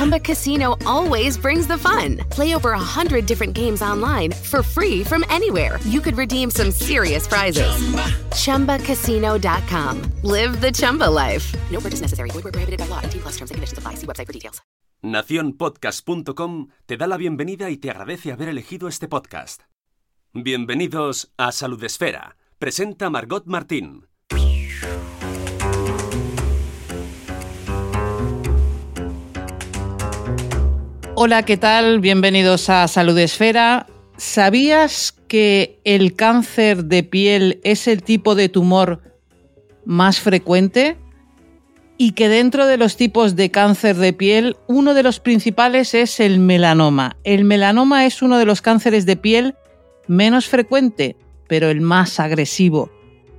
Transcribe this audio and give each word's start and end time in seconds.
Chumba 0.00 0.18
Casino 0.18 0.78
always 0.86 1.36
brings 1.36 1.66
the 1.66 1.76
fun. 1.76 2.16
Play 2.30 2.54
over 2.54 2.72
a 2.72 2.78
hundred 2.78 3.26
different 3.26 3.52
games 3.52 3.82
online 3.82 4.32
for 4.32 4.62
free 4.62 5.04
from 5.04 5.26
anywhere. 5.28 5.78
You 5.84 6.00
could 6.00 6.16
redeem 6.16 6.50
some 6.50 6.70
serious 6.70 7.26
prizes. 7.26 7.68
Chumba. 8.32 8.78
ChumbaCasino.com. 8.78 10.00
Live 10.22 10.58
the 10.62 10.72
Chumba 10.72 11.04
life. 11.04 11.54
No 11.70 11.80
purchase 11.80 12.00
necessary. 12.00 12.30
Void 12.30 12.44
where 12.44 12.52
prohibited 12.52 12.78
by 12.78 12.88
law. 12.88 13.02
T 13.02 13.18
plus 13.18 13.36
terms 13.36 13.50
and 13.50 13.56
conditions 13.56 13.76
apply. 13.76 13.96
See 13.96 14.06
website 14.06 14.26
for 14.26 14.32
details. 14.32 14.62
Naciónpodcast.com 15.02 16.68
te 16.86 16.96
da 16.96 17.06
la 17.06 17.18
bienvenida 17.18 17.68
y 17.68 17.76
te 17.76 17.90
agradece 17.90 18.32
haber 18.32 18.48
elegido 18.48 18.88
este 18.88 19.06
podcast. 19.06 19.64
Bienvenidos 20.32 21.30
a 21.36 21.52
Salud 21.52 21.84
Esfera. 21.84 22.38
Presenta 22.58 23.10
Margot 23.10 23.44
Martín. 23.44 24.09
Hola, 31.22 31.42
¿qué 31.42 31.58
tal? 31.58 32.00
Bienvenidos 32.00 32.70
a 32.70 32.88
Salud 32.88 33.18
Esfera. 33.18 33.86
¿Sabías 34.16 35.12
que 35.28 35.78
el 35.84 36.16
cáncer 36.16 36.86
de 36.86 37.02
piel 37.02 37.60
es 37.62 37.88
el 37.88 38.02
tipo 38.02 38.34
de 38.34 38.48
tumor 38.48 39.02
más 39.84 40.18
frecuente? 40.18 40.96
Y 41.98 42.12
que 42.12 42.30
dentro 42.30 42.64
de 42.64 42.78
los 42.78 42.96
tipos 42.96 43.36
de 43.36 43.50
cáncer 43.50 43.96
de 43.96 44.14
piel, 44.14 44.56
uno 44.66 44.94
de 44.94 45.02
los 45.02 45.20
principales 45.20 45.92
es 45.92 46.20
el 46.20 46.40
melanoma. 46.40 47.18
El 47.22 47.44
melanoma 47.44 48.06
es 48.06 48.22
uno 48.22 48.38
de 48.38 48.46
los 48.46 48.62
cánceres 48.62 49.04
de 49.04 49.16
piel 49.16 49.56
menos 50.06 50.48
frecuente, 50.48 51.16
pero 51.48 51.68
el 51.68 51.82
más 51.82 52.18
agresivo. 52.18 52.90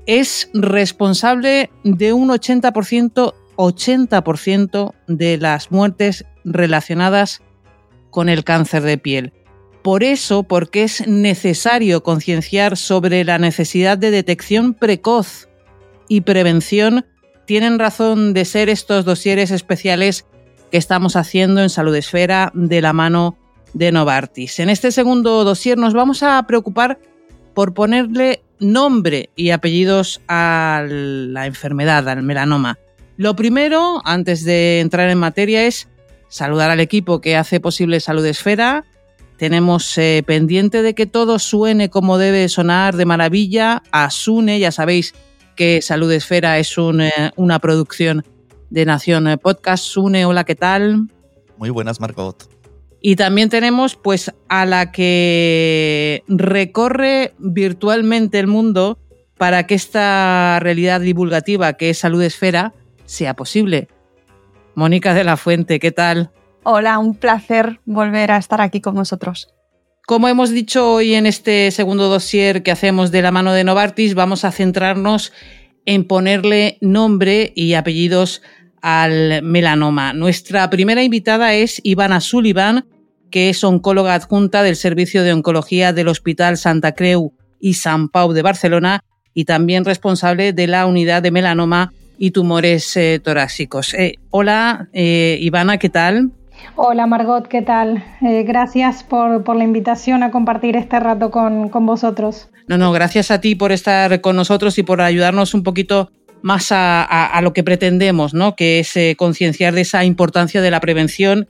Es 0.06 0.52
responsable 0.54 1.72
de 1.84 2.14
un 2.14 2.30
80%, 2.30 3.34
80% 3.56 4.94
de 5.08 5.38
las 5.40 5.72
muertes 5.72 6.26
relacionadas 6.44 7.42
con 8.12 8.30
el 8.30 8.44
cáncer 8.44 8.84
de 8.84 8.98
piel. 8.98 9.34
Por 9.82 10.04
eso, 10.04 10.44
porque 10.44 10.84
es 10.84 11.08
necesario 11.08 12.04
concienciar 12.04 12.78
sobre 12.78 13.24
la 13.24 13.40
necesidad 13.40 13.98
de 13.98 14.12
detección 14.12 14.76
precoz 14.76 15.50
y 16.08 16.22
prevención, 16.22 17.06
tienen 17.46 17.80
razón 17.80 18.34
de 18.34 18.46
ser 18.46 18.70
estos 18.70 19.06
dosieres 19.06 19.50
especiales 19.50 20.26
que 20.70 20.78
estamos 20.78 21.16
haciendo 21.16 21.62
en 21.62 21.70
Salud 21.70 21.96
Esfera 21.96 22.52
de 22.54 22.82
la 22.82 22.94
mano 22.94 23.38
de 23.74 23.92
Novartis. 23.92 24.60
En 24.60 24.70
este 24.70 24.92
segundo 24.92 25.44
dossier 25.44 25.78
nos 25.78 25.94
vamos 25.94 26.22
a 26.22 26.42
preocupar 26.44 27.00
por 27.54 27.74
ponerle 27.74 28.44
nombre 28.60 29.30
y 29.36 29.50
apellidos 29.50 30.22
a 30.28 30.86
la 30.88 31.48
enfermedad, 31.48 32.08
al 32.08 32.24
melanoma. 32.24 32.78
Lo 33.18 33.36
primero, 33.36 34.02
antes 34.06 34.44
de 34.46 34.80
entrar 34.80 35.10
en 35.10 35.18
materia, 35.18 35.66
es 35.66 35.90
saludar 36.32 36.72
al 36.72 36.80
equipo 36.80 37.22
que 37.22 37.36
hace 37.36 37.60
posible 37.60 38.00
Salud 38.00 38.26
Esfera. 38.26 38.86
Tenemos 39.38 39.98
eh, 39.98 40.24
pendiente 40.26 40.82
de 40.82 40.96
que 40.96 41.06
todo 41.06 41.40
suene 41.40 41.90
como 41.90 42.18
debe 42.18 42.48
sonar 42.48 42.96
de 42.96 43.06
maravilla. 43.06 43.84
A 43.92 44.10
Sune, 44.10 44.58
ya 44.60 44.72
sabéis 44.72 45.14
que 45.56 45.82
Salud 45.82 46.12
Esfera 46.12 46.58
es 46.58 46.74
eh, 46.78 47.12
una 47.36 47.60
producción 47.60 48.24
de 48.70 48.86
Nación 48.86 49.40
Podcast. 49.44 49.84
Sune, 49.84 50.26
hola, 50.26 50.46
¿qué 50.46 50.56
tal? 50.56 51.10
Muy 51.58 51.70
buenas, 51.70 52.00
Margot. 52.00 52.50
Y 53.02 53.18
también 53.18 53.50
tenemos 53.50 53.96
pues 53.96 54.32
a 54.48 54.66
la 54.66 54.92
que 54.92 56.24
recorre 56.28 57.34
virtualmente 57.40 58.40
el 58.40 58.48
mundo 58.48 59.00
para 59.38 59.68
que 59.68 59.76
esta 59.76 60.60
realidad 60.62 61.02
divulgativa 61.02 61.74
que 61.74 61.90
es 61.90 61.98
Salud 61.98 62.22
Esfera 62.22 62.74
sea 63.06 63.34
posible. 63.34 63.90
Mónica 64.76 65.14
de 65.14 65.24
la 65.24 65.38
Fuente, 65.38 65.80
¿qué 65.80 65.92
tal? 65.92 66.32
Hola, 66.64 67.00
un 67.00 67.16
placer 67.16 67.80
volver 67.86 68.32
a 68.32 68.38
estar 68.38 68.62
aquí 68.62 68.82
con 68.82 68.96
vosotros. 68.96 69.50
Como 70.06 70.28
hemos 70.28 70.52
dicho 70.52 70.94
hoy 70.94 71.14
en 71.14 71.26
este 71.26 71.72
segundo 71.72 72.10
dossier 72.10 72.64
que 72.64 72.72
hacemos 72.72 73.12
de 73.12 73.22
la 73.22 73.32
mano 73.32 73.54
de 73.54 73.64
Novartis, 73.64 74.14
vamos 74.14 74.46
a 74.46 74.52
centrarnos 74.52 75.32
en 75.86 76.06
ponerle 76.06 76.78
nombre 76.82 77.54
y 77.56 77.74
apellidos 77.74 78.42
al 78.82 79.42
melanoma. 79.44 80.14
Nuestra 80.14 80.70
primera 80.70 81.04
invitada 81.04 81.54
es 81.54 81.80
Ivana 81.84 82.20
Sullivan, 82.20 82.86
que 83.30 83.50
es 83.50 83.64
oncóloga 83.64 84.14
adjunta 84.14 84.64
del 84.64 84.76
Servicio 84.76 85.24
de 85.24 85.34
Oncología 85.34 85.94
del 85.94 86.08
Hospital 86.08 86.58
Santa 86.58 86.94
Creu 86.94 87.34
y 87.60 87.76
San 87.76 88.10
Pau 88.10 88.34
de 88.34 88.42
Barcelona 88.42 89.04
y 89.34 89.46
también 89.46 89.86
responsable 89.86 90.54
de 90.54 90.68
la 90.68 90.86
unidad 90.86 91.22
de 91.22 91.32
melanoma 91.32 91.94
y 92.22 92.30
tumores 92.30 92.96
eh, 92.98 93.20
torácicos. 93.20 93.96
Eh, 93.96 94.14
hola, 94.30 94.90
eh, 94.94 95.40
Ivana, 95.42 95.80
¿qué 95.80 95.90
tal? 95.90 96.30
Hola 96.76 97.08
Margot, 97.08 97.48
¿qué 97.48 97.64
tal? 97.64 98.04
gracias 98.22 99.02
por, 99.02 99.56
la 99.56 99.64
invitación 99.64 100.22
a 100.22 100.30
compartir 100.30 100.76
este 100.76 101.00
rato 101.00 101.32
con, 101.32 101.72
vosotros. 101.72 102.52
No, 102.68 102.78
no, 102.78 102.92
gracias 102.92 103.32
a 103.32 103.42
ti 103.42 103.56
por 103.56 103.72
estar 103.72 104.22
con 104.22 104.36
nosotros 104.36 104.78
y 104.78 104.84
por 104.84 105.02
ayudarnos 105.02 105.56
un 105.56 105.64
poquito 105.64 106.12
más 106.44 106.68
a, 106.70 107.40
lo 107.42 107.54
que 107.54 107.64
pretendemos, 107.64 108.36
¿no? 108.36 108.56
que 108.56 108.80
es 108.80 108.94
concienciar 109.18 109.74
de 109.74 109.82
esa 109.82 110.06
importancia 110.06 110.62
de 110.62 110.70
la 110.70 110.80
prevención 110.80 111.48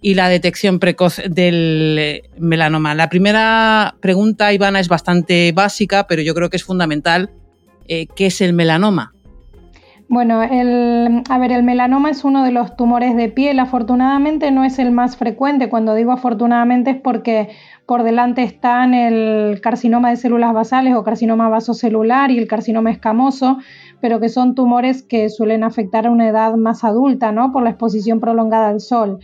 y 0.00 0.14
la 0.14 0.28
detección 0.28 0.80
precoz 0.80 1.22
del 1.28 2.22
melanoma. 2.40 2.96
La 2.96 3.08
primera 3.08 3.94
pregunta, 4.00 4.52
Ivana, 4.52 4.80
es 4.80 4.88
bastante 4.88 5.52
básica, 5.52 6.08
pero 6.08 6.22
yo 6.22 6.34
creo 6.34 6.50
que 6.50 6.56
es 6.56 6.64
fundamental. 6.64 7.30
¿Qué 7.86 8.26
es 8.26 8.40
el 8.40 8.52
melanoma? 8.52 9.12
Bueno, 10.10 10.42
el, 10.42 11.22
a 11.28 11.38
ver, 11.38 11.52
el 11.52 11.62
melanoma 11.62 12.08
es 12.08 12.24
uno 12.24 12.42
de 12.42 12.50
los 12.50 12.76
tumores 12.76 13.14
de 13.14 13.28
piel. 13.28 13.58
Afortunadamente 13.58 14.50
no 14.50 14.64
es 14.64 14.78
el 14.78 14.90
más 14.90 15.18
frecuente. 15.18 15.68
Cuando 15.68 15.94
digo 15.94 16.12
afortunadamente 16.12 16.92
es 16.92 16.96
porque 16.96 17.50
por 17.84 18.02
delante 18.04 18.42
están 18.42 18.94
el 18.94 19.60
carcinoma 19.60 20.08
de 20.08 20.16
células 20.16 20.54
basales 20.54 20.94
o 20.94 21.04
carcinoma 21.04 21.50
vasocelular 21.50 22.30
y 22.30 22.38
el 22.38 22.48
carcinoma 22.48 22.90
escamoso, 22.90 23.58
pero 24.00 24.18
que 24.18 24.30
son 24.30 24.54
tumores 24.54 25.02
que 25.02 25.28
suelen 25.28 25.62
afectar 25.62 26.06
a 26.06 26.10
una 26.10 26.26
edad 26.28 26.54
más 26.54 26.84
adulta, 26.84 27.30
¿no? 27.30 27.52
Por 27.52 27.62
la 27.62 27.70
exposición 27.70 28.18
prolongada 28.18 28.70
al 28.70 28.80
sol. 28.80 29.18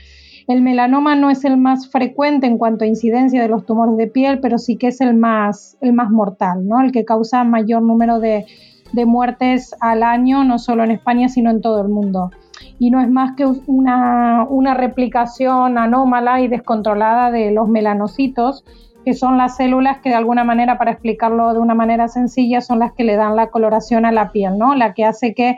El 0.46 0.60
melanoma 0.60 1.16
no 1.16 1.30
es 1.30 1.46
el 1.46 1.56
más 1.56 1.88
frecuente 1.88 2.46
en 2.46 2.58
cuanto 2.58 2.84
a 2.84 2.88
incidencia 2.88 3.40
de 3.40 3.48
los 3.48 3.64
tumores 3.64 3.96
de 3.96 4.06
piel, 4.06 4.38
pero 4.40 4.58
sí 4.58 4.76
que 4.76 4.88
es 4.88 5.00
el 5.00 5.14
más, 5.14 5.78
el 5.80 5.94
más 5.94 6.10
mortal, 6.10 6.68
¿no? 6.68 6.82
El 6.82 6.92
que 6.92 7.06
causa 7.06 7.42
mayor 7.42 7.80
número 7.80 8.20
de 8.20 8.44
de 8.94 9.06
muertes 9.06 9.74
al 9.80 10.02
año, 10.02 10.44
no 10.44 10.58
solo 10.58 10.84
en 10.84 10.92
España, 10.92 11.28
sino 11.28 11.50
en 11.50 11.60
todo 11.60 11.82
el 11.82 11.88
mundo. 11.88 12.30
Y 12.78 12.90
no 12.90 13.00
es 13.00 13.10
más 13.10 13.34
que 13.36 13.44
una, 13.44 14.46
una 14.48 14.74
replicación 14.74 15.78
anómala 15.78 16.40
y 16.40 16.48
descontrolada 16.48 17.30
de 17.30 17.50
los 17.50 17.68
melanocitos, 17.68 18.64
que 19.04 19.14
son 19.14 19.36
las 19.36 19.56
células 19.56 19.98
que 19.98 20.10
de 20.10 20.14
alguna 20.14 20.44
manera, 20.44 20.78
para 20.78 20.92
explicarlo 20.92 21.52
de 21.52 21.58
una 21.58 21.74
manera 21.74 22.08
sencilla, 22.08 22.60
son 22.60 22.78
las 22.78 22.92
que 22.92 23.04
le 23.04 23.16
dan 23.16 23.36
la 23.36 23.50
coloración 23.50 24.06
a 24.06 24.12
la 24.12 24.30
piel, 24.30 24.56
¿no? 24.56 24.74
La 24.74 24.94
que 24.94 25.04
hace 25.04 25.34
que 25.34 25.56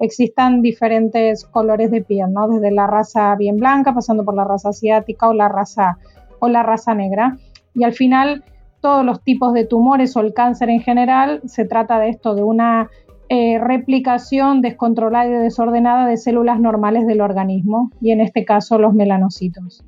existan 0.00 0.62
diferentes 0.62 1.44
colores 1.44 1.90
de 1.90 2.02
piel, 2.02 2.32
¿no? 2.32 2.48
Desde 2.48 2.70
la 2.70 2.86
raza 2.86 3.34
bien 3.36 3.56
blanca, 3.56 3.94
pasando 3.94 4.24
por 4.24 4.34
la 4.34 4.44
raza 4.44 4.70
asiática 4.70 5.28
o 5.28 5.34
la 5.34 5.48
raza, 5.48 5.98
o 6.40 6.48
la 6.48 6.62
raza 6.62 6.94
negra. 6.94 7.36
Y 7.74 7.84
al 7.84 7.92
final 7.92 8.42
todos 8.80 9.04
los 9.04 9.22
tipos 9.22 9.52
de 9.52 9.64
tumores 9.64 10.16
o 10.16 10.20
el 10.20 10.34
cáncer 10.34 10.70
en 10.70 10.80
general, 10.80 11.40
se 11.46 11.64
trata 11.64 11.98
de 11.98 12.10
esto, 12.10 12.34
de 12.34 12.42
una 12.42 12.90
eh, 13.28 13.58
replicación 13.58 14.62
descontrolada 14.62 15.26
y 15.26 15.32
desordenada 15.32 16.06
de 16.06 16.16
células 16.16 16.60
normales 16.60 17.06
del 17.06 17.20
organismo, 17.20 17.90
y 18.00 18.12
en 18.12 18.20
este 18.20 18.44
caso 18.44 18.78
los 18.78 18.94
melanocitos. 18.94 19.84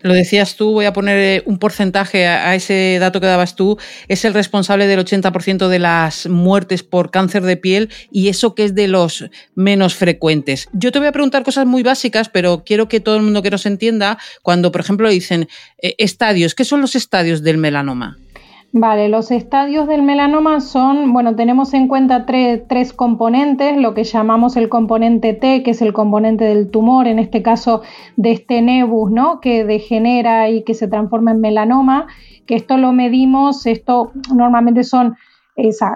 Lo 0.00 0.14
decías 0.14 0.56
tú, 0.56 0.72
voy 0.72 0.84
a 0.84 0.92
poner 0.92 1.18
eh, 1.18 1.42
un 1.46 1.58
porcentaje 1.58 2.26
a, 2.26 2.54
ese 2.54 2.98
dato 3.00 3.20
que 3.20 3.26
dabas 3.26 3.56
tú, 3.56 3.78
es 4.06 4.24
el 4.24 4.34
responsable 4.34 4.86
del 4.86 5.00
80% 5.00 5.68
de 5.68 5.78
las 5.78 6.28
muertes 6.28 6.82
por 6.82 7.10
cáncer 7.10 7.42
de 7.42 7.56
piel 7.56 7.90
y 8.10 8.28
eso 8.28 8.54
que 8.54 8.64
es 8.64 8.74
de 8.74 8.88
los 8.88 9.24
menos 9.54 9.94
frecuentes. 9.94 10.68
Yo 10.72 10.92
te 10.92 10.98
voy 10.98 11.08
a 11.08 11.12
preguntar 11.12 11.42
cosas 11.42 11.66
muy 11.66 11.82
básicas, 11.82 12.28
pero 12.28 12.62
quiero 12.64 12.88
que 12.88 13.00
todo 13.00 13.16
el 13.16 13.22
mundo 13.22 13.42
que 13.42 13.50
nos 13.50 13.66
entienda, 13.66 14.18
cuando 14.42 14.70
por 14.70 14.80
ejemplo 14.80 15.08
dicen 15.08 15.48
eh, 15.82 15.94
estadios, 15.98 16.54
¿qué 16.54 16.64
son 16.64 16.80
los 16.80 16.94
estadios 16.94 17.42
del 17.42 17.58
melanoma? 17.58 18.18
Vale, 18.70 19.08
los 19.08 19.30
estadios 19.30 19.88
del 19.88 20.02
melanoma 20.02 20.60
son, 20.60 21.14
bueno, 21.14 21.34
tenemos 21.34 21.72
en 21.72 21.88
cuenta 21.88 22.26
tres 22.26 22.92
componentes, 22.92 23.78
lo 23.78 23.94
que 23.94 24.04
llamamos 24.04 24.56
el 24.56 24.68
componente 24.68 25.32
T, 25.32 25.62
que 25.62 25.70
es 25.70 25.80
el 25.80 25.94
componente 25.94 26.44
del 26.44 26.70
tumor, 26.70 27.08
en 27.08 27.18
este 27.18 27.42
caso 27.42 27.80
de 28.16 28.32
este 28.32 28.60
nebus, 28.60 29.10
¿no? 29.10 29.40
Que 29.40 29.64
degenera 29.64 30.50
y 30.50 30.64
que 30.64 30.74
se 30.74 30.86
transforma 30.86 31.30
en 31.30 31.40
melanoma, 31.40 32.08
que 32.46 32.56
esto 32.56 32.76
lo 32.76 32.92
medimos, 32.92 33.64
esto 33.64 34.12
normalmente 34.34 34.84
son 34.84 35.16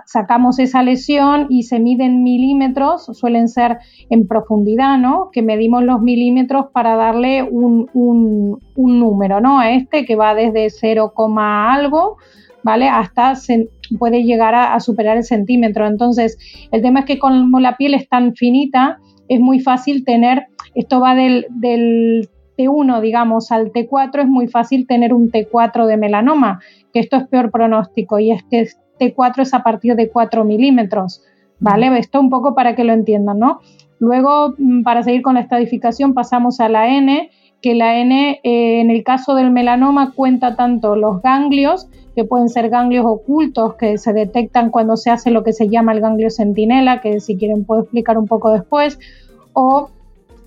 sacamos 0.07 0.59
esa 0.59 0.83
lesión 0.83 1.47
y 1.49 1.65
se 1.65 1.79
miden 1.79 2.23
milímetros, 2.23 3.07
suelen 3.13 3.49
ser 3.49 3.79
en 4.11 4.27
profundidad, 4.27 4.99
¿no? 4.99 5.31
Que 5.33 5.43
medimos 5.43 5.85
los 5.85 6.01
milímetros 6.01 6.67
para 6.73 6.97
darle 6.97 7.43
un, 7.43 7.89
un, 7.95 8.61
número, 8.77 9.41
¿no? 9.41 9.61
A 9.61 9.71
este 9.73 10.05
que 10.05 10.17
va 10.17 10.35
desde 10.35 10.69
0, 10.71 11.13
algo, 11.39 12.17
¿vale? 12.63 12.89
Hasta 12.89 13.35
se 13.35 13.69
puede 13.99 14.23
llegar 14.23 14.55
a, 14.55 14.79
superar 14.81 15.17
el 15.17 15.25
centímetro. 15.25 15.87
Entonces, 15.87 16.39
el 16.71 16.83
tema 16.83 17.01
es 17.01 17.07
que 17.07 17.19
como 17.19 17.61
la 17.61 17.77
piel 17.77 17.95
es 17.95 18.09
tan 18.09 18.35
finita, 18.35 18.99
es 19.29 19.41
muy 19.41 19.61
fácil 19.61 20.05
tener, 20.05 20.47
esto 20.75 21.01
va 21.01 21.15
del, 21.15 21.47
del 21.51 22.29
T1, 22.59 23.01
digamos, 23.01 23.53
al 23.53 23.73
T4, 23.73 24.23
es 24.23 24.29
muy 24.29 24.49
fácil 24.49 24.87
tener 24.87 25.15
un 25.15 25.31
T4 25.31 25.87
de 25.87 25.97
melanoma, 25.97 26.61
que 26.93 27.01
esto 27.01 27.17
es 27.17 27.27
peor 27.29 27.51
pronóstico 27.51 28.19
y 28.19 28.33
es 28.33 28.43
que 28.45 28.69
T4 28.99 29.43
es 29.43 29.55
a 29.55 29.63
partir 29.63 29.95
de 29.97 30.11
4 30.11 30.45
milímetros, 30.45 31.23
¿vale? 31.59 31.97
Esto 31.99 32.21
un 32.21 32.31
poco 32.31 32.55
para 32.55 32.75
que 32.75 32.85
lo 32.85 32.93
entiendan, 32.93 33.39
¿no? 33.39 33.61
Luego, 33.99 34.55
mm, 34.59 34.83
para 34.83 35.03
seguir 35.03 35.23
con 35.23 35.35
la 35.35 35.41
estadificación, 35.41 36.15
pasamos 36.15 36.61
a 36.61 36.69
la 36.69 36.89
N, 36.89 37.31
que 37.61 37.75
la 37.75 37.99
N 37.99 38.41
eh, 38.43 38.81
en 38.81 38.91
el 38.91 39.05
caso 39.05 39.35
del 39.35 39.51
melanoma 39.51 40.13
cuenta 40.13 40.57
tanto 40.57 40.97
los 40.97 41.23
ganglios, 41.23 41.89
que 42.15 42.25
pueden 42.25 42.49
ser 42.49 42.69
ganglios 42.69 43.05
ocultos 43.07 43.75
que 43.75 43.99
se 43.99 44.13
detectan 44.13 44.71
cuando 44.71 44.97
se 44.97 45.11
hace 45.11 45.31
lo 45.31 45.43
que 45.45 45.53
se 45.53 45.69
llama 45.69 45.93
el 45.93 46.01
ganglio 46.01 46.31
centinela, 46.31 47.01
que 47.01 47.21
si 47.21 47.37
quieren 47.37 47.65
puedo 47.65 47.83
explicar 47.83 48.19
un 48.19 48.27
poco 48.27 48.53
después, 48.53 48.99
o 49.53 49.91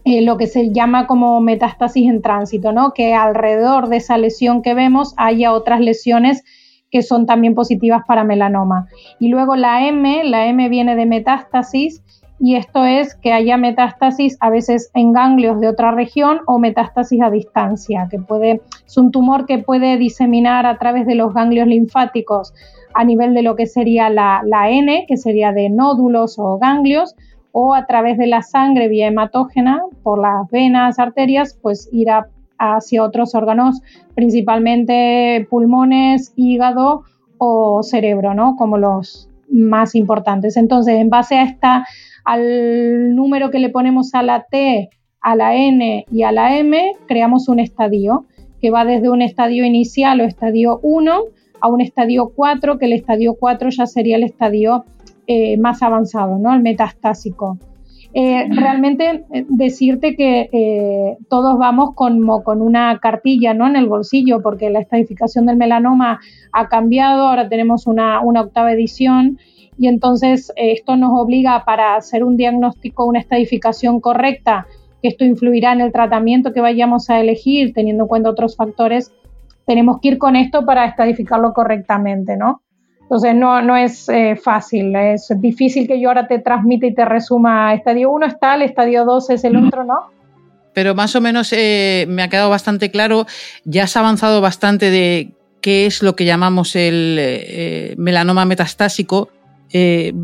eh, 0.04 0.22
lo 0.22 0.38
que 0.38 0.48
se 0.48 0.72
llama 0.72 1.08
como 1.08 1.42
metástasis 1.42 2.08
en 2.08 2.22
tránsito, 2.22 2.72
¿no? 2.72 2.94
que 2.94 3.16
alrededor 3.16 3.90
de 3.90 3.98
esa 3.98 4.18
lesión 4.18 4.62
que 4.62 4.76
vemos 4.76 5.14
haya 5.18 5.52
otras 5.52 5.80
lesiones 5.80 6.44
que 6.92 7.02
son 7.02 7.26
también 7.26 7.56
positivas 7.56 8.04
para 8.08 8.24
melanoma. 8.24 8.88
Y 9.20 9.30
luego 9.30 9.56
la 9.56 9.88
M, 9.88 10.24
la 10.24 10.46
M 10.46 10.70
viene 10.70 10.96
de 10.96 11.06
metástasis 11.06 12.04
y 12.40 12.56
esto 12.56 12.84
es 12.86 13.16
que 13.16 13.32
haya 13.32 13.58
metástasis 13.58 14.38
a 14.42 14.50
veces 14.50 14.92
en 14.94 15.14
ganglios 15.14 15.60
de 15.62 15.70
otra 15.70 15.92
región 15.92 16.42
o 16.48 16.60
metástasis 16.60 17.22
a 17.22 17.30
distancia, 17.30 18.08
que 18.12 18.20
puede, 18.20 18.62
es 18.86 18.98
un 18.98 19.12
tumor 19.12 19.46
que 19.46 19.60
puede 19.60 19.98
diseminar 19.98 20.66
a 20.66 20.78
través 20.78 21.08
de 21.08 21.16
los 21.16 21.34
ganglios 21.34 21.68
linfáticos 21.68 22.54
a 22.94 23.04
nivel 23.04 23.34
de 23.34 23.42
lo 23.42 23.56
que 23.56 23.68
sería 23.68 24.10
la, 24.10 24.42
la 24.46 24.70
N, 24.70 25.06
que 25.08 25.18
sería 25.18 25.52
de 25.52 25.70
nódulos 25.70 26.38
o 26.38 26.58
ganglios, 26.58 27.16
o 27.52 27.74
a 27.74 27.86
través 27.86 28.18
de 28.18 28.28
la 28.28 28.42
sangre 28.42 28.90
vía 28.90 29.08
hematógena 29.08 29.82
por 30.04 30.22
las 30.22 30.50
venas, 30.50 31.00
arterias, 31.00 31.58
pues 31.62 31.88
ir 31.94 32.10
hacia 32.58 33.04
otros 33.04 33.34
órganos, 33.34 33.82
principalmente 34.14 35.48
pulmones, 35.50 36.34
hígado 36.36 37.04
o 37.38 37.82
cerebro, 37.82 38.34
¿no? 38.34 38.56
Como 38.58 38.78
los 38.78 39.30
más 39.50 39.96
importantes. 39.96 40.58
Entonces, 40.58 40.96
en 40.96 41.10
base 41.10 41.36
a 41.36 41.44
esta, 41.44 41.86
al 42.24 43.16
número 43.16 43.52
que 43.52 43.60
le 43.60 43.70
ponemos 43.70 44.14
a 44.14 44.24
la 44.24 44.46
T, 44.50 44.90
a 45.22 45.36
la 45.36 45.56
N 45.56 46.06
y 46.12 46.24
a 46.24 46.32
la 46.32 46.58
M, 46.58 46.94
creamos 47.08 47.50
un 47.50 47.60
estadio 47.60 48.26
que 48.62 48.72
va 48.72 48.86
desde 48.86 49.10
un 49.10 49.22
estadio 49.22 49.66
inicial 49.66 50.22
o 50.22 50.24
estadio 50.24 50.80
1 50.82 51.22
a 51.62 51.68
un 51.68 51.82
estadio 51.82 52.32
4, 52.36 52.78
que 52.78 52.86
el 52.86 52.94
estadio 52.94 53.36
4 53.40 53.70
ya 53.70 53.86
sería 53.86 54.18
el 54.18 54.24
estadio 54.24 54.86
eh, 55.28 55.58
más 55.58 55.82
avanzado, 55.82 56.38
¿no? 56.38 56.54
El 56.54 56.62
metastásico. 56.62 57.58
Eh, 58.18 58.48
realmente 58.50 59.26
eh, 59.34 59.46
decirte 59.50 60.16
que 60.16 61.18
todos 61.30 61.58
vamos 61.58 61.96
con, 61.96 62.26
con, 62.44 62.62
una 62.62 62.98
cartilla 63.00 63.54
¿no? 63.54 63.68
en 63.68 63.76
el 63.76 63.88
bolsillo 63.88 64.42
porque 64.42 64.70
la 64.70 64.80
estadificación 64.80 65.46
del 65.46 65.58
melanoma 65.58 66.22
ha 66.54 66.70
cambiado, 66.70 67.28
ahora 67.28 67.50
tenemos 67.50 67.88
una, 67.88 68.22
una 68.22 68.40
octava 68.40 68.72
edición 68.72 69.38
y 69.78 69.90
entonces 69.90 70.54
esto 70.56 70.96
nos 70.96 71.12
obliga 71.20 71.66
para 71.66 71.98
hacer 71.98 72.24
un 72.24 72.38
diagnóstico, 72.38 73.06
una 73.06 73.20
estadificación 73.20 74.00
correcta, 74.00 74.66
que 75.02 75.10
esto 75.10 75.26
influirá 75.26 75.74
en 75.74 75.82
el 75.82 75.92
tratamiento 75.92 76.54
que 76.54 76.62
vayamos 76.62 77.10
a 77.10 77.20
elegir 77.20 77.74
teniendo 77.74 78.06
en 78.06 78.08
cuenta 78.08 78.30
otros 78.30 78.56
factores, 78.56 79.12
tenemos 79.66 80.00
que 80.00 80.10
ir 80.10 80.18
con 80.18 80.38
esto 80.38 80.66
para 80.66 80.86
estadificarlo 80.86 81.54
correctamente, 81.54 82.38
¿no? 82.38 82.62
Entonces 83.06 83.36
no, 83.36 83.62
no 83.62 83.78
es 83.78 84.10
eh, 84.10 84.36
fácil, 84.36 84.96
es 84.96 85.32
difícil 85.38 85.88
que 85.88 86.02
yo 86.02 86.10
ahora 86.10 86.28
te 86.28 86.40
transmita 86.40 86.88
y 86.88 86.96
te 86.96 87.06
resuma, 87.06 87.72
estadio 87.76 88.10
1 88.10 88.26
es 88.26 88.40
tal, 88.40 88.64
estadio 88.64 89.06
2 89.06 89.30
es 89.30 89.44
el 89.44 89.58
otro, 89.58 89.84
¿no? 89.84 90.10
Pero 90.74 90.96
más 90.96 91.16
o 91.16 91.22
menos 91.22 91.54
eh, 91.54 92.08
me 92.10 92.24
ha 92.24 92.30
quedado 92.30 92.50
bastante 92.50 92.90
claro, 92.90 93.28
ya 93.64 93.84
has 93.84 93.96
avanzado 93.96 94.42
bastante 94.42 94.90
de 94.90 95.34
qué 95.62 95.86
es 95.86 96.02
lo 96.02 96.16
que 96.16 96.26
llamamos 96.26 96.76
el 96.76 97.18
eh, 97.20 97.94
melanoma 98.00 98.44
metastásico. 98.46 99.30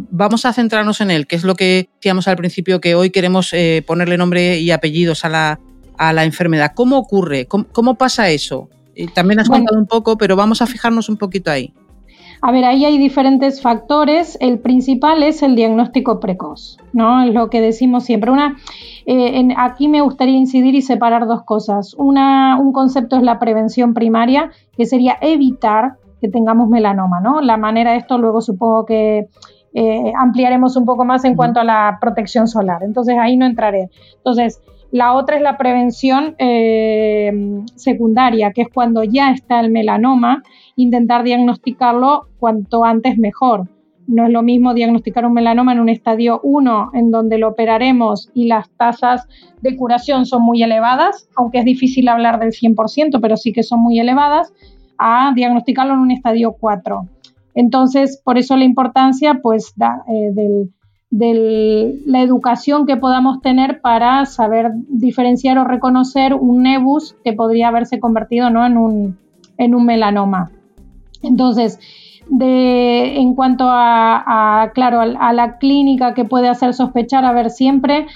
vamos 0.09 0.45
a 0.45 0.53
centrarnos 0.53 1.01
en 1.01 1.11
él, 1.11 1.27
que 1.27 1.35
es 1.35 1.43
lo 1.43 1.53
que 1.53 1.87
decíamos 1.97 2.27
al 2.27 2.35
principio, 2.35 2.81
que 2.81 2.95
hoy 2.95 3.11
queremos 3.11 3.53
ponerle 3.85 4.17
nombre 4.17 4.57
y 4.57 4.71
apellidos 4.71 5.23
a 5.23 5.29
la, 5.29 5.59
a 5.97 6.13
la 6.13 6.25
enfermedad. 6.25 6.71
¿Cómo 6.73 6.97
ocurre? 6.97 7.45
¿Cómo, 7.45 7.95
pasa 7.95 8.29
eso? 8.29 8.69
también 9.13 9.39
has 9.39 9.49
contado 9.49 9.77
un 9.77 9.87
poco, 9.87 10.17
pero 10.17 10.35
vamos 10.35 10.63
a 10.63 10.65
fijarnos 10.65 11.09
un 11.09 11.17
poquito 11.17 11.51
ahí. 11.51 11.73
A 12.43 12.51
ver, 12.51 12.65
ahí 12.65 12.85
hay 12.85 12.97
diferentes 12.97 13.61
factores. 13.61 14.35
El 14.41 14.59
principal 14.59 15.21
es 15.21 15.43
el 15.43 15.55
diagnóstico 15.55 16.19
precoz, 16.19 16.79
¿no? 16.91 17.23
Es 17.23 17.33
lo 17.33 17.51
que 17.51 17.61
decimos 17.61 18.03
siempre. 18.03 18.31
Una, 18.31 18.57
eh, 19.05 19.47
aquí 19.57 19.87
me 19.87 20.01
gustaría 20.01 20.35
incidir 20.35 20.73
y 20.73 20.81
separar 20.81 21.27
dos 21.27 21.43
cosas. 21.43 21.93
Una, 21.93 22.59
un 22.59 22.73
concepto 22.73 23.15
es 23.17 23.21
la 23.21 23.37
prevención 23.37 23.93
primaria, 23.93 24.49
que 24.75 24.87
sería 24.87 25.17
evitar 25.21 25.97
que 26.19 26.29
tengamos 26.29 26.67
melanoma, 26.67 27.19
¿no? 27.19 27.41
La 27.41 27.57
manera 27.57 27.91
de 27.91 27.97
esto 27.97 28.17
luego 28.17 28.41
supongo 28.41 28.85
que 28.85 29.27
eh, 29.73 30.13
ampliaremos 30.17 30.75
un 30.75 30.85
poco 30.85 31.05
más 31.05 31.23
en 31.25 31.35
cuanto 31.35 31.59
a 31.59 31.63
la 31.63 31.99
protección 32.01 32.47
solar. 32.47 32.81
Entonces 32.83 33.17
ahí 33.19 33.37
no 33.37 33.45
entraré. 33.45 33.89
Entonces, 34.17 34.61
la 34.91 35.13
otra 35.13 35.37
es 35.37 35.41
la 35.41 35.57
prevención 35.57 36.35
eh, 36.37 37.31
secundaria, 37.75 38.51
que 38.51 38.63
es 38.63 38.67
cuando 38.73 39.03
ya 39.03 39.31
está 39.31 39.61
el 39.61 39.71
melanoma, 39.71 40.43
intentar 40.75 41.23
diagnosticarlo 41.23 42.27
cuanto 42.39 42.83
antes 42.83 43.17
mejor. 43.17 43.69
No 44.07 44.25
es 44.25 44.31
lo 44.31 44.43
mismo 44.43 44.73
diagnosticar 44.73 45.25
un 45.25 45.33
melanoma 45.33 45.71
en 45.71 45.79
un 45.79 45.87
estadio 45.87 46.41
1, 46.43 46.91
en 46.93 47.11
donde 47.11 47.37
lo 47.37 47.49
operaremos 47.49 48.29
y 48.33 48.47
las 48.47 48.69
tasas 48.71 49.27
de 49.61 49.77
curación 49.77 50.25
son 50.25 50.43
muy 50.43 50.61
elevadas, 50.61 51.29
aunque 51.37 51.59
es 51.59 51.65
difícil 51.65 52.09
hablar 52.09 52.39
del 52.39 52.51
100%, 52.51 53.19
pero 53.21 53.37
sí 53.37 53.53
que 53.53 53.63
son 53.63 53.79
muy 53.79 53.99
elevadas, 53.99 54.51
a 54.97 55.31
diagnosticarlo 55.33 55.93
en 55.93 55.99
un 55.99 56.11
estadio 56.11 56.55
4. 56.59 57.07
Entonces, 57.55 58.21
por 58.23 58.37
eso 58.37 58.57
la 58.57 58.65
importancia 58.65 59.39
pues, 59.41 59.73
eh, 59.79 60.31
del 60.33 60.71
de 61.11 61.99
la 62.05 62.21
educación 62.21 62.85
que 62.85 62.95
podamos 62.95 63.41
tener 63.41 63.81
para 63.81 64.25
saber 64.25 64.71
diferenciar 64.87 65.57
o 65.57 65.65
reconocer 65.65 66.33
un 66.33 66.63
nebus 66.63 67.15
que 67.23 67.33
podría 67.33 67.67
haberse 67.67 67.99
convertido 67.99 68.49
¿no? 68.49 68.65
en, 68.65 68.77
un, 68.77 69.17
en 69.57 69.75
un 69.75 69.85
melanoma. 69.85 70.51
Entonces, 71.21 71.79
de, 72.29 73.17
en 73.17 73.35
cuanto 73.35 73.65
a, 73.67 74.71
claro, 74.73 75.01
a, 75.01 75.33
la 75.33 75.57
clínica 75.57 76.13
que 76.13 76.23
puede 76.23 76.47
hacer 76.47 76.73
sospechar, 76.73 77.25
a 77.25 77.33
ver, 77.33 77.49
siempre 77.49 78.07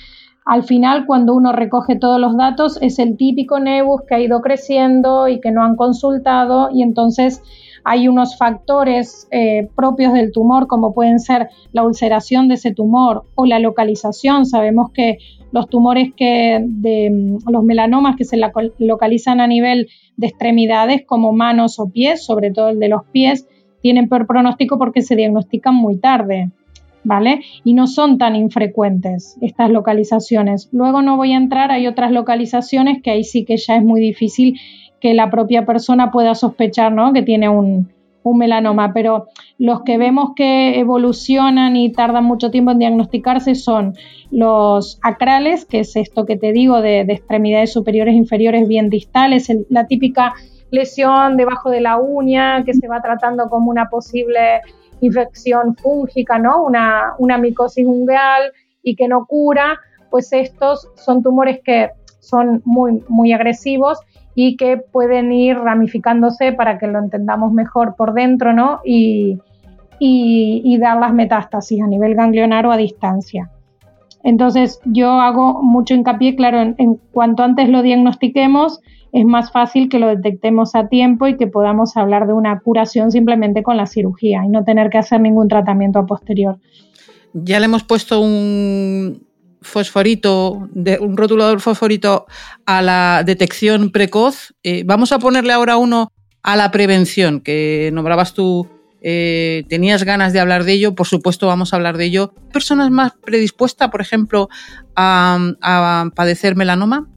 al 0.45 0.63
final 0.63 1.05
cuando 1.05 1.33
uno 1.33 1.51
recoge 1.51 1.97
todos 1.97 2.19
los 2.19 2.37
datos 2.37 2.77
es 2.81 2.99
el 2.99 3.17
típico 3.17 3.59
nebus 3.59 4.03
que 4.07 4.15
ha 4.15 4.19
ido 4.19 4.41
creciendo 4.41 5.27
y 5.27 5.41
que 5.41 5.51
no 5.51 5.63
han 5.63 5.75
consultado 5.75 6.69
y 6.71 6.83
entonces 6.83 7.41
hay 7.85 8.07
unos 8.07 8.35
factores 8.35 9.27
eh, 9.29 9.69
propios 9.75 10.11
del 10.11 10.31
tumor, 10.31 10.65
como 10.65 10.93
pueden 10.93 11.19
ser 11.19 11.49
la 11.71 11.83
ulceración 11.83 12.47
de 12.47 12.55
ese 12.55 12.73
tumor 12.73 13.25
o 13.35 13.45
la 13.45 13.59
localización. 13.59 14.47
Sabemos 14.47 14.89
que 14.91 15.19
los 15.51 15.69
tumores 15.69 16.11
que 16.17 16.59
de 16.67 17.11
mm, 17.11 17.49
los 17.49 17.63
melanomas 17.63 18.15
que 18.15 18.25
se 18.25 18.37
localizan 18.79 19.39
a 19.39 19.45
nivel 19.45 19.87
de 20.17 20.27
extremidades, 20.27 21.03
como 21.05 21.31
manos 21.31 21.79
o 21.79 21.91
pies, 21.91 22.25
sobre 22.25 22.49
todo 22.49 22.69
el 22.69 22.79
de 22.79 22.89
los 22.89 23.05
pies, 23.11 23.47
tienen 23.81 24.09
peor 24.09 24.25
pronóstico 24.25 24.79
porque 24.79 25.03
se 25.03 25.15
diagnostican 25.15 25.75
muy 25.75 25.97
tarde. 25.97 26.49
¿Vale? 27.07 27.41
Y 27.63 27.75
no 27.75 27.85
son 27.85 28.17
tan 28.17 28.35
infrecuentes 28.35 29.37
estas 29.39 29.69
localizaciones. 29.69 30.69
Luego 30.71 31.03
no 31.03 31.17
voy 31.17 31.33
a 31.33 31.37
entrar, 31.37 31.69
hay 31.69 31.85
otras 31.85 32.11
localizaciones 32.11 33.03
que 33.03 33.11
ahí 33.11 33.23
sí 33.23 33.45
que 33.45 33.57
ya 33.57 33.75
es 33.75 33.83
muy 33.83 34.01
difícil 34.01 34.59
que 35.05 35.13
la 35.13 35.29
propia 35.29 35.67
persona 35.67 36.09
pueda 36.09 36.33
sospechar 36.33 36.91
¿no? 36.91 37.13
que 37.13 37.21
tiene 37.21 37.47
un, 37.47 37.93
melanoma, 38.23 38.91
pero 38.91 39.27
los 39.59 39.83
que 39.83 39.99
vemos 39.99 40.31
que 40.35 40.79
evolucionan 40.79 41.75
y 41.75 41.91
tardan 41.91 42.23
mucho 42.23 42.49
tiempo 42.49 42.71
en 42.71 42.79
diagnosticarse 42.79 43.53
son 43.53 43.93
los 44.31 44.97
acrales, 45.03 45.65
que 45.65 45.81
es 45.81 45.95
esto 45.95 46.25
que 46.25 46.37
te 46.37 46.53
digo 46.53 46.81
de, 46.81 47.01
extremidades 47.01 47.71
superiores 47.71 48.15
e 48.15 48.17
inferiores 48.17 48.67
bien 48.67 48.89
distales, 48.89 49.47
la 49.69 49.85
típica 49.85 50.33
lesión 50.71 51.37
debajo 51.37 51.69
de 51.69 51.81
la 51.81 51.97
uña 51.97 52.63
que 52.63 52.73
se 52.73 52.87
va 52.87 52.99
tratando 52.99 53.47
como 53.47 53.69
una 53.69 53.87
posible 53.87 54.61
infección 55.01 55.75
fúngica, 55.75 56.39
¿no? 56.39 56.63
Una, 56.63 57.37
micosis 57.37 57.85
ungueal 57.85 58.51
y 58.81 58.95
que 58.95 59.07
no 59.07 59.27
cura, 59.27 59.77
pues 60.09 60.33
estos 60.33 60.89
son 60.95 61.21
tumores 61.21 61.59
que 61.63 61.91
son 62.21 62.63
muy, 62.65 63.03
muy 63.07 63.33
agresivos 63.33 63.99
y 64.35 64.57
que 64.57 64.77
pueden 64.77 65.31
ir 65.31 65.57
ramificándose 65.57 66.51
para 66.51 66.77
que 66.77 66.87
lo 66.87 66.99
entendamos 66.99 67.53
mejor 67.53 67.95
por 67.95 68.13
dentro, 68.13 68.53
¿no? 68.53 68.81
Y, 68.83 69.39
y, 69.97 70.77
dar 70.77 70.99
las 70.99 71.13
metástasis 71.13 71.81
a 71.81 71.87
nivel 71.87 72.15
ganglionar 72.15 72.65
o 72.65 72.71
a 72.71 72.77
distancia. 72.77 73.49
Entonces 74.23 74.81
yo 74.83 75.11
hago 75.21 75.63
mucho 75.63 75.93
hincapié, 75.93 76.35
claro, 76.35 76.73
en, 76.77 76.99
cuanto 77.11 77.43
antes 77.43 77.69
lo 77.69 77.81
diagnostiquemos, 77.81 78.81
es 79.13 79.25
más 79.25 79.51
fácil 79.51 79.87
que 79.87 79.99
lo 79.99 80.07
detectemos 80.07 80.75
a 80.75 80.89
tiempo 80.89 81.27
y 81.27 81.37
que 81.37 81.47
podamos 81.47 81.95
hablar 81.95 82.27
de 82.27 82.33
una 82.33 82.59
curación 82.59 83.11
simplemente 83.11 83.63
con 83.63 83.77
la 83.77 83.85
cirugía 83.85 84.43
y 84.43 84.49
no 84.49 84.65
tener 84.65 84.89
que 84.89 84.97
hacer 84.97 85.21
ningún 85.21 85.47
tratamiento 85.47 85.99
a 85.99 86.05
posterior. 86.05 86.57
Ya 87.33 87.59
le 87.59 87.65
hemos 87.65 87.83
puesto 87.83 88.19
un 88.19 89.25
fosforito, 89.65 90.69
de, 90.71 90.97
un 90.99 91.17
rotulador 91.17 91.59
fosforito 91.59 92.25
a 92.65 92.81
la 92.81 93.23
detección 93.25 93.91
precoz. 93.91 94.53
Eh, 94.63 94.83
vamos 94.85 95.11
a 95.11 95.19
ponerle 95.19 95.53
ahora 95.53 95.77
uno 95.77 96.11
a 96.43 96.55
la 96.55 96.71
prevención, 96.71 97.41
que 97.41 97.89
nombrabas 97.91 98.33
tú 98.33 98.67
eh, 99.01 99.65
tenías 99.67 100.03
ganas 100.03 100.31
de 100.31 100.39
hablar 100.39 100.63
de 100.63 100.73
ello, 100.73 100.95
por 100.95 101.07
supuesto 101.07 101.47
vamos 101.47 101.73
a 101.73 101.77
hablar 101.77 101.97
de 101.97 102.05
ello. 102.05 102.33
¿Personas 102.53 102.91
más 102.91 103.13
predispuestas, 103.23 103.89
por 103.89 104.01
ejemplo, 104.01 104.49
a 104.95 106.09
padecer 106.15 106.55
melanoma? 106.55 107.07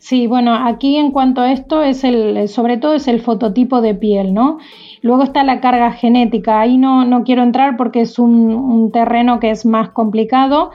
Sí, 0.00 0.26
bueno, 0.26 0.54
aquí 0.54 0.96
en 0.96 1.12
cuanto 1.12 1.42
a 1.42 1.52
esto 1.52 1.82
es 1.82 2.04
el, 2.04 2.48
sobre 2.48 2.78
todo 2.78 2.94
es 2.94 3.06
el 3.06 3.20
fototipo 3.20 3.82
de 3.82 3.94
piel, 3.94 4.32
¿no? 4.32 4.56
Luego 5.02 5.22
está 5.22 5.44
la 5.44 5.60
carga 5.60 5.92
genética. 5.92 6.58
Ahí 6.58 6.78
no, 6.78 7.04
no 7.04 7.22
quiero 7.22 7.42
entrar 7.42 7.76
porque 7.76 8.00
es 8.00 8.18
un, 8.18 8.90
terreno 8.92 9.40
que 9.40 9.50
es 9.50 9.66
más 9.66 9.90
complicado, 9.90 10.70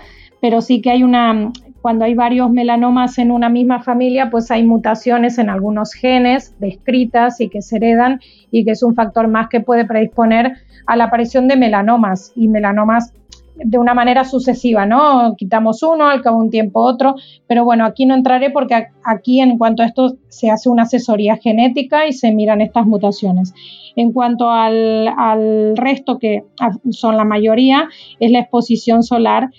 pero 0.46 0.62
sí 0.62 0.80
que 0.80 0.92
hay 0.92 1.02
una, 1.02 1.52
cuando 1.82 2.06
hay 2.06 2.14
varios 2.14 2.52
melanomas 2.52 3.18
en 3.18 3.32
una 3.32 3.50
misma 3.50 3.82
familia, 3.82 4.30
pues 4.30 4.52
hay 4.52 4.64
mutaciones 4.64 5.40
en 5.40 5.50
algunos 5.50 5.94
genes 5.94 6.54
descritas 6.60 7.42
y 7.42 7.50
que 7.50 7.64
se 7.64 7.78
heredan 7.78 8.20
y 8.52 8.64
que 8.64 8.70
es 8.70 8.84
un 8.84 8.94
factor 8.94 9.28
más 9.28 9.50
que 9.50 9.62
puede 9.62 9.86
predisponer 9.86 10.54
a 10.86 10.96
la 10.98 11.06
aparición 11.06 11.48
de 11.48 11.56
melanomas 11.56 12.32
y 12.36 12.48
melanomas 12.48 13.12
de 13.56 13.80
una 13.80 13.96
manera 13.96 14.24
sucesiva, 14.24 14.86
¿no? 14.86 15.34
Quitamos 15.36 15.82
uno, 15.82 16.10
al 16.10 16.22
cabo 16.22 16.38
de 16.38 16.44
un 16.44 16.52
tiempo 16.52 16.82
otro, 16.82 17.16
pero 17.48 17.66
bueno, 17.66 17.86
aquí 17.86 18.06
no 18.06 18.14
entraré 18.14 18.52
porque 18.52 18.90
aquí 19.04 19.42
en 19.42 19.58
cuanto 19.58 19.82
a 19.82 19.88
esto 19.88 20.16
se 20.28 20.52
hace 20.52 20.70
una 20.70 20.84
asesoría 20.84 21.38
genética 21.38 22.06
y 22.06 22.14
se 22.14 22.32
miran 22.32 22.62
estas 22.62 22.86
mutaciones. 22.86 23.52
En 23.96 24.12
cuanto 24.12 24.52
al, 24.52 25.08
al 25.18 25.76
resto, 25.76 26.20
que 26.20 26.44
son 26.92 27.18
la 27.18 27.24
mayoría, 27.24 27.90
es 28.20 28.30
la 28.30 28.42
exposición 28.42 29.02
solar 29.02 29.50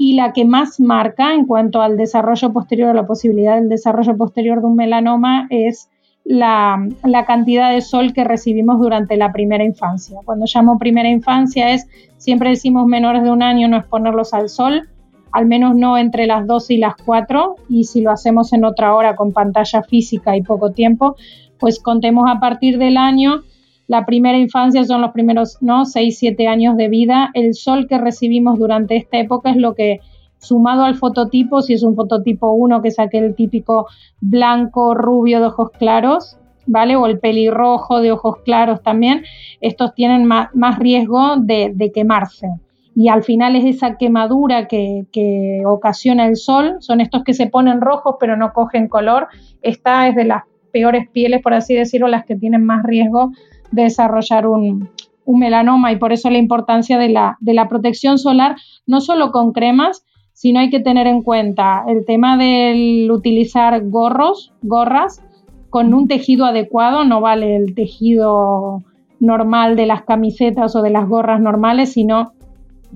y 0.00 0.14
la 0.14 0.32
que 0.32 0.46
más 0.46 0.80
marca 0.80 1.34
en 1.34 1.44
cuanto 1.44 1.82
al 1.82 1.98
desarrollo 1.98 2.54
posterior, 2.54 2.94
la 2.94 3.06
posibilidad 3.06 3.56
del 3.56 3.68
desarrollo 3.68 4.16
posterior 4.16 4.62
de 4.62 4.66
un 4.66 4.74
melanoma 4.74 5.46
es 5.50 5.90
la, 6.24 6.88
la, 7.04 7.26
cantidad 7.26 7.70
de 7.70 7.82
sol 7.82 8.14
que 8.14 8.24
recibimos 8.24 8.80
durante 8.80 9.18
la 9.18 9.30
primera 9.30 9.62
infancia. 9.62 10.18
Cuando 10.24 10.46
llamo 10.46 10.78
primera 10.78 11.10
infancia 11.10 11.72
es, 11.72 11.86
siempre 12.16 12.48
decimos 12.48 12.86
menores 12.86 13.22
de 13.22 13.30
un 13.30 13.42
año 13.42 13.68
no 13.68 13.76
exponerlos 13.76 14.32
al 14.32 14.48
sol, 14.48 14.88
al 15.32 15.44
menos 15.44 15.76
no 15.76 15.98
entre 15.98 16.26
las 16.26 16.46
2 16.46 16.70
y 16.70 16.78
las 16.78 16.94
4, 17.04 17.56
y 17.68 17.84
si 17.84 18.00
lo 18.00 18.10
hacemos 18.10 18.54
en 18.54 18.64
otra 18.64 18.94
hora 18.94 19.16
con 19.16 19.34
pantalla 19.34 19.82
física 19.82 20.34
y 20.34 20.40
poco 20.40 20.72
tiempo, 20.72 21.16
pues 21.58 21.78
contemos 21.78 22.24
a 22.26 22.40
partir 22.40 22.78
del 22.78 22.96
año. 22.96 23.42
La 23.90 24.06
primera 24.06 24.38
infancia 24.38 24.84
son 24.84 25.00
los 25.00 25.10
primeros 25.10 25.58
¿no? 25.60 25.84
6, 25.84 26.16
7 26.16 26.46
años 26.46 26.76
de 26.76 26.86
vida. 26.86 27.30
El 27.34 27.54
sol 27.54 27.88
que 27.88 27.98
recibimos 27.98 28.56
durante 28.56 28.94
esta 28.94 29.18
época 29.18 29.50
es 29.50 29.56
lo 29.56 29.74
que 29.74 29.98
sumado 30.38 30.84
al 30.84 30.94
fototipo, 30.94 31.60
si 31.60 31.72
es 31.72 31.82
un 31.82 31.96
fototipo 31.96 32.52
1, 32.52 32.82
que 32.82 32.88
es 32.88 33.00
aquel 33.00 33.34
típico 33.34 33.88
blanco, 34.20 34.94
rubio 34.94 35.40
de 35.40 35.46
ojos 35.46 35.70
claros, 35.72 36.38
¿vale? 36.68 36.94
O 36.94 37.06
el 37.06 37.18
pelirrojo 37.18 38.00
de 38.00 38.12
ojos 38.12 38.36
claros 38.44 38.80
también, 38.80 39.24
estos 39.60 39.92
tienen 39.92 40.24
más, 40.24 40.78
riesgo 40.78 41.38
de, 41.38 41.90
quemarse. 41.92 42.46
Y 42.94 43.08
al 43.08 43.24
final 43.24 43.56
es 43.56 43.64
esa 43.64 43.96
quemadura 43.96 44.68
que, 44.68 45.06
que, 45.10 45.62
ocasiona 45.66 46.26
el 46.26 46.36
sol, 46.36 46.76
son 46.78 47.00
estos 47.00 47.24
que 47.24 47.34
se 47.34 47.48
ponen 47.48 47.80
rojos 47.80 48.14
pero 48.20 48.36
no 48.36 48.52
cogen 48.52 48.86
color. 48.86 49.26
Esta 49.62 50.06
es 50.06 50.14
de 50.14 50.26
las 50.26 50.44
peores 50.72 51.08
pieles, 51.10 51.42
por 51.42 51.54
así 51.54 51.74
decirlo, 51.74 52.06
las 52.06 52.24
que 52.24 52.36
tienen 52.36 52.64
más 52.64 52.84
riesgo 52.84 53.32
desarrollar 53.70 54.46
un, 54.46 54.90
melanoma 55.26 55.92
y 55.92 55.96
por 55.96 56.12
eso 56.12 56.28
la 56.28 56.38
importancia 56.38 56.98
de 56.98 57.08
la, 57.08 57.68
protección 57.68 58.18
solar, 58.18 58.56
no 58.86 59.00
solo 59.00 59.30
con 59.30 59.52
cremas, 59.52 60.04
no 60.42 60.58
hay 60.58 60.70
que 60.70 60.80
tener 60.80 61.06
en 61.06 61.22
cuenta 61.22 61.84
el 61.86 62.04
tema 62.04 62.36
del 62.36 63.08
utilizar 63.10 63.88
gorros, 63.88 64.52
gorras, 64.62 65.22
con 65.68 65.94
un 65.94 66.08
tejido 66.08 66.46
adecuado, 66.46 67.04
no 67.04 67.20
vale 67.20 67.54
el 67.54 67.74
tejido 67.76 68.82
normal 69.20 69.76
de 69.76 69.86
las 69.86 70.02
camisetas 70.02 70.74
o 70.74 70.82
de 70.82 70.90
las 70.90 71.08
gorras 71.08 71.40
normales, 71.40 71.92
sino 71.92 72.32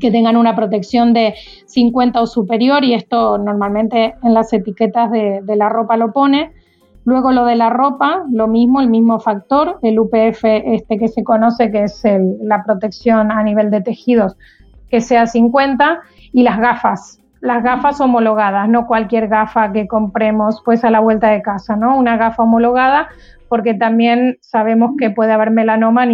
que 0.00 0.10
tengan 0.10 0.36
una 0.36 0.56
protección 0.56 1.12
de 1.12 1.34
50 1.66 2.20
o 2.20 2.26
superior 2.26 2.84
y 2.84 2.94
esto 2.94 3.38
normalmente 3.38 4.14
en 4.22 4.34
las 4.34 4.52
etiquetas 4.52 5.10
de, 5.10 5.42
la 5.56 5.68
ropa 5.68 5.96
lo 5.96 6.12
pone. 6.12 6.52
Luego 7.04 7.32
lo 7.32 7.44
de 7.44 7.56
la 7.56 7.70
ropa, 7.70 8.24
lo 8.30 8.48
mismo, 8.48 8.80
el 8.80 8.88
mismo 8.88 9.20
factor, 9.20 9.78
el 9.82 9.98
UPF 9.98 10.44
este 10.44 10.98
que 10.98 11.08
se 11.08 11.22
conoce 11.22 11.70
que 11.70 11.84
es 11.84 12.02
la 12.40 12.64
protección 12.64 13.30
a 13.30 13.42
nivel 13.42 13.70
de 13.70 13.82
tejidos 13.82 14.36
que 14.94 15.00
sea 15.00 15.26
50 15.26 16.00
y 16.32 16.44
las 16.44 16.58
gafas, 16.60 17.20
las 17.40 17.64
gafas 17.64 18.00
homologadas, 18.00 18.68
no 18.68 18.86
cualquier 18.86 19.26
gafa 19.26 19.72
que 19.72 19.88
compremos 19.88 20.62
pues 20.64 20.84
a 20.84 20.90
la 20.90 21.00
vuelta 21.00 21.30
de 21.30 21.42
casa, 21.42 21.74
¿no? 21.74 21.98
Una 21.98 22.16
gafa 22.16 22.44
homologada 22.44 23.08
porque 23.48 23.74
también 23.74 24.38
sabemos 24.40 24.92
que 24.98 25.10
puede 25.10 25.32
haber 25.32 25.50
melanoma 25.50 26.06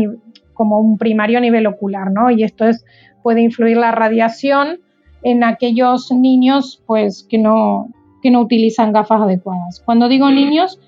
como 0.55 0.81
un 0.81 0.99
primario 0.99 1.39
a 1.39 1.41
nivel 1.41 1.67
ocular, 1.67 2.11
¿no? 2.11 2.31
Y 2.31 2.43
esto 2.43 2.67
es, 2.67 2.85
puede 3.23 3.43
influir 3.43 3.77
la 3.77 3.93
radiación 3.93 4.81
en 5.23 5.45
aquellos 5.45 6.11
niños 6.11 6.83
pues 6.87 7.27
que 7.29 7.37
no, 7.37 7.91
que 8.23 8.31
no 8.31 8.41
utilizan 8.41 8.93
gafas 8.93 9.23
adecuadas. 9.23 9.83
Cuando 9.85 10.09
digo 10.09 10.31
niños, 10.31 10.79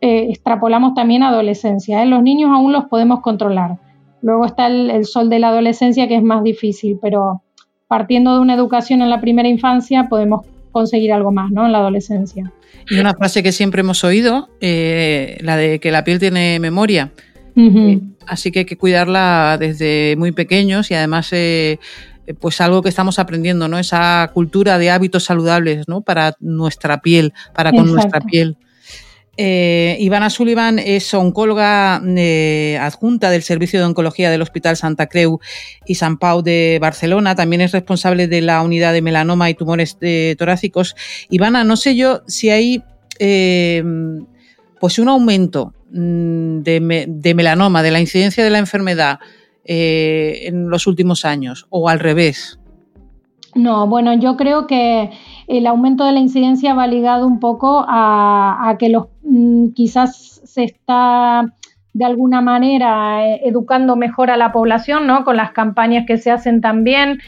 eh, 0.00 0.26
extrapolamos 0.30 0.94
también 0.94 1.22
adolescencia. 1.22 2.02
¿eh? 2.02 2.06
Los 2.06 2.22
niños 2.22 2.50
aún 2.52 2.72
los 2.72 2.84
podemos 2.86 3.20
controlar. 3.20 3.78
Luego 4.22 4.46
está 4.46 4.66
el 4.66 5.04
sol 5.04 5.28
de 5.28 5.38
la 5.38 5.48
adolescencia 5.48 6.08
que 6.08 6.16
es 6.16 6.22
más 6.22 6.42
difícil, 6.42 6.98
pero 7.00 7.42
partiendo 7.86 8.34
de 8.34 8.40
una 8.40 8.54
educación 8.54 9.02
en 9.02 9.10
la 9.10 9.20
primera 9.20 9.48
infancia 9.48 10.08
podemos 10.08 10.46
conseguir 10.72 11.12
algo 11.12 11.32
más, 11.32 11.50
¿no? 11.50 11.64
En 11.64 11.72
la 11.72 11.78
adolescencia. 11.78 12.52
Y 12.90 12.98
una 12.98 13.14
frase 13.14 13.42
que 13.42 13.52
siempre 13.52 13.80
hemos 13.80 14.04
oído, 14.04 14.48
eh, 14.60 15.38
la 15.40 15.56
de 15.56 15.80
que 15.80 15.90
la 15.90 16.04
piel 16.04 16.18
tiene 16.18 16.58
memoria. 16.60 17.12
Así 18.26 18.52
que 18.52 18.60
hay 18.60 18.64
que 18.66 18.76
cuidarla 18.76 19.56
desde 19.58 20.14
muy 20.18 20.32
pequeños 20.32 20.90
y 20.90 20.94
además, 20.94 21.32
eh, 21.32 21.78
pues 22.40 22.60
algo 22.60 22.82
que 22.82 22.88
estamos 22.88 23.18
aprendiendo, 23.18 23.68
¿no? 23.68 23.78
Esa 23.78 24.30
cultura 24.32 24.78
de 24.78 24.90
hábitos 24.90 25.24
saludables, 25.24 25.88
¿no? 25.88 26.02
Para 26.02 26.34
nuestra 26.40 27.00
piel, 27.00 27.32
para 27.54 27.72
con 27.72 27.86
nuestra 27.92 28.20
piel. 28.20 28.56
Eh, 29.38 29.98
Ivana 30.00 30.30
Sullivan 30.30 30.78
es 30.78 31.12
oncóloga 31.12 32.00
eh, 32.06 32.78
adjunta 32.80 33.28
del 33.28 33.42
Servicio 33.42 33.78
de 33.78 33.84
Oncología 33.84 34.30
del 34.30 34.40
Hospital 34.40 34.78
Santa 34.78 35.08
Creu 35.08 35.40
y 35.84 35.96
San 35.96 36.16
Pau 36.16 36.42
de 36.42 36.78
Barcelona. 36.80 37.34
También 37.34 37.60
es 37.60 37.72
responsable 37.72 38.28
de 38.28 38.40
la 38.40 38.62
unidad 38.62 38.94
de 38.94 39.02
melanoma 39.02 39.50
y 39.50 39.54
tumores 39.54 39.98
eh, 40.00 40.36
torácicos. 40.38 40.96
Ivana, 41.28 41.64
no 41.64 41.76
sé 41.76 41.96
yo 41.96 42.22
si 42.26 42.50
hay 42.50 42.82
pues 44.78 44.98
un 44.98 45.08
aumento 45.08 45.74
mm, 45.90 46.60
de, 46.60 47.34
melanoma, 47.34 47.82
de 47.82 47.90
la 47.90 48.00
incidencia 48.00 48.44
de 48.44 48.50
la 48.50 48.58
enfermedad 48.58 49.18
en 49.66 50.68
los 50.70 50.86
últimos 50.86 51.24
años 51.24 51.66
o 51.70 51.88
al 51.88 52.00
revés. 52.00 52.58
No, 53.56 53.86
bueno, 53.86 54.12
yo 54.12 54.36
creo 54.36 54.66
que 54.66 55.10
el 55.48 55.66
aumento 55.66 56.04
de 56.04 56.12
la 56.12 56.20
incidencia 56.20 56.74
va 56.74 56.86
ligado 56.86 57.26
un 57.26 57.40
poco 57.40 57.84
a, 57.88 58.76
que 58.78 58.90
los, 58.90 59.06
mm, 59.22 59.68
quizás 59.68 60.42
se 60.44 60.64
está 60.64 61.46
de 61.94 62.04
alguna 62.04 62.42
manera 62.42 63.26
eh, 63.26 63.40
educando 63.44 63.96
mejor 63.96 64.30
a 64.30 64.36
la 64.36 64.52
población, 64.52 65.06
¿no? 65.06 65.24
Con 65.24 65.38
las 65.38 65.52
campañas 65.52 66.04
que 66.06 66.18
se 66.18 66.30
hacen 66.30 66.60
también, 66.60 67.18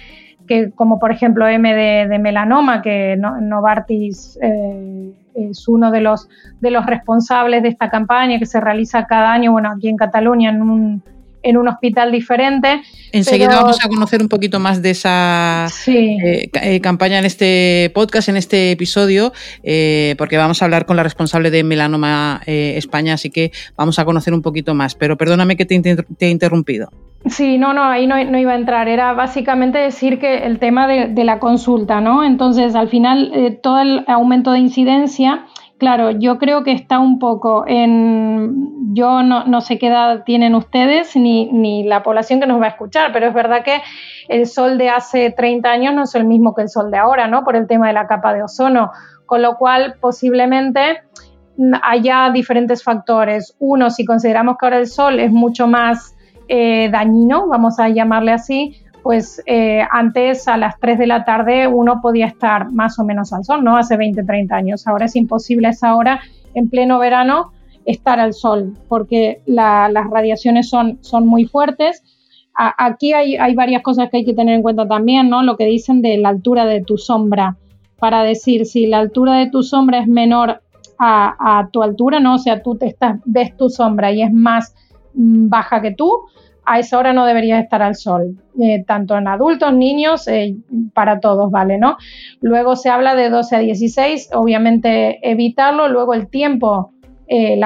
que 0.47 0.71
como 0.73 0.99
por 0.99 1.13
ejemplo 1.13 1.49
M 1.49 1.75
de, 1.75 2.19
melanoma, 2.19 2.83
que 2.83 3.17
Novartis 3.17 4.39
eh, 4.43 5.15
es 5.35 5.67
uno 5.67 5.91
de 5.91 6.03
los, 6.03 6.29
de 6.61 6.71
los 6.71 6.85
responsables 6.85 7.63
de 7.63 7.71
esta 7.71 7.89
campaña 7.89 8.39
que 8.39 8.45
se 8.45 8.61
realiza 8.61 9.07
cada 9.07 9.33
año, 9.33 9.53
bueno, 9.53 9.71
aquí 9.75 9.89
en 9.89 9.97
Cataluña 9.97 10.51
en 10.51 10.61
un 10.61 11.03
en 11.49 11.57
un 11.57 11.69
hospital 11.69 12.13
diferente. 12.13 12.83
Enseguida 13.13 13.49
vamos 13.49 13.83
a 13.83 13.89
conocer 13.89 14.21
un 14.21 14.29
poquito 14.29 14.61
más 14.61 14.83
de 14.83 14.91
esa 14.91 15.67
eh, 15.87 16.51
eh, 16.53 16.81
campaña 16.81 17.19
en 17.19 17.25
este 17.25 17.91
podcast, 17.95 18.29
en 18.29 18.37
este 18.37 18.71
episodio, 18.71 19.33
eh, 19.63 20.15
porque 20.19 20.37
vamos 20.37 20.61
a 20.61 20.67
hablar 20.67 20.85
con 20.85 20.97
la 20.97 21.03
responsable 21.03 21.51
de 21.51 21.65
Melanoma 21.65 22.43
España, 22.47 23.15
así 23.15 23.31
que 23.31 23.51
vamos 23.77 23.99
a 23.99 24.05
conocer 24.05 24.35
un 24.35 24.43
poquito 24.43 24.75
más. 24.75 24.95
Pero 24.95 25.17
perdóname 25.17 25.57
que 25.57 25.65
te, 25.65 25.75
he 26.21 26.29
interrumpido. 26.29 26.91
Sí, 27.27 27.59
no, 27.59 27.73
no, 27.73 27.85
ahí 27.85 28.07
no, 28.07 28.39
iba 28.39 28.53
a 28.53 28.57
entrar. 28.57 28.89
Era 28.89 29.13
básicamente 29.15 29.79
decir 29.79 30.19
que 30.19 30.47
el 30.47 30.59
tema 30.59 30.87
de, 30.87 31.09
de 31.09 31.25
la 31.25 31.39
consulta, 31.39 32.01
¿no? 32.01 32.25
Entonces, 32.25 32.75
al 32.75 32.89
final, 32.89 33.59
todo 33.63 33.81
el 33.81 34.05
aumento 34.07 34.53
de 34.53 34.59
incidencia 34.61 35.47
Claro, 35.79 36.11
yo 36.11 36.39
creo 36.39 36.65
que 36.65 36.73
está 36.73 36.99
un 36.99 37.21
poco 37.21 37.65
en, 37.67 38.95
yo 38.95 39.23
no, 39.23 39.61
sé 39.61 39.79
qué 39.79 39.87
edad 39.87 40.25
tienen 40.25 40.57
ustedes 40.57 41.15
ni, 41.15 41.47
ni, 41.53 41.85
la 41.85 42.03
población 42.03 42.41
que 42.41 42.49
nos 42.49 42.61
va 42.61 42.67
a 42.67 42.71
escuchar, 42.71 43.13
pero 43.13 43.29
es 43.29 43.35
verdad 43.35 43.63
que 43.63 43.81
el 44.29 44.47
sol 44.47 44.77
de 44.77 44.89
hace 44.91 45.31
30 45.31 45.71
años 45.71 45.95
no 45.95 46.03
es 46.03 46.15
el 46.17 46.25
mismo 46.25 46.53
que 46.53 46.63
el 46.63 46.69
sol 46.69 46.91
de 46.91 46.99
ahora, 46.99 47.29
¿no? 47.29 47.45
Por 47.45 47.55
el 47.55 47.69
tema 47.69 47.87
de 47.87 47.93
la 47.93 48.09
capa 48.09 48.35
de 48.35 48.43
ozono, 48.43 48.91
con 49.25 49.41
lo 49.41 49.57
cual 49.57 49.95
posiblemente 50.01 51.03
haya 51.83 52.31
diferentes 52.31 52.83
factores. 52.83 53.55
Uno, 53.61 53.91
si 53.91 54.05
consideramos 54.05 54.57
que 54.59 54.67
ahora 54.67 54.79
el 54.79 54.89
sol 54.89 55.21
es 55.21 55.31
mucho 55.31 55.69
más 55.69 56.17
eh, 56.49 56.89
dañino, 56.91 57.47
vamos 57.47 57.79
a 57.79 57.89
llamarle 57.89 58.33
así, 58.33 58.83
pues 59.03 59.43
eh, 59.47 59.83
antes 59.91 60.49
a 60.49 60.57
las 60.57 60.79
3 60.81 60.99
de 60.99 61.07
la 61.07 61.25
tarde 61.25 61.67
uno 61.69 62.01
podía 62.01 62.27
estar 62.27 62.73
más 62.73 62.99
o 62.99 63.05
menos 63.05 63.33
al 63.33 63.45
sol, 63.45 63.65
¿no? 63.65 63.77
Hace 63.77 63.97
20, 63.97 64.25
30 64.25 64.55
años. 64.55 64.87
Ahora 64.87 65.07
es 65.07 65.17
imposible 65.17 65.69
a 65.69 65.71
esa 65.71 65.95
hora, 65.95 66.21
en 66.55 66.69
pleno 66.69 66.99
verano, 66.99 67.53
estar 67.85 68.21
al 68.21 68.35
sol, 68.35 68.75
porque 68.89 69.41
las 69.47 70.11
radiaciones 70.11 70.69
son, 70.69 70.99
son 71.03 71.27
muy 71.27 71.47
fuertes. 71.47 72.03
aquí 72.55 73.13
hay, 73.13 73.37
hay, 73.37 73.55
varias 73.55 73.83
cosas 73.83 74.11
que 74.11 74.19
hay 74.19 74.25
que 74.25 74.35
tener 74.35 74.55
en 74.55 74.63
cuenta 74.63 74.87
también, 74.87 75.31
¿no? 75.31 75.43
Lo 75.43 75.57
que 75.57 75.65
dicen 75.65 76.03
de 76.03 76.19
la 76.19 76.29
altura 76.29 76.67
de 76.67 76.83
tu 76.83 76.99
sombra, 76.99 77.57
para 77.99 78.23
decir 78.23 78.67
si 78.67 78.87
la 78.87 78.99
altura 78.99 79.35
de 79.35 79.51
tu 79.51 79.63
sombra 79.63 79.99
es 79.99 80.07
menor 80.07 80.61
a, 80.99 81.69
tu 81.73 81.83
altura, 81.83 82.21
¿no? 82.21 82.35
O 82.35 82.39
sea, 82.39 82.63
tú 82.63 82.77
te 82.77 82.87
estás, 82.87 83.21
ves 83.25 83.57
tu 83.57 83.71
sombra 83.71 84.13
y 84.13 84.23
es 84.23 84.33
más 84.33 84.75
mm, 85.15 85.49
baja 85.49 85.81
que 85.81 85.93
tú, 85.93 86.23
a 86.69 86.79
esa 86.79 86.99
hora 86.99 87.15
no 87.15 87.25
deberías 87.25 87.63
estar 87.63 87.81
al 87.81 87.95
sol, 87.95 88.37
eh, 88.61 88.85
tanto 88.87 89.17
en 89.17 89.27
adultos, 89.27 89.73
niños, 89.73 90.29
eh, 90.29 90.55
para 90.93 91.19
todos, 91.19 91.51
¿vale? 91.51 91.79
¿no? 91.79 91.97
Luego 92.43 92.77
se 92.77 92.91
habla 92.91 93.15
de 93.15 93.31
12 93.31 93.57
a 93.57 93.59
16, 93.61 94.31
obviamente 94.35 95.19
evitarlo, 95.29 95.89
luego 95.89 96.13
el 96.13 96.29
tiempo, 96.29 96.93
eh, 97.27 97.59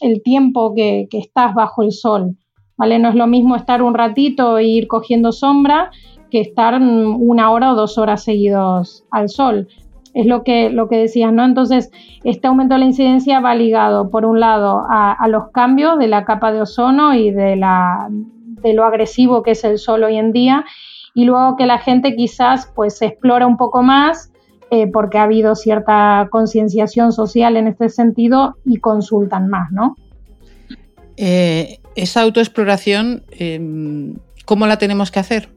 el 0.00 0.22
tiempo 0.22 0.74
que, 0.74 1.08
que, 1.10 1.18
estás 1.18 1.54
bajo 1.54 1.82
el 1.82 1.92
sol, 1.92 2.38
¿vale? 2.78 2.98
No 2.98 3.10
es 3.10 3.14
lo 3.14 3.26
mismo 3.26 3.54
estar 3.54 3.82
un 3.82 3.92
ratito 3.92 4.56
e 4.56 4.64
ir 4.64 4.88
cogiendo 4.88 5.30
sombra 5.30 5.90
que 6.30 6.40
estar 6.40 6.80
una 6.80 7.50
hora 7.50 7.72
o 7.72 7.74
dos 7.74 7.98
horas 7.98 8.24
seguidos 8.24 9.04
al 9.10 9.28
sol 9.28 9.68
es 10.14 10.26
lo 10.26 10.42
que, 10.44 10.70
lo 10.70 10.88
que 10.88 10.96
decías, 10.96 11.32
¿no? 11.32 11.44
Entonces, 11.44 11.90
este 12.24 12.46
aumento 12.46 12.74
de 12.74 12.80
la 12.80 12.86
incidencia 12.86 13.40
va 13.40 13.54
ligado, 13.54 14.10
por 14.10 14.24
un 14.24 14.40
lado, 14.40 14.84
a, 14.88 15.26
los 15.28 15.50
cambios 15.50 15.98
de 15.98 16.08
la 16.08 16.24
capa 16.24 16.52
de 16.52 16.60
ozono 16.60 17.14
y 17.14 17.30
de, 17.30 17.56
la, 17.56 18.08
de 18.10 18.74
lo 18.74 18.84
agresivo 18.84 19.42
que 19.42 19.52
es 19.52 19.64
el 19.64 19.78
sol 19.78 20.04
hoy 20.04 20.16
en 20.16 20.32
día, 20.32 20.64
y 21.14 21.24
luego 21.24 21.56
que 21.56 21.66
la 21.66 21.78
gente 21.78 22.14
quizás 22.14 22.70
pues 22.74 23.00
explora 23.02 23.46
un 23.46 23.56
poco 23.56 23.82
más 23.82 24.32
eh, 24.70 24.86
porque 24.86 25.18
ha 25.18 25.24
habido 25.24 25.54
cierta 25.54 26.28
concienciación 26.30 27.12
social 27.12 27.56
en 27.56 27.66
este 27.66 27.90
sentido 27.90 28.56
y 28.64 28.78
consultan 28.78 29.48
más, 29.48 29.70
¿no? 29.70 29.96
Eh, 31.18 31.78
esa 31.94 32.22
autoexploración, 32.22 33.22
em, 33.32 34.14
¿cómo 34.46 34.66
la 34.66 34.78
tenemos 34.78 35.10
que 35.10 35.20
hacer? 35.20 35.50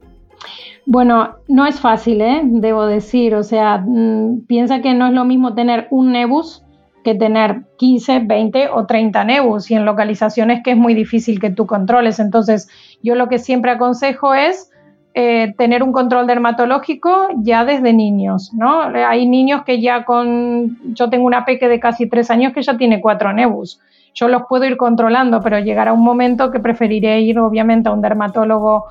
Bueno, 0.86 1.36
no 1.48 1.66
es 1.66 1.80
fácil, 1.80 2.22
¿eh? 2.22 2.42
debo 2.44 2.86
decir. 2.86 3.36
O 3.36 3.44
sea, 3.44 3.84
mm, 3.86 4.46
piensa 4.48 4.82
que 4.82 4.94
no 4.94 5.08
es 5.08 5.14
lo 5.14 5.26
mismo 5.26 5.54
tener 5.54 5.88
un 5.90 6.12
nebus 6.12 6.64
que 7.04 7.16
tener 7.16 7.62
15, 7.78 8.20
20 8.26 8.70
o 8.70 8.86
30 8.86 9.24
nebus 9.26 9.70
y 9.70 9.76
en 9.76 9.86
localizaciones 9.86 10.64
que 10.64 10.72
es 10.72 10.78
muy 10.78 10.96
difícil 10.96 11.40
que 11.40 11.52
tú 11.52 11.68
controles. 11.68 12.20
Entonces, 12.20 12.68
yo 13.04 13.16
lo 13.16 13.30
que 13.30 13.38
siempre 13.38 13.72
aconsejo 13.72 14.34
es 14.34 14.72
eh, 15.14 15.54
tener 15.58 15.82
un 15.84 15.94
control 15.94 16.28
dermatológico 16.28 17.30
ya 17.38 17.64
desde 17.64 17.94
niños, 17.94 18.52
¿no? 18.54 18.82
Hay 18.82 19.28
niños 19.28 19.64
que 19.64 19.80
ya 19.80 20.04
con, 20.04 20.78
yo 20.94 21.10
tengo 21.10 21.26
una 21.26 21.46
peque 21.46 21.68
de 21.68 21.80
casi 21.80 22.10
tres 22.10 22.30
años 22.32 22.54
que 22.54 22.64
ya 22.64 22.76
tiene 22.76 23.00
cuatro 23.00 23.32
nebus. 23.32 23.80
Yo 24.14 24.28
los 24.28 24.44
puedo 24.50 24.66
ir 24.66 24.76
controlando, 24.76 25.42
pero 25.42 25.60
llegará 25.60 25.94
un 25.94 26.04
momento 26.04 26.52
que 26.52 26.60
preferiré 26.60 27.22
ir 27.22 27.40
obviamente 27.40 27.88
a 27.88 27.94
un 27.94 28.02
dermatólogo 28.02 28.86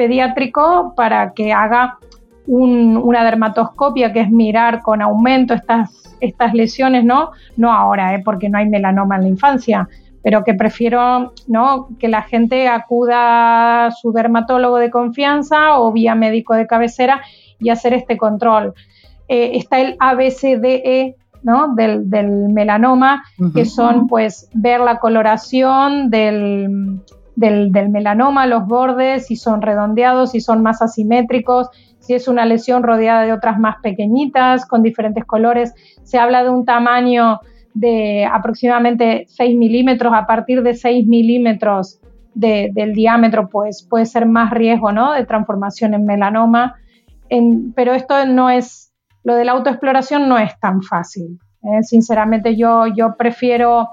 pediátrico 0.00 0.94
para 0.96 1.34
que 1.34 1.52
haga 1.52 1.98
una 2.46 3.22
dermatoscopia, 3.22 4.14
que 4.14 4.20
es 4.20 4.30
mirar 4.30 4.80
con 4.80 5.02
aumento 5.02 5.52
estas, 5.52 5.90
estas 6.20 6.54
lesiones, 6.54 7.04
¿no? 7.04 7.32
No 7.58 7.70
ahora, 7.70 8.14
¿eh? 8.14 8.22
porque 8.24 8.48
no 8.48 8.56
hay 8.56 8.66
melanoma 8.66 9.16
en 9.16 9.22
la 9.24 9.28
infancia, 9.28 9.88
pero 10.22 10.42
que 10.42 10.54
prefiero 10.54 11.34
¿no? 11.48 11.88
que 11.98 12.08
la 12.08 12.22
gente 12.22 12.66
acuda 12.66 13.84
a 13.84 13.90
su 13.90 14.10
dermatólogo 14.10 14.78
de 14.78 14.88
confianza 14.88 15.78
o 15.78 15.92
vía 15.92 16.14
médico 16.14 16.54
de 16.54 16.66
cabecera 16.66 17.20
y 17.58 17.68
hacer 17.68 17.92
este 17.92 18.16
control. 18.16 18.72
Eh, 19.28 19.50
está 19.58 19.80
el 19.80 19.96
ABCDE 20.00 21.14
¿no? 21.42 21.74
del, 21.74 22.06
melanoma, 22.48 23.22
que 23.54 23.66
son 23.66 24.06
pues 24.06 24.48
ver 24.54 24.80
la 24.80 24.98
coloración 24.98 26.08
del, 26.08 27.02
del, 27.36 27.70
melanoma, 27.90 28.46
los 28.46 28.66
bordes, 28.66 29.26
si 29.26 29.36
son 29.36 29.62
redondeados, 29.62 30.32
si 30.32 30.40
son 30.40 30.62
más 30.62 30.82
asimétricos, 30.82 31.68
si 31.98 32.14
es 32.14 32.28
una 32.28 32.44
lesión 32.44 32.82
rodeada 32.82 33.22
de 33.22 33.32
otras 33.32 33.58
más 33.58 33.76
pequeñitas, 33.82 34.66
con 34.66 34.82
diferentes 34.82 35.24
colores. 35.24 35.74
Se 36.02 36.18
habla 36.18 36.42
de 36.42 36.50
un 36.50 36.64
tamaño 36.64 37.40
de 37.74 38.26
aproximadamente 38.30 39.26
6 39.28 39.56
milímetros, 39.56 40.12
a 40.14 40.26
partir 40.26 40.62
de 40.62 40.74
6 40.74 41.06
milímetros 41.06 42.00
del 42.34 42.94
diámetro, 42.94 43.48
pues 43.48 43.86
puede 43.88 44.06
ser 44.06 44.26
más 44.26 44.50
riesgo 44.50 44.92
¿no? 44.92 45.12
de 45.12 45.24
transformación 45.24 45.94
en 45.94 46.04
melanoma. 46.04 46.76
pero 47.74 47.92
esto 47.92 48.24
no 48.26 48.50
es, 48.50 48.92
lo 49.24 49.34
de 49.34 49.44
la 49.44 49.52
autoexploración 49.52 50.28
no 50.28 50.38
es 50.38 50.58
tan 50.60 50.82
fácil. 50.82 51.38
¿eh? 51.62 51.82
Sinceramente 51.82 52.56
yo, 52.56 52.86
yo 52.86 53.16
prefiero 53.16 53.88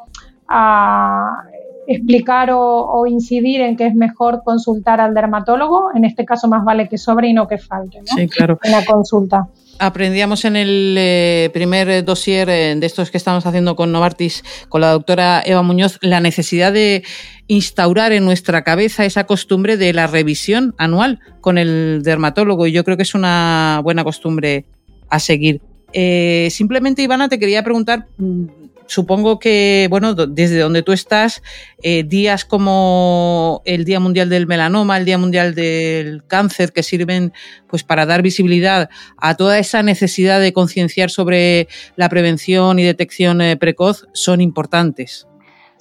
a, 0.48 1.44
explicar 1.88 2.50
o, 2.52 3.06
incidir 3.08 3.62
en 3.62 3.78
que 3.78 3.88
es 3.88 3.96
mejor 3.96 4.42
consultar 4.44 5.00
al 5.00 5.14
dermatólogo. 5.14 5.90
En 5.96 6.06
este 6.06 6.26
caso, 6.26 6.48
más 6.48 6.64
vale 6.64 6.88
que 6.90 6.98
sobre 6.98 7.30
y 7.30 7.34
no 7.34 7.48
que 7.48 7.58
falte 7.58 8.02
sí, 8.06 8.28
claro. 8.28 8.60
en 8.64 8.72
la 8.72 8.86
consulta. 8.86 9.48
Aprendíamos 9.80 10.44
en 10.46 10.56
el 10.56 10.96
eh, 10.98 11.50
primer 11.54 12.04
dossier 12.04 12.50
eh, 12.50 12.76
de 12.76 12.86
estos 12.86 13.12
que 13.12 13.18
estamos 13.18 13.46
haciendo 13.46 13.76
con 13.76 13.92
Novartis, 13.92 14.44
con 14.70 14.82
la 14.82 14.92
doctora 14.92 15.42
Eva 15.46 15.62
Muñoz, 15.62 16.00
la 16.02 16.20
necesidad 16.20 16.74
de 16.74 17.04
instaurar 17.48 18.12
en 18.12 18.26
nuestra 18.26 18.64
cabeza 18.64 19.06
esa 19.06 19.26
costumbre 19.26 19.78
de 19.78 19.94
la 19.94 20.08
revisión 20.08 20.74
anual 20.78 21.20
con 21.42 21.58
el 21.58 22.02
dermatólogo 22.04 22.68
y 22.68 22.72
yo 22.72 22.84
creo 22.84 22.98
que 22.98 23.04
es 23.04 23.14
una 23.14 23.80
buena 23.84 24.04
costumbre 24.04 24.66
a 25.10 25.20
seguir. 25.20 25.62
Eh, 25.94 26.50
simplemente, 26.52 27.04
Ivana, 27.04 27.30
te 27.30 27.40
quería 27.40 27.64
preguntar 27.64 28.08
mm, 28.18 28.46
supongo 28.88 29.40
que, 29.40 29.88
bueno, 29.90 30.14
desde 30.16 30.60
donde 30.60 30.82
tú 30.82 30.92
estás, 30.92 31.44
eh, 31.84 32.04
días 32.04 32.46
como 32.46 33.62
el 33.66 33.86
Día 33.86 34.00
Mundial 34.00 34.30
del 34.30 34.48
Melanoma, 34.48 34.98
el 34.98 35.06
Día 35.06 35.18
Mundial 35.18 35.54
del 35.54 36.24
Cáncer, 36.26 36.74
que 36.74 36.84
sirven 36.84 37.34
pues 37.68 37.84
para 37.84 38.06
dar 38.06 38.22
visibilidad 38.22 38.90
a 39.18 39.36
toda 39.36 39.60
esa 39.60 39.84
necesidad 39.84 40.40
de 40.40 40.54
concienciar 40.54 41.10
sobre 41.10 41.68
la 41.96 42.10
prevención 42.10 42.80
y 42.80 42.84
detección 42.84 43.42
eh, 43.42 43.58
precoz, 43.58 44.08
son 44.14 44.42
importantes. 44.42 45.28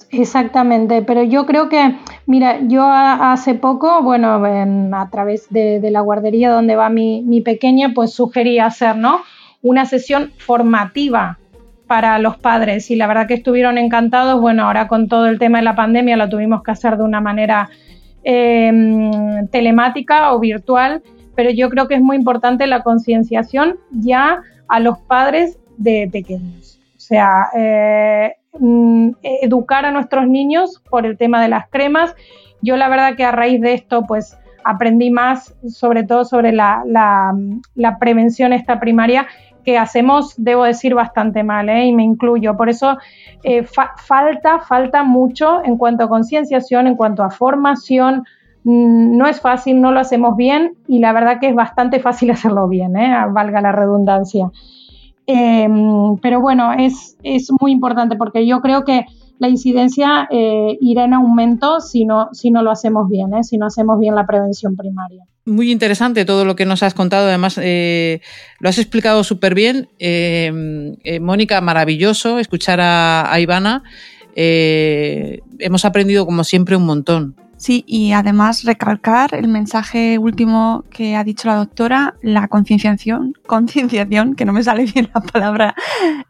Exactamente, 0.09 1.01
pero 1.01 1.23
yo 1.23 1.45
creo 1.45 1.67
que, 1.67 1.97
mira, 2.27 2.59
yo 2.65 2.85
hace 2.85 3.55
poco, 3.55 4.01
bueno, 4.03 4.41
a 4.95 5.09
través 5.09 5.49
de, 5.49 5.81
la 5.91 5.99
guardería 5.99 6.49
donde 6.49 6.77
va 6.77 6.89
mi, 6.89 7.23
mi 7.23 7.41
pequeña, 7.41 7.91
pues 7.93 8.13
sugerí 8.13 8.59
hacer, 8.59 8.95
¿no? 8.95 9.21
Una 9.61 9.85
sesión 9.85 10.31
formativa 10.37 11.39
para 11.87 12.19
los 12.19 12.37
padres 12.37 12.91
y 12.91 12.95
la 12.95 13.07
verdad 13.07 13.27
que 13.27 13.33
estuvieron 13.33 13.77
encantados. 13.77 14.39
Bueno, 14.39 14.65
ahora 14.65 14.87
con 14.87 15.07
todo 15.07 15.27
el 15.27 15.39
tema 15.39 15.59
de 15.59 15.63
la 15.63 15.75
pandemia 15.75 16.17
lo 16.17 16.29
tuvimos 16.29 16.61
que 16.61 16.71
hacer 16.71 16.97
de 16.97 17.03
una 17.03 17.21
manera 17.21 17.69
em, 18.23 19.47
telemática 19.47 20.33
o 20.33 20.39
virtual, 20.39 21.01
pero 21.35 21.49
yo 21.49 21.69
creo 21.69 21.87
que 21.87 21.95
es 21.95 22.01
muy 22.01 22.17
importante 22.17 22.67
la 22.67 22.83
concienciación 22.83 23.77
ya 23.91 24.41
a 24.67 24.79
los 24.79 24.99
padres 24.99 25.57
de 25.77 26.09
pequeños. 26.11 26.79
O 26.95 26.99
sea, 26.99 27.47
eh, 27.55 28.33
mm, 28.59 29.11
educar 29.41 29.85
a 29.85 29.91
nuestros 29.91 30.27
niños 30.27 30.81
por 30.89 31.05
el 31.05 31.17
tema 31.17 31.41
de 31.41 31.47
las 31.47 31.69
cremas. 31.69 32.13
Yo 32.61 32.75
la 32.75 32.89
verdad 32.89 33.15
que 33.15 33.23
a 33.23 33.31
raíz 33.31 33.61
de 33.61 33.73
esto, 33.73 34.03
pues 34.05 34.37
aprendí 34.65 35.09
más, 35.09 35.55
sobre 35.69 36.03
todo 36.03 36.25
sobre 36.25 36.51
la, 36.51 36.83
la 36.85 37.99
prevención 37.99 38.51
esta 38.51 38.81
primaria 38.81 39.27
que 39.67 39.77
hacemos, 39.77 40.33
debo 40.37 40.63
decir, 40.63 40.95
bastante 40.95 41.43
mal, 41.43 41.67
¿eh? 41.67 41.87
y 41.87 41.91
me 41.91 42.01
incluyo. 42.01 42.55
Por 42.55 42.69
eso 42.69 42.97
eh, 43.43 43.65
falta, 43.65 44.59
falta 44.59 45.03
mucho 45.03 45.61
en 45.61 45.75
cuanto 45.75 46.05
a 46.05 46.07
concienciación, 46.07 46.87
en 46.87 46.95
cuanto 46.95 47.21
a 47.21 47.29
formación. 47.29 48.23
Mm, 48.63 49.17
no 49.17 49.27
es 49.27 49.41
fácil, 49.41 49.81
no 49.81 49.91
lo 49.91 49.99
hacemos 49.99 50.37
bien 50.37 50.75
y 50.87 50.99
la 50.99 51.11
verdad 51.11 51.41
que 51.41 51.49
es 51.49 51.53
bastante 51.53 51.99
fácil 51.99 52.31
hacerlo 52.35 52.69
bien, 52.69 52.95
¿eh? 52.95 53.13
valga 53.29 53.59
la 53.59 53.73
redundancia. 53.73 54.49
Em, 55.25 56.15
pero 56.21 56.39
bueno, 56.39 56.71
es, 56.71 57.17
es 57.21 57.49
muy 57.59 57.73
importante 57.73 58.15
porque 58.15 58.47
yo 58.47 58.61
creo 58.61 58.85
que 58.85 59.05
la 59.39 59.49
incidencia 59.49 60.27
eh, 60.31 60.77
irá 60.81 61.05
en 61.05 61.13
aumento 61.13 61.79
si 61.79 62.05
no, 62.05 62.29
si 62.31 62.51
no 62.51 62.63
lo 62.63 62.71
hacemos 62.71 63.09
bien, 63.09 63.33
¿eh? 63.33 63.43
si 63.43 63.57
no 63.57 63.67
hacemos 63.67 63.99
bien 63.99 64.15
la 64.15 64.25
prevención 64.25 64.75
primaria. 64.75 65.23
Muy 65.45 65.71
interesante 65.71 66.25
todo 66.25 66.43
lo 66.43 66.55
que 66.55 66.65
nos 66.65 66.83
has 66.83 66.93
contado, 66.93 67.27
además 67.27 67.59
eh, 67.61 68.21
lo 68.59 68.69
has 68.69 68.77
explicado 68.79 69.23
súper 69.23 69.55
bien. 69.55 69.87
Mónica, 71.21 71.61
maravilloso 71.61 72.39
escuchar 72.39 72.79
a, 72.81 73.39
Ivana. 73.39 73.83
eh, 74.35 75.39
hemos 75.59 75.85
aprendido 75.85 76.25
como 76.25 76.43
siempre 76.43 76.75
un 76.75 76.85
montón. 76.85 77.35
Sí, 77.57 77.83
y 77.87 78.11
además 78.11 78.63
recalcar 78.65 79.33
el 79.33 79.47
mensaje 79.47 80.19
último 80.19 80.85
que 80.91 81.15
ha 81.15 81.23
dicho 81.23 81.47
la 81.47 81.55
doctora, 81.55 82.13
la 82.21 82.47
concienciación, 82.47 83.33
concienciación, 83.47 84.35
que 84.35 84.45
no 84.45 84.53
me 84.53 84.61
sale 84.61 84.85
bien 84.85 85.09
la 85.13 85.21
palabra 85.21 85.75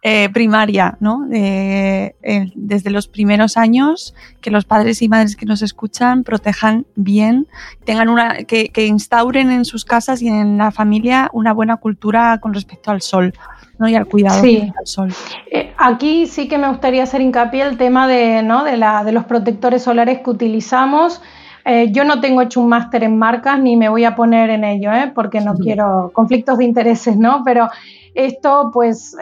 eh, 0.01 0.29
primaria, 0.29 0.97
¿no? 1.01 1.25
desde 1.27 2.89
los 2.89 3.07
primeros 3.09 3.57
años, 3.57 4.15
que 4.39 4.51
los 4.51 4.63
padres 4.63 5.01
y 5.01 5.09
madres 5.09 5.35
que 5.35 5.45
nos 5.45 5.61
escuchan 5.61 6.23
protejan 6.23 6.85
bien, 6.95 7.47
tengan 7.83 8.07
una, 8.07 8.43
que, 8.45 8.69
que 8.69 8.85
instauren 8.85 9.51
en 9.51 9.65
sus 9.65 9.83
casas 9.83 10.21
y 10.21 10.29
en 10.29 10.57
la 10.57 10.71
familia 10.71 11.29
una 11.33 11.51
buena 11.51 11.77
cultura 11.77 12.39
con 12.39 12.53
respecto 12.53 12.91
al 12.91 13.01
sol. 13.01 13.33
¿No? 13.77 13.87
y 13.87 13.95
al 13.95 14.05
cuidado 14.05 14.41
del 14.41 14.71
sol. 14.83 15.13
Eh, 15.51 15.73
aquí 15.77 16.27
sí 16.27 16.47
que 16.47 16.57
me 16.57 16.67
gustaría 16.69 17.03
hacer 17.03 17.21
hincapié 17.21 17.63
el 17.63 17.77
tema 17.77 18.07
de, 18.07 18.43
¿no? 18.43 18.63
de, 18.63 18.77
la, 18.77 19.03
de 19.03 19.11
los 19.11 19.25
protectores 19.25 19.83
solares 19.83 20.19
que 20.21 20.29
utilizamos. 20.29 21.21
Eh, 21.65 21.91
yo 21.91 22.03
no 22.03 22.21
tengo 22.21 22.41
hecho 22.41 22.61
un 22.61 22.69
máster 22.69 23.03
en 23.03 23.17
marcas 23.17 23.59
ni 23.59 23.75
me 23.75 23.89
voy 23.89 24.05
a 24.05 24.15
poner 24.15 24.49
en 24.49 24.63
ello, 24.63 24.91
¿eh? 24.93 25.11
porque 25.13 25.41
no 25.41 25.55
quiero 25.55 26.11
conflictos 26.13 26.57
de 26.59 26.65
intereses, 26.65 27.17
¿no? 27.17 27.43
Pero 27.43 27.67
esto, 28.15 28.71
pues, 28.73 29.15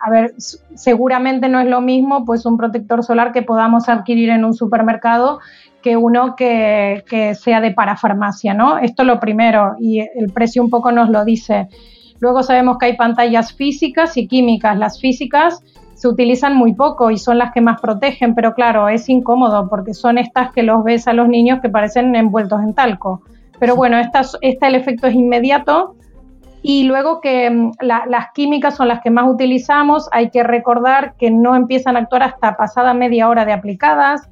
a 0.00 0.10
ver, 0.10 0.34
seguramente 0.38 1.48
no 1.48 1.60
es 1.60 1.66
lo 1.66 1.80
mismo, 1.80 2.24
pues, 2.24 2.46
un 2.46 2.56
protector 2.56 3.04
solar 3.04 3.32
que 3.32 3.42
podamos 3.42 3.88
adquirir 3.88 4.30
en 4.30 4.44
un 4.44 4.54
supermercado 4.54 5.40
que 5.82 5.96
uno 5.96 6.36
que, 6.36 7.04
que 7.08 7.34
sea 7.34 7.60
de 7.60 7.72
parafarmacia, 7.72 8.54
¿no? 8.54 8.78
Esto 8.78 9.04
lo 9.04 9.20
primero, 9.20 9.74
y 9.78 10.00
el 10.00 10.32
precio 10.32 10.62
un 10.62 10.70
poco 10.70 10.92
nos 10.92 11.10
lo 11.10 11.24
dice. 11.24 11.68
Luego 12.22 12.44
sabemos 12.44 12.78
que 12.78 12.86
hay 12.86 12.96
pantallas 12.96 13.52
físicas 13.52 14.16
y 14.16 14.28
químicas. 14.28 14.78
Las 14.78 15.00
físicas 15.00 15.60
se 15.94 16.06
utilizan 16.06 16.54
muy 16.54 16.72
poco 16.72 17.10
y 17.10 17.18
son 17.18 17.36
las 17.36 17.50
que 17.50 17.60
más 17.60 17.80
protegen, 17.80 18.36
pero 18.36 18.54
claro, 18.54 18.88
es 18.88 19.08
incómodo 19.08 19.68
porque 19.68 19.92
son 19.92 20.18
estas 20.18 20.52
que 20.52 20.62
los 20.62 20.84
ves 20.84 21.08
a 21.08 21.14
los 21.14 21.26
niños 21.28 21.58
que 21.60 21.68
parecen 21.68 22.14
envueltos 22.14 22.62
en 22.62 22.74
talco. 22.74 23.22
Pero 23.58 23.74
bueno, 23.74 23.98
esta, 23.98 24.22
el 24.40 24.74
efecto 24.76 25.08
es 25.08 25.16
inmediato. 25.16 25.96
Y 26.62 26.84
luego 26.84 27.20
que 27.20 27.50
mm, 27.50 27.72
las 27.80 28.30
químicas 28.34 28.76
son 28.76 28.86
las 28.86 29.00
que 29.00 29.10
más 29.10 29.28
utilizamos, 29.28 30.08
hay 30.12 30.30
que 30.30 30.44
recordar 30.44 31.16
que 31.18 31.32
no 31.32 31.56
empiezan 31.56 31.96
a 31.96 32.00
actuar 32.02 32.22
hasta 32.22 32.56
pasada 32.56 32.94
media 32.94 33.28
hora 33.28 33.44
de 33.44 33.52
aplicadas. 33.52 34.30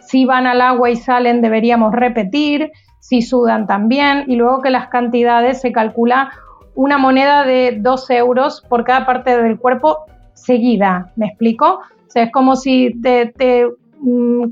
Si 0.00 0.26
van 0.26 0.46
al 0.46 0.60
agua 0.60 0.90
y 0.90 0.96
salen, 0.96 1.40
deberíamos 1.40 1.94
repetir. 1.94 2.70
Si 2.98 3.22
sudan 3.22 3.66
también. 3.66 4.24
Y 4.26 4.36
luego 4.36 4.60
que 4.60 4.68
las 4.68 4.88
cantidades 4.88 5.62
se 5.62 5.72
calcula 5.72 6.32
una 6.80 6.96
moneda 6.96 7.44
de 7.44 7.76
2 7.78 8.10
euros 8.10 8.64
por 8.66 8.84
cada 8.84 9.04
parte 9.04 9.42
del 9.42 9.58
cuerpo 9.58 10.06
seguida, 10.32 11.12
¿me 11.14 11.26
explico? 11.26 11.66
O 11.66 12.10
sea, 12.10 12.22
es 12.22 12.32
como 12.32 12.56
si 12.56 12.98
te, 13.02 13.68
mm, 14.00 14.44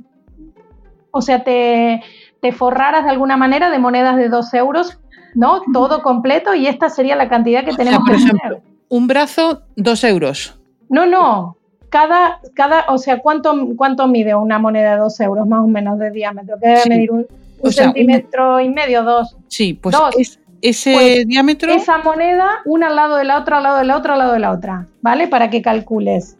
o 1.11 1.23
sea, 1.23 1.43
te, 1.43 2.03
te, 2.43 2.53
forraras 2.53 3.05
de 3.05 3.11
alguna 3.13 3.39
manera 3.39 3.71
de 3.71 3.79
monedas 3.79 4.19
de 4.19 4.29
2 4.29 4.53
euros, 4.55 4.99
¿no? 5.35 5.63
Todo 5.73 6.03
completo 6.03 6.55
y 6.55 6.67
esta 6.67 6.91
sería 6.91 7.17
la 7.17 7.31
cantidad 7.31 7.65
que 7.65 7.73
tenemos 7.73 8.05
que 8.05 8.17
tener. 8.17 8.61
Un 8.91 9.07
brazo, 9.07 9.63
2 9.77 10.05
euros. 10.05 10.61
No, 10.91 11.07
no. 11.07 11.57
Cada, 11.89 12.41
cada, 12.53 12.85
o 12.91 12.99
sea, 12.99 13.21
¿cuánto, 13.21 13.55
¿cuánto 13.75 14.07
mide 14.07 14.35
una 14.35 14.59
moneda 14.59 14.93
de 14.93 14.99
2 14.99 15.21
euros 15.21 15.47
más 15.49 15.61
o 15.61 15.67
menos 15.67 15.99
de 15.99 16.11
diámetro? 16.11 16.59
Que 16.61 16.69
debe 16.69 16.83
medir 16.91 17.11
un, 17.11 17.27
centímetro 17.71 18.61
y 18.61 18.69
medio, 18.69 19.03
dos. 19.03 19.35
Sí, 19.49 19.73
pues 19.73 19.97
dos 19.97 20.39
ese 20.63 20.93
pues, 20.93 21.27
diámetro. 21.27 21.73
Esa 21.73 21.99
moneda, 21.99 22.49
una 22.65 22.89
al 22.89 22.97
lado 22.97 23.17
de 23.17 23.25
la 23.25 23.39
otra, 23.39 23.59
al 23.59 23.63
lado 23.63 23.79
de 23.79 23.85
la 23.85 23.97
otra, 23.97 24.13
al 24.15 24.19
lado 24.19 24.33
de 24.33 24.39
la 24.39 24.53
otra, 24.53 24.87
¿vale? 25.03 25.29
Para 25.29 25.51
que 25.51 25.63
calcules. 25.63 26.37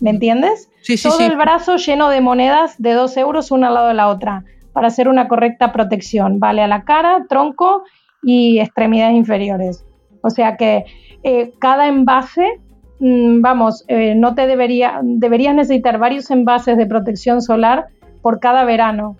¿Me 0.00 0.10
entiendes? 0.10 0.68
Sí, 0.82 0.96
sí, 0.96 1.08
Todo 1.08 1.20
el 1.20 1.36
brazo 1.36 1.76
lleno 1.76 2.08
de 2.08 2.20
monedas 2.20 2.74
de 2.78 2.92
2 2.92 3.16
euros, 3.18 3.50
una 3.52 3.68
al 3.68 3.74
lado 3.74 3.88
de 3.88 3.94
la 3.94 4.08
otra, 4.08 4.44
para 4.72 4.88
hacer 4.88 5.08
una 5.08 5.28
correcta 5.28 5.72
protección, 5.72 6.40
¿vale? 6.40 6.62
A 6.62 6.66
la 6.66 6.82
cara, 6.82 7.26
tronco 7.28 7.84
y 8.22 8.58
extremidades 8.58 9.14
inferiores. 9.14 9.84
O 10.22 10.30
sea 10.30 10.56
que 10.56 10.84
eh, 11.22 11.52
cada 11.60 11.86
envase, 11.86 12.60
mm, 12.98 13.40
vamos, 13.40 13.84
eh, 13.88 14.14
no 14.16 14.34
te 14.34 14.46
debería, 14.46 15.00
deberías 15.02 15.54
necesitar 15.54 15.98
varios 15.98 16.30
envases 16.30 16.76
de 16.76 16.86
protección 16.86 17.42
solar 17.42 17.86
por 18.22 18.40
cada 18.40 18.64
verano. 18.64 19.16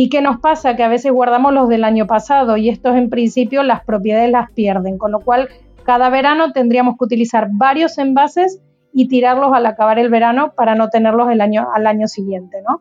¿Y 0.00 0.10
qué 0.10 0.22
nos 0.22 0.38
pasa? 0.38 0.76
Que 0.76 0.84
a 0.84 0.88
veces 0.88 1.10
guardamos 1.10 1.52
los 1.52 1.68
del 1.68 1.82
año 1.82 2.06
pasado 2.06 2.56
y 2.56 2.68
estos 2.68 2.94
en 2.94 3.10
principio 3.10 3.64
las 3.64 3.84
propiedades 3.84 4.30
las 4.30 4.48
pierden, 4.52 4.96
con 4.96 5.10
lo 5.10 5.18
cual 5.18 5.48
cada 5.82 6.08
verano 6.08 6.52
tendríamos 6.52 6.96
que 6.96 7.04
utilizar 7.04 7.48
varios 7.50 7.98
envases 7.98 8.60
y 8.92 9.08
tirarlos 9.08 9.50
al 9.52 9.66
acabar 9.66 9.98
el 9.98 10.08
verano 10.08 10.52
para 10.56 10.76
no 10.76 10.88
tenerlos 10.88 11.28
el 11.32 11.40
año, 11.40 11.66
al 11.74 11.88
año 11.88 12.06
siguiente, 12.06 12.58
¿no? 12.62 12.80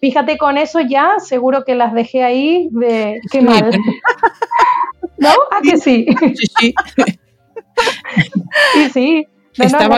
Fíjate, 0.00 0.38
con 0.38 0.56
eso 0.56 0.80
ya 0.80 1.18
seguro 1.18 1.62
que 1.62 1.74
las 1.74 1.92
dejé 1.92 2.24
ahí 2.24 2.70
de 2.72 3.20
qué 3.30 3.42
mal. 3.42 3.70
¿No? 5.18 5.28
¿A 5.28 5.60
que 5.62 5.76
sí? 5.76 6.06
Sí, 6.18 6.46
sí. 6.58 6.74
sí, 8.72 8.88
sí 8.94 9.26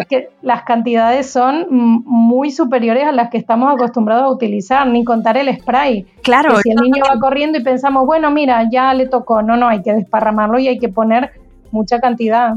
que 0.08 0.30
las 0.42 0.62
cantidades 0.62 1.30
son 1.30 1.66
muy 1.70 2.50
superiores 2.50 3.04
a 3.04 3.12
las 3.12 3.30
que 3.30 3.38
estamos 3.38 3.72
acostumbrados 3.72 4.24
a 4.24 4.28
utilizar, 4.30 4.86
ni 4.86 5.04
contar 5.04 5.36
el 5.36 5.54
spray. 5.56 6.06
Claro. 6.22 6.56
si 6.62 6.70
el 6.70 6.76
niño 6.76 7.02
va 7.08 7.18
corriendo 7.20 7.58
y 7.58 7.62
pensamos, 7.62 8.06
bueno, 8.06 8.30
mira, 8.30 8.68
ya 8.70 8.94
le 8.94 9.06
tocó, 9.08 9.42
no, 9.42 9.56
no, 9.56 9.68
hay 9.68 9.82
que 9.82 9.92
desparramarlo 9.92 10.58
y 10.58 10.68
hay 10.68 10.78
que 10.78 10.88
poner 10.88 11.32
mucha 11.70 11.98
cantidad. 12.00 12.54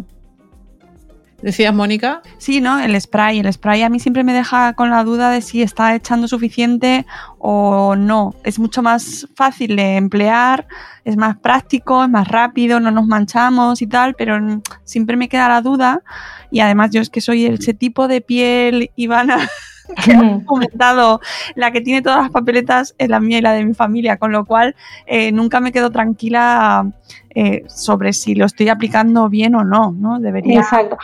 ¿Decías, 1.46 1.76
Mónica? 1.76 2.24
Sí, 2.40 2.60
¿no? 2.60 2.80
El 2.80 3.00
spray. 3.00 3.38
El 3.38 3.54
spray 3.54 3.84
a 3.84 3.90
mí 3.90 4.00
siempre 4.00 4.24
me 4.24 4.34
deja 4.34 4.74
con 4.74 4.90
la 4.90 5.04
duda 5.04 5.30
de 5.30 5.42
si 5.42 5.62
está 5.62 5.94
echando 5.94 6.28
suficiente 6.28 7.06
o 7.38 7.96
no. 7.96 8.34
Es 8.44 8.58
mucho 8.58 8.82
más 8.82 9.28
fácil 9.36 9.76
de 9.76 9.96
emplear, 9.96 10.66
es 11.04 11.18
más 11.18 11.38
práctico, 11.38 12.04
es 12.04 12.10
más 12.10 12.28
rápido, 12.30 12.80
no 12.80 12.90
nos 12.90 13.06
manchamos 13.06 13.84
y 13.84 13.86
tal, 13.86 14.16
pero 14.16 14.40
siempre 14.86 15.18
me 15.18 15.30
queda 15.30 15.48
la 15.48 15.62
duda. 15.62 16.02
Y 16.50 16.62
además 16.62 16.90
yo 16.90 17.00
es 17.00 17.12
que 17.12 17.22
soy 17.22 17.46
ese 17.46 17.76
tipo 17.76 18.08
de 18.08 18.22
piel, 18.22 18.90
Ivana, 18.96 19.38
que 20.04 20.14
ha 20.14 20.40
comentado, 20.46 21.22
la 21.54 21.70
que 21.70 21.82
tiene 21.82 22.02
todas 22.02 22.24
las 22.24 22.32
papeletas 22.32 22.96
es 22.98 23.08
la 23.08 23.20
mía 23.20 23.38
y 23.38 23.42
la 23.42 23.54
de 23.54 23.66
mi 23.66 23.76
familia, 23.76 24.18
con 24.18 24.32
lo 24.32 24.46
cual 24.46 24.76
eh, 25.06 25.32
nunca 25.32 25.60
me 25.60 25.72
quedo 25.72 25.92
tranquila 25.92 26.92
eh, 27.38 27.66
sobre 27.68 28.14
si 28.14 28.34
lo 28.34 28.46
estoy 28.46 28.70
aplicando 28.70 29.30
bien 29.30 29.56
o 29.56 29.64
no, 29.64 29.92
¿no? 29.92 30.20
Debería. 30.20 30.62
Exacto. 30.62 30.98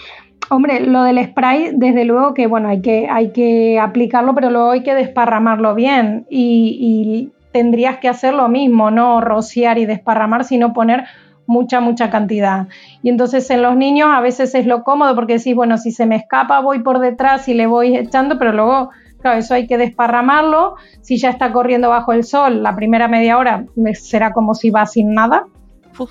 Hombre, 0.53 0.81
lo 0.81 1.03
del 1.03 1.23
spray, 1.23 1.71
desde 1.75 2.03
luego 2.03 2.33
que 2.33 2.45
bueno, 2.45 2.67
hay 2.67 2.81
que, 2.81 3.79
aplicarlo, 3.81 4.35
pero 4.35 4.49
luego 4.49 4.71
hay 4.71 4.83
que 4.83 4.93
desparramarlo 4.93 5.75
bien. 5.75 6.27
Y, 6.29 6.77
y 6.77 7.31
tendrías 7.53 7.99
que 7.99 8.09
hacer 8.09 8.33
lo 8.33 8.49
mismo, 8.49 8.91
no 8.91 9.21
rociar 9.21 9.77
y 9.77 9.85
desparramar, 9.85 10.43
sino 10.43 10.73
poner 10.73 11.05
mucha, 11.47 11.79
mucha 11.79 12.09
cantidad. 12.09 12.67
Y 13.01 13.07
entonces 13.07 13.49
en 13.49 13.61
los 13.61 13.77
niños 13.77 14.09
a 14.11 14.19
veces 14.19 14.53
es 14.53 14.65
lo 14.65 14.83
cómodo 14.83 15.15
porque 15.15 15.37
decís, 15.37 15.55
bueno, 15.55 15.77
si 15.77 15.91
se 15.91 16.05
me 16.05 16.17
escapa 16.17 16.59
voy 16.59 16.79
por 16.79 16.99
detrás 16.99 17.47
y 17.47 17.53
le 17.53 17.65
voy 17.65 17.95
echando, 17.95 18.37
pero 18.37 18.51
luego, 18.51 18.89
claro, 19.21 19.39
eso 19.39 19.53
hay 19.53 19.67
que 19.67 19.77
desparramarlo. 19.77 20.75
Si 20.99 21.17
ya 21.17 21.29
está 21.29 21.53
corriendo 21.53 21.87
bajo 21.87 22.11
el 22.11 22.25
sol, 22.25 22.61
la 22.61 22.75
primera 22.75 23.07
media 23.07 23.37
hora 23.37 23.63
será 23.93 24.33
como 24.33 24.53
si 24.53 24.69
va 24.69 24.85
sin 24.85 25.13
nada. 25.13 25.45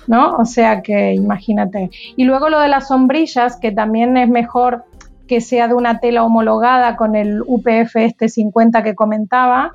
¿No? 0.07 0.35
O 0.37 0.45
sea 0.45 0.81
que 0.81 1.13
imagínate. 1.13 1.89
Y 2.15 2.23
luego 2.23 2.49
lo 2.49 2.59
de 2.59 2.67
las 2.67 2.87
sombrillas, 2.87 3.57
que 3.57 3.71
también 3.71 4.17
es 4.17 4.29
mejor 4.29 4.83
que 5.27 5.41
sea 5.41 5.67
de 5.67 5.73
una 5.73 5.99
tela 5.99 6.23
homologada 6.23 6.97
con 6.97 7.15
el 7.15 7.41
UPF 7.45 7.95
este 7.95 8.29
50 8.29 8.83
que 8.83 8.95
comentaba. 8.95 9.73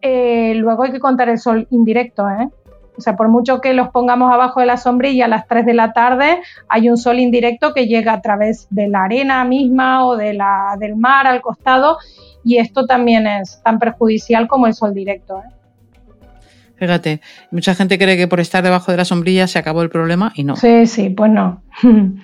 Eh, 0.00 0.54
luego 0.56 0.84
hay 0.84 0.92
que 0.92 1.00
contar 1.00 1.28
el 1.28 1.38
sol 1.38 1.66
indirecto, 1.70 2.28
¿eh? 2.28 2.48
O 2.96 3.00
sea, 3.00 3.14
por 3.14 3.28
mucho 3.28 3.60
que 3.60 3.74
los 3.74 3.90
pongamos 3.90 4.32
abajo 4.32 4.60
de 4.60 4.66
la 4.66 4.78
sombrilla 4.78 5.26
a 5.26 5.28
las 5.28 5.46
3 5.46 5.66
de 5.66 5.74
la 5.74 5.92
tarde, 5.92 6.40
hay 6.68 6.88
un 6.88 6.96
sol 6.96 7.18
indirecto 7.18 7.74
que 7.74 7.86
llega 7.86 8.14
a 8.14 8.22
través 8.22 8.68
de 8.70 8.88
la 8.88 9.04
arena 9.04 9.44
misma 9.44 10.06
o 10.06 10.16
del 10.16 10.38
mar 10.96 11.26
al 11.26 11.42
costado 11.42 11.98
y 12.42 12.56
esto 12.56 12.86
también 12.86 13.26
es 13.26 13.60
tan 13.62 13.78
perjudicial 13.78 14.48
como 14.48 14.66
el 14.66 14.74
sol 14.74 14.94
directo. 14.94 15.38
¿eh? 15.38 15.52
Fíjate, 16.78 17.20
mucha 17.50 17.74
gente 17.74 17.98
cree 17.98 18.16
que 18.16 18.28
por 18.28 18.40
estar 18.40 18.62
debajo 18.62 18.90
de 18.92 18.98
la 18.98 19.04
sombrilla 19.04 19.46
se 19.46 19.58
acabó 19.58 19.82
el 19.82 19.90
problema 19.90 20.32
y 20.34 20.44
no. 20.44 20.56
Sí, 20.56 20.86
sí, 20.86 21.10
pues 21.10 21.30
no. 21.30 21.62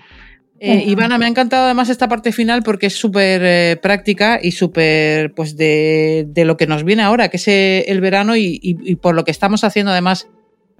Eh, 0.65 0.85
Ivana, 0.87 1.19
me 1.19 1.25
ha 1.25 1.29
encantado 1.29 1.65
además 1.65 1.89
esta 1.89 2.09
parte 2.09 2.31
final 2.31 2.63
porque 2.63 2.87
es 2.87 2.95
súper 2.95 3.43
eh, 3.45 3.77
práctica 3.83 4.39
y 4.41 4.53
súper 4.53 5.35
pues 5.35 5.57
de, 5.57 6.33
lo 6.37 6.57
que 6.57 6.69
nos 6.69 6.85
viene 6.85 7.03
ahora, 7.03 7.31
que 7.31 7.37
es 7.39 7.49
el 7.49 8.01
verano 8.01 8.37
y, 8.37 8.97
por 9.03 9.17
lo 9.17 9.25
que 9.25 9.33
estamos 9.33 9.65
haciendo 9.65 9.91
además 9.91 10.29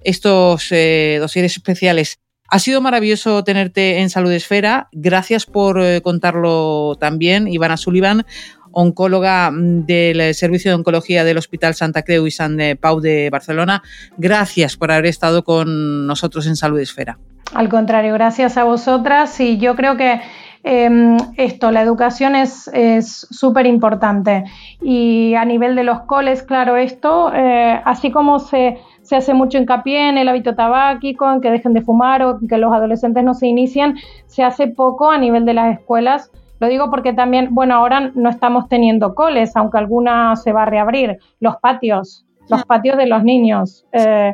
estos 0.05 0.71
eh, 0.71 1.17
dosieres 1.19 1.57
especiales. 1.57 2.19
Ha 2.49 2.59
sido 2.59 2.79
maravilloso 2.79 3.43
tenerte 3.43 3.99
en 3.99 4.09
Salud 4.09 4.31
Esfera. 4.31 4.87
Gracias 4.93 5.45
por 5.45 5.81
eh, 5.81 6.01
contarlo 6.01 6.95
también, 6.97 7.49
Ivana 7.49 7.75
Sullivan, 7.75 8.25
oncóloga 8.73 9.49
mm, 9.49 9.85
del 9.85 10.33
Servicio 10.33 10.71
de 10.71 10.75
Oncología 10.75 11.23
del 11.23 11.37
Hospital 11.37 11.73
Santa 11.73 12.01
Creu 12.03 12.27
y 12.27 12.31
San 12.31 12.57
Pau 12.81 12.99
de 12.99 13.29
Barcelona. 13.29 13.81
Gracias 14.17 14.75
por 14.75 14.91
haber 14.91 15.05
estado 15.05 15.43
con 15.43 16.05
nosotros 16.05 16.45
en 16.47 16.57
Salud 16.57 16.79
Esfera. 16.79 17.17
Al 17.53 17.69
contrario, 17.69 18.13
gracias 18.13 18.57
a 18.57 18.63
vosotras 18.63 19.39
y 19.39 19.57
yo 19.57 19.75
creo 19.75 19.95
que 19.95 20.19
Em, 20.65 21.17
esto, 21.35 21.71
la 21.71 21.81
educación 21.81 22.35
es 22.35 23.27
súper 23.29 23.65
importante. 23.65 24.45
Y 24.81 25.35
a 25.35 25.43
nivel 25.43 25.75
de 25.75 25.83
los 25.83 26.01
coles, 26.03 26.41
claro, 26.43 26.77
esto, 26.77 27.33
eh, 27.33 27.81
así 27.83 28.11
como 28.11 28.39
se, 28.39 28.77
se, 29.01 29.17
hace 29.17 29.33
mucho 29.33 29.57
hincapié 29.57 30.07
en 30.09 30.17
el 30.17 30.29
hábito 30.29 30.55
tabáquico, 30.55 31.29
en 31.29 31.41
que 31.41 31.51
dejen 31.51 31.73
de 31.73 31.81
fumar 31.81 32.23
o 32.23 32.39
que 32.47 32.57
los 32.57 32.71
adolescentes 32.71 33.23
no 33.25 33.33
se 33.33 33.47
inician, 33.47 33.95
se 34.25 34.43
hace 34.43 34.67
poco 34.67 35.11
a 35.11 35.17
nivel 35.17 35.45
de 35.45 35.53
las 35.53 35.77
escuelas. 35.77 36.31
Lo 36.59 36.67
digo 36.67 36.89
porque 36.89 37.13
también, 37.13 37.49
bueno, 37.51 37.75
ahora 37.75 38.11
no 38.15 38.29
estamos 38.29 38.69
teniendo 38.69 39.15
coles, 39.15 39.55
aunque 39.55 39.77
alguna 39.77 40.35
se 40.35 40.53
va 40.53 40.63
a 40.63 40.65
reabrir, 40.65 41.17
los 41.39 41.57
patios, 41.57 42.25
los 42.49 42.63
patios 42.65 42.97
de 42.97 43.07
los 43.07 43.23
niños. 43.23 43.85
Eh, 43.91 44.33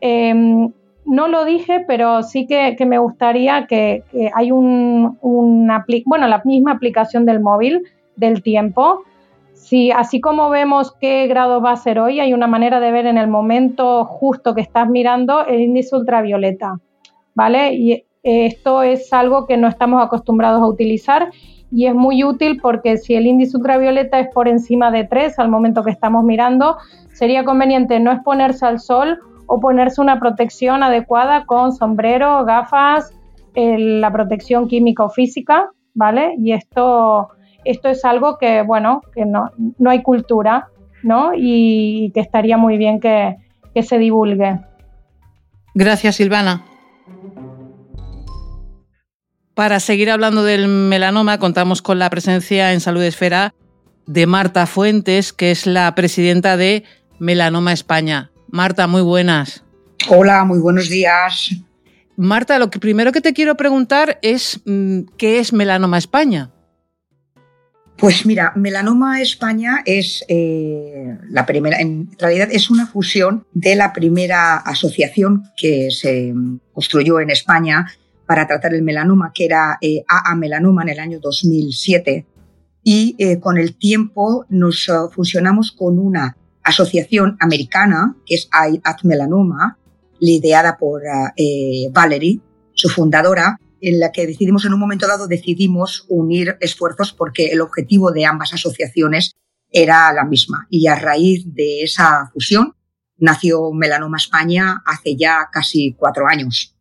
em, 0.00 0.70
no 1.04 1.28
lo 1.28 1.44
dije, 1.44 1.84
pero 1.86 2.22
sí 2.22 2.46
que, 2.46 2.76
me 2.86 2.98
gustaría 2.98 3.66
que, 3.66 4.04
hay 4.34 4.52
un, 4.52 5.18
una, 5.20 5.84
bueno, 6.06 6.28
la 6.28 6.42
misma 6.44 6.72
aplicación 6.72 7.26
del 7.26 7.40
móvil 7.40 7.82
del 8.16 8.42
tiempo. 8.42 9.02
Si 9.54 9.90
así 9.90 10.20
como 10.20 10.50
vemos 10.50 10.94
qué 11.00 11.26
grado 11.26 11.60
va 11.60 11.72
a 11.72 11.76
ser 11.76 11.98
hoy, 11.98 12.20
hay 12.20 12.34
una 12.34 12.46
manera 12.46 12.80
de 12.80 12.92
ver 12.92 13.06
en 13.06 13.18
el 13.18 13.28
momento 13.28 14.04
justo 14.04 14.54
que 14.54 14.60
estás 14.60 14.88
mirando 14.88 15.46
el 15.46 15.60
índice 15.60 15.96
ultravioleta, 15.96 16.78
¿vale? 17.34 17.74
Y 17.74 18.04
esto 18.22 18.82
es 18.82 19.12
algo 19.12 19.46
que 19.46 19.56
no 19.56 19.68
estamos 19.68 20.02
acostumbrados 20.04 20.62
a 20.62 20.66
utilizar 20.66 21.30
y 21.72 21.86
es 21.86 21.94
muy 21.94 22.22
útil 22.22 22.60
porque 22.60 22.98
si 22.98 23.14
el 23.14 23.26
índice 23.26 23.56
ultravioleta 23.56 24.20
es 24.20 24.28
por 24.32 24.46
encima 24.46 24.90
de 24.90 25.04
3 25.04 25.38
al 25.38 25.48
momento 25.48 25.82
que 25.82 25.90
estamos 25.90 26.22
mirando, 26.22 26.76
sería 27.12 27.44
conveniente 27.44 27.98
no 27.98 28.12
exponerse 28.12 28.66
al 28.66 28.78
sol 28.78 29.18
o 29.46 29.58
ponerse 29.58 30.00
una 30.00 30.20
protección 30.20 30.82
adecuada 30.82 31.46
con 31.46 31.72
sombrero, 31.72 32.44
gafas, 32.44 33.12
la 33.54 34.10
protección 34.12 34.68
química 34.68 35.04
o 35.04 35.10
física, 35.10 35.70
¿vale? 35.94 36.34
Y 36.38 36.52
esto, 36.52 37.28
esto 37.64 37.88
es 37.88 38.04
algo 38.04 38.38
que, 38.38 38.62
bueno, 38.62 39.00
que 39.14 39.24
no, 39.24 39.50
no 39.78 39.90
hay 39.90 40.02
cultura, 40.02 40.68
¿no? 41.02 41.32
Y, 41.34 42.10
que 42.14 42.20
estaría 42.20 42.56
muy 42.56 42.78
bien 42.78 43.00
que, 43.00 43.36
que 43.74 43.82
se 43.82 43.98
divulgue. 43.98 44.60
Gracias, 45.74 46.16
Silvana. 46.16 46.71
Para 49.54 49.80
seguir 49.80 50.10
hablando 50.10 50.44
del 50.44 50.66
melanoma, 50.66 51.38
contamos 51.38 51.82
con 51.82 51.98
la 51.98 52.08
presencia 52.08 52.72
en 52.72 52.80
Salud 52.80 53.02
Esfera 53.02 53.54
de 54.06 54.26
Marta 54.26 54.66
Fuentes, 54.66 55.34
que 55.34 55.50
es 55.50 55.66
la 55.66 55.94
presidenta 55.94 56.56
de 56.56 56.84
Melanoma 57.18 57.74
España. 57.74 58.30
Marta, 58.48 58.86
muy 58.86 59.02
buenas. 59.02 59.62
Hola, 60.08 60.44
muy 60.44 60.58
buenos 60.58 60.88
días. 60.88 61.50
Marta, 62.16 62.58
lo 62.58 62.70
que 62.70 62.78
primero 62.78 63.12
que 63.12 63.20
te 63.20 63.34
quiero 63.34 63.54
preguntar 63.56 64.18
es 64.22 64.60
mm, 64.64 65.00
¿qué 65.18 65.38
es 65.38 65.52
Melanoma 65.52 65.98
España? 65.98 66.50
Pues 67.98 68.24
mira, 68.24 68.52
Melanoma 68.56 69.20
España 69.20 69.82
es 69.84 70.24
eh, 70.28 71.18
la 71.28 71.44
primera, 71.44 71.78
en 71.78 72.10
realidad 72.18 72.48
es 72.50 72.70
una 72.70 72.86
fusión 72.86 73.46
de 73.52 73.76
la 73.76 73.92
primera 73.92 74.56
asociación 74.56 75.44
que 75.56 75.90
se 75.90 76.32
construyó 76.72 77.20
en 77.20 77.30
España 77.30 77.86
para 78.32 78.46
tratar 78.46 78.72
el 78.72 78.80
melanoma, 78.80 79.30
que 79.34 79.44
era 79.44 79.76
eh, 79.82 80.04
AA 80.08 80.34
Melanoma 80.36 80.84
en 80.84 80.88
el 80.88 81.00
año 81.00 81.20
2007. 81.20 82.24
Y 82.82 83.14
eh, 83.18 83.38
con 83.40 83.58
el 83.58 83.76
tiempo 83.76 84.46
nos 84.48 84.90
fusionamos 85.10 85.70
con 85.70 85.98
una 85.98 86.34
asociación 86.62 87.36
americana, 87.40 88.16
que 88.24 88.36
es 88.36 88.48
I 88.54 88.80
Melanoma, 89.02 89.76
liderada 90.18 90.78
por 90.78 91.02
eh, 91.36 91.90
Valerie, 91.92 92.40
su 92.72 92.88
fundadora, 92.88 93.60
en 93.82 94.00
la 94.00 94.12
que 94.12 94.26
decidimos 94.26 94.64
en 94.64 94.72
un 94.72 94.80
momento 94.80 95.06
dado 95.06 95.28
decidimos 95.28 96.06
unir 96.08 96.56
esfuerzos 96.60 97.12
porque 97.12 97.48
el 97.48 97.60
objetivo 97.60 98.12
de 98.12 98.24
ambas 98.24 98.54
asociaciones 98.54 99.32
era 99.70 100.10
la 100.14 100.24
misma. 100.24 100.66
Y 100.70 100.86
a 100.86 100.94
raíz 100.94 101.44
de 101.52 101.82
esa 101.82 102.30
fusión 102.32 102.72
nació 103.18 103.72
Melanoma 103.72 104.16
España 104.16 104.82
hace 104.86 105.16
ya 105.16 105.50
casi 105.52 105.92
cuatro 105.98 106.26
años. 106.26 106.71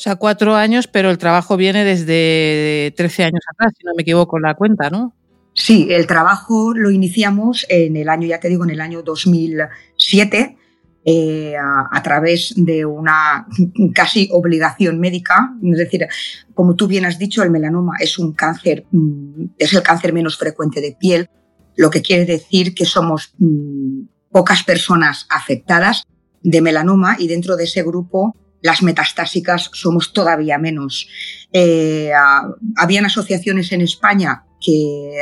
O 0.00 0.02
sea, 0.02 0.16
cuatro 0.16 0.56
años, 0.56 0.86
pero 0.86 1.10
el 1.10 1.18
trabajo 1.18 1.58
viene 1.58 1.84
desde 1.84 2.94
13 2.96 3.24
años 3.24 3.42
atrás, 3.52 3.74
si 3.76 3.84
no 3.84 3.92
me 3.94 4.00
equivoco 4.00 4.38
la 4.38 4.54
cuenta, 4.54 4.88
¿no? 4.88 5.14
Sí, 5.52 5.88
el 5.90 6.06
trabajo 6.06 6.72
lo 6.72 6.90
iniciamos 6.90 7.66
en 7.68 7.98
el 7.98 8.08
año, 8.08 8.26
ya 8.26 8.40
te 8.40 8.48
digo, 8.48 8.64
en 8.64 8.70
el 8.70 8.80
año 8.80 9.02
2007, 9.02 10.56
eh, 11.04 11.54
a, 11.54 12.02
través 12.02 12.54
de 12.56 12.86
una 12.86 13.46
casi 13.94 14.30
obligación 14.32 14.98
médica. 14.98 15.52
Es 15.62 15.76
decir, 15.76 16.08
como 16.54 16.76
tú 16.76 16.86
bien 16.86 17.04
has 17.04 17.18
dicho, 17.18 17.42
el 17.42 17.50
melanoma 17.50 17.98
es 18.00 18.18
un 18.18 18.32
cáncer, 18.32 18.86
mm, 18.90 19.48
es 19.58 19.74
el 19.74 19.82
cáncer 19.82 20.14
menos 20.14 20.38
frecuente 20.38 20.80
de 20.80 20.96
piel, 20.98 21.28
lo 21.76 21.90
que 21.90 22.00
quiere 22.00 22.24
decir 22.24 22.74
que 22.74 22.86
somos 22.86 23.34
mm, 23.36 24.04
pocas 24.30 24.62
personas 24.62 25.26
afectadas 25.28 26.04
de 26.42 26.62
melanoma 26.62 27.16
y 27.18 27.28
dentro 27.28 27.58
de 27.58 27.64
ese 27.64 27.82
grupo 27.82 28.34
las 28.62 28.82
metastásicas 28.82 29.70
somos 29.72 30.12
todavía 30.12 30.58
menos. 30.58 31.08
Eh, 31.52 32.10
habían 32.76 33.06
asociaciones 33.06 33.72
en 33.72 33.80
España 33.80 34.44
que 34.60 35.20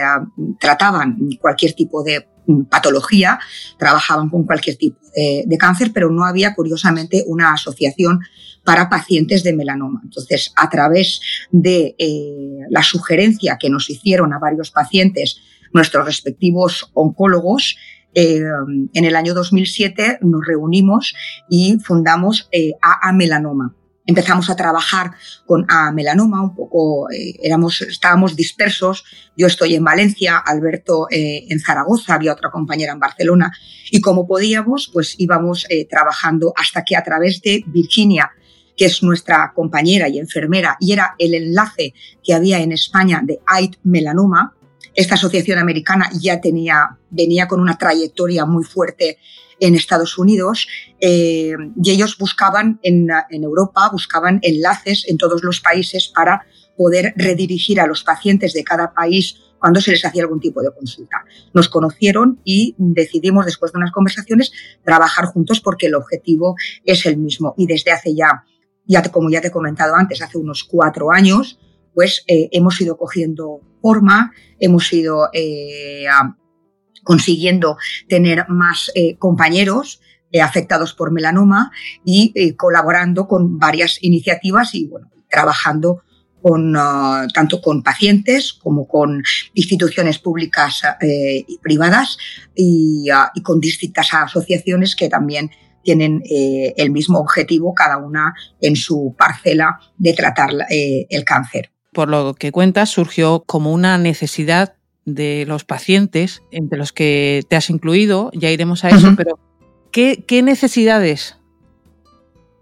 trataban 0.58 1.16
cualquier 1.40 1.72
tipo 1.72 2.02
de 2.02 2.26
mm, 2.46 2.64
patología, 2.64 3.38
trabajaban 3.78 4.28
con 4.28 4.44
cualquier 4.44 4.76
tipo 4.76 4.98
de, 5.14 5.58
cáncer, 5.58 5.92
pero 5.92 6.10
no 6.10 6.24
había, 6.24 6.54
curiosamente, 6.54 7.24
una 7.26 7.52
asociación 7.52 8.20
para 8.64 8.88
pacientes 8.88 9.42
de 9.42 9.54
melanoma. 9.54 10.00
Entonces, 10.04 10.52
a 10.56 10.68
través 10.68 11.20
de 11.50 11.94
eh, 11.98 12.66
la 12.70 12.82
sugerencia 12.82 13.56
que 13.58 13.70
nos 13.70 13.88
hicieron 13.90 14.32
a 14.32 14.38
varios 14.38 14.70
pacientes 14.70 15.40
nuestros 15.72 16.04
respectivos 16.04 16.90
oncólogos, 16.94 17.76
eh, 18.18 18.42
en 18.94 19.04
el 19.04 19.14
año 19.14 19.32
2007 19.32 20.18
nos 20.22 20.44
reunimos 20.44 21.14
y 21.48 21.78
fundamos 21.78 22.48
eh, 22.50 22.72
AA 22.82 23.12
Melanoma 23.12 23.74
empezamos 24.06 24.48
a 24.48 24.56
trabajar 24.56 25.12
con 25.44 25.66
a 25.68 25.92
melanoma, 25.92 26.40
un 26.40 26.56
poco 26.56 27.10
eh, 27.10 27.34
éramos, 27.42 27.82
estábamos 27.82 28.36
dispersos. 28.36 29.04
Yo 29.36 29.46
estoy 29.46 29.74
en 29.74 29.84
Valencia, 29.84 30.38
Alberto 30.38 31.08
eh, 31.10 31.44
en 31.50 31.60
Zaragoza, 31.60 32.14
había 32.14 32.32
otra 32.32 32.50
compañera 32.50 32.94
en 32.94 33.00
Barcelona, 33.00 33.52
y 33.90 34.00
como 34.00 34.26
podíamos, 34.26 34.90
pues 34.94 35.14
íbamos 35.18 35.66
trabajando 35.90 36.54
hasta 36.56 36.84
que 36.84 36.96
a 36.96 37.04
través 37.04 37.42
de 37.42 37.62
Virginia, 37.66 38.30
que 38.78 38.86
es 38.86 39.02
nuestra 39.02 39.52
compañera 39.54 40.08
y 40.08 40.18
enfermera, 40.18 40.78
y 40.80 40.94
era 40.94 41.14
el 41.18 41.34
enlace 41.34 41.92
que 42.24 42.32
había 42.32 42.60
en 42.60 42.72
España 42.72 43.20
de 43.22 43.40
AID 43.46 43.74
Melanoma, 43.82 44.54
esta 44.98 45.14
asociación 45.14 45.60
americana 45.60 46.10
ya 46.12 46.40
tenía, 46.40 46.98
venía 47.08 47.46
con 47.46 47.60
una 47.60 47.78
trayectoria 47.78 48.44
muy 48.44 48.64
fuerte 48.64 49.18
en 49.60 49.76
Estados 49.76 50.18
Unidos 50.18 50.66
eh, 50.98 51.54
y 51.80 51.90
ellos 51.92 52.18
buscaban 52.18 52.80
en, 52.82 53.08
Europa, 53.30 53.90
buscaban 53.92 54.40
enlaces 54.42 55.04
en 55.06 55.16
todos 55.16 55.44
los 55.44 55.60
países 55.60 56.08
para 56.08 56.44
poder 56.76 57.14
redirigir 57.16 57.80
a 57.80 57.86
los 57.86 58.02
pacientes 58.02 58.52
de 58.54 58.64
cada 58.64 58.92
país 58.92 59.36
cuando 59.60 59.80
se 59.80 59.92
les 59.92 60.04
hacía 60.04 60.22
algún 60.22 60.40
tipo 60.40 60.62
de 60.62 60.72
consulta. 60.74 61.18
Nos 61.54 61.68
conocieron 61.68 62.40
y 62.42 62.74
decidimos, 62.76 63.44
después 63.46 63.70
de 63.70 63.78
unas 63.78 63.92
conversaciones, 63.92 64.50
trabajar 64.82 65.26
juntos 65.26 65.60
porque 65.60 65.86
el 65.86 65.94
objetivo 65.94 66.56
es 66.84 67.06
el 67.06 67.18
mismo. 67.18 67.54
Y 67.56 67.68
desde 67.68 67.92
hace 67.92 68.16
ya, 68.16 68.44
ya 68.84 69.02
como 69.12 69.30
ya 69.30 69.40
te 69.40 69.46
he 69.46 69.52
comentado 69.52 69.94
antes, 69.94 70.22
hace 70.22 70.38
unos 70.38 70.64
cuatro 70.64 71.12
años, 71.12 71.60
pues 71.98 72.22
eh, 72.28 72.48
hemos 72.52 72.80
ido 72.80 72.96
cogiendo 72.96 73.60
forma, 73.82 74.32
hemos 74.60 74.92
ido 74.92 75.30
eh, 75.32 76.04
consiguiendo 77.02 77.76
tener 78.08 78.48
más 78.48 78.92
eh, 78.94 79.16
compañeros 79.16 80.00
afectados 80.40 80.94
por 80.94 81.10
melanoma 81.10 81.72
y 82.04 82.54
colaborando 82.54 83.26
con 83.26 83.58
varias 83.58 83.98
iniciativas 84.00 84.76
y 84.76 84.88
trabajando 85.28 86.02
ah, 86.76 87.26
tanto 87.34 87.60
con 87.60 87.82
pacientes 87.82 88.52
como 88.52 88.86
con 88.86 89.20
instituciones 89.54 90.20
públicas 90.20 90.82
y 91.02 91.58
privadas 91.58 92.16
ah, 92.16 93.32
y, 93.34 93.42
con 93.42 93.58
distintas 93.58 94.14
asociaciones 94.14 94.94
que 94.94 95.08
también 95.08 95.50
tienen 95.82 96.22
el 96.28 96.92
mismo 96.92 97.18
objetivo, 97.18 97.74
cada 97.74 97.96
una 97.96 98.34
en 98.60 98.76
su 98.76 99.16
parcela 99.18 99.80
de 99.96 100.12
tratar 100.12 100.50
el 100.68 101.24
cáncer. 101.24 101.72
Por 101.98 102.10
lo 102.10 102.34
que 102.34 102.52
cuentas, 102.52 102.90
surgió 102.90 103.42
como 103.44 103.72
una 103.72 103.98
necesidad 103.98 104.76
de 105.04 105.44
los 105.48 105.64
pacientes, 105.64 106.42
entre 106.52 106.78
los 106.78 106.92
que 106.92 107.42
te 107.48 107.56
has 107.56 107.70
incluido, 107.70 108.30
ya 108.34 108.52
iremos 108.52 108.84
a 108.84 108.90
eso, 108.90 109.14
pero 109.16 109.36
¿qué, 109.90 110.42
necesidades 110.44 111.38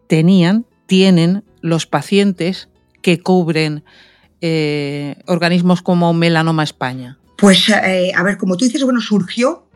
tenían, 0.06 0.64
tienen 0.86 1.44
los 1.60 1.84
pacientes 1.84 2.70
que 3.02 3.20
cubren 3.20 3.84
eh, 4.40 5.16
organismos 5.26 5.82
como 5.82 6.14
Melanoma 6.14 6.64
España? 6.64 7.18
Pues, 7.36 7.68
eh, 7.68 8.12
a 8.16 8.22
ver, 8.22 8.38
como 8.38 8.56
tú 8.56 8.64
dices, 8.64 8.84
bueno, 8.84 9.02
surgió 9.02 9.68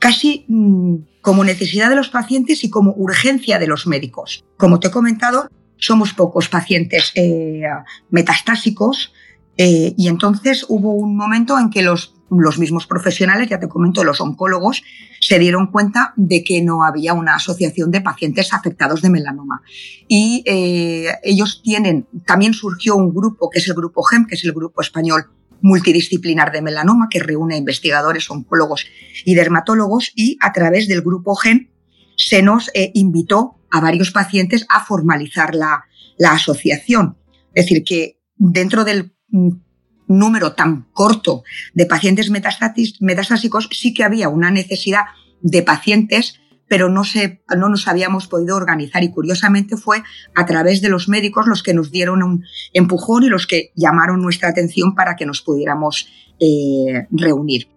casi 0.00 0.44
mm, 0.48 0.96
como 1.20 1.44
necesidad 1.44 1.88
de 1.88 1.94
los 1.94 2.08
pacientes 2.08 2.64
y 2.64 2.68
como 2.68 2.92
urgencia 2.96 3.60
de 3.60 3.68
los 3.68 3.86
médicos. 3.86 4.44
Como 4.56 4.80
te 4.80 4.88
he 4.88 4.90
comentado, 4.90 5.48
somos 5.86 6.12
pocos 6.14 6.48
pacientes 6.48 7.12
eh, 7.14 7.62
metastásicos 8.10 9.12
Eh, 9.56 9.94
y 9.96 10.08
entonces 10.08 10.66
hubo 10.68 10.94
un 10.94 11.16
momento 11.16 11.58
en 11.58 11.70
que 11.70 11.82
los, 11.82 12.14
los 12.30 12.58
mismos 12.58 12.86
profesionales, 12.86 13.48
ya 13.48 13.60
te 13.60 13.68
comento, 13.68 14.02
los 14.02 14.20
oncólogos, 14.20 14.82
se 15.20 15.38
dieron 15.38 15.68
cuenta 15.68 16.12
de 16.16 16.42
que 16.42 16.60
no 16.62 16.84
había 16.84 17.14
una 17.14 17.36
asociación 17.36 17.90
de 17.90 18.00
pacientes 18.00 18.52
afectados 18.52 19.00
de 19.00 19.10
melanoma. 19.10 19.62
Y 20.08 20.42
eh, 20.46 21.08
ellos 21.22 21.62
tienen, 21.62 22.06
también 22.26 22.52
surgió 22.52 22.96
un 22.96 23.14
grupo, 23.14 23.48
que 23.48 23.60
es 23.60 23.68
el 23.68 23.74
grupo 23.74 24.02
GEM, 24.02 24.26
que 24.26 24.34
es 24.34 24.44
el 24.44 24.52
grupo 24.52 24.80
español 24.80 25.26
multidisciplinar 25.60 26.52
de 26.52 26.60
melanoma, 26.60 27.08
que 27.08 27.20
reúne 27.20 27.56
investigadores, 27.56 28.28
oncólogos 28.30 28.86
y 29.24 29.34
dermatólogos, 29.34 30.10
y 30.14 30.36
a 30.40 30.52
través 30.52 30.88
del 30.88 31.00
grupo 31.00 31.36
GEM 31.36 31.68
se 32.16 32.42
nos 32.42 32.70
invitó 32.92 33.56
a 33.74 33.80
varios 33.80 34.12
pacientes 34.12 34.66
a 34.68 34.84
formalizar 34.84 35.52
la, 35.52 35.84
la 36.16 36.30
asociación. 36.30 37.18
Es 37.54 37.64
decir, 37.64 37.82
que 37.82 38.20
dentro 38.36 38.84
del 38.84 39.16
mm, 39.30 39.50
número 40.06 40.52
tan 40.52 40.86
corto 40.92 41.42
de 41.74 41.86
pacientes 41.86 42.30
metastásicos, 42.30 43.68
sí 43.72 43.92
que 43.92 44.04
había 44.04 44.28
una 44.28 44.52
necesidad 44.52 45.02
de 45.40 45.62
pacientes, 45.62 46.38
pero 46.68 46.88
no, 46.88 47.02
se, 47.02 47.42
no 47.58 47.68
nos 47.68 47.88
habíamos 47.88 48.28
podido 48.28 48.56
organizar 48.56 49.02
y 49.02 49.10
curiosamente 49.10 49.76
fue 49.76 50.04
a 50.36 50.46
través 50.46 50.80
de 50.80 50.88
los 50.88 51.08
médicos 51.08 51.48
los 51.48 51.64
que 51.64 51.74
nos 51.74 51.90
dieron 51.90 52.22
un 52.22 52.44
empujón 52.72 53.24
y 53.24 53.28
los 53.28 53.48
que 53.48 53.72
llamaron 53.74 54.22
nuestra 54.22 54.50
atención 54.50 54.94
para 54.94 55.16
que 55.16 55.26
nos 55.26 55.42
pudiéramos 55.42 56.06
eh, 56.38 57.08
reunir. 57.10 57.68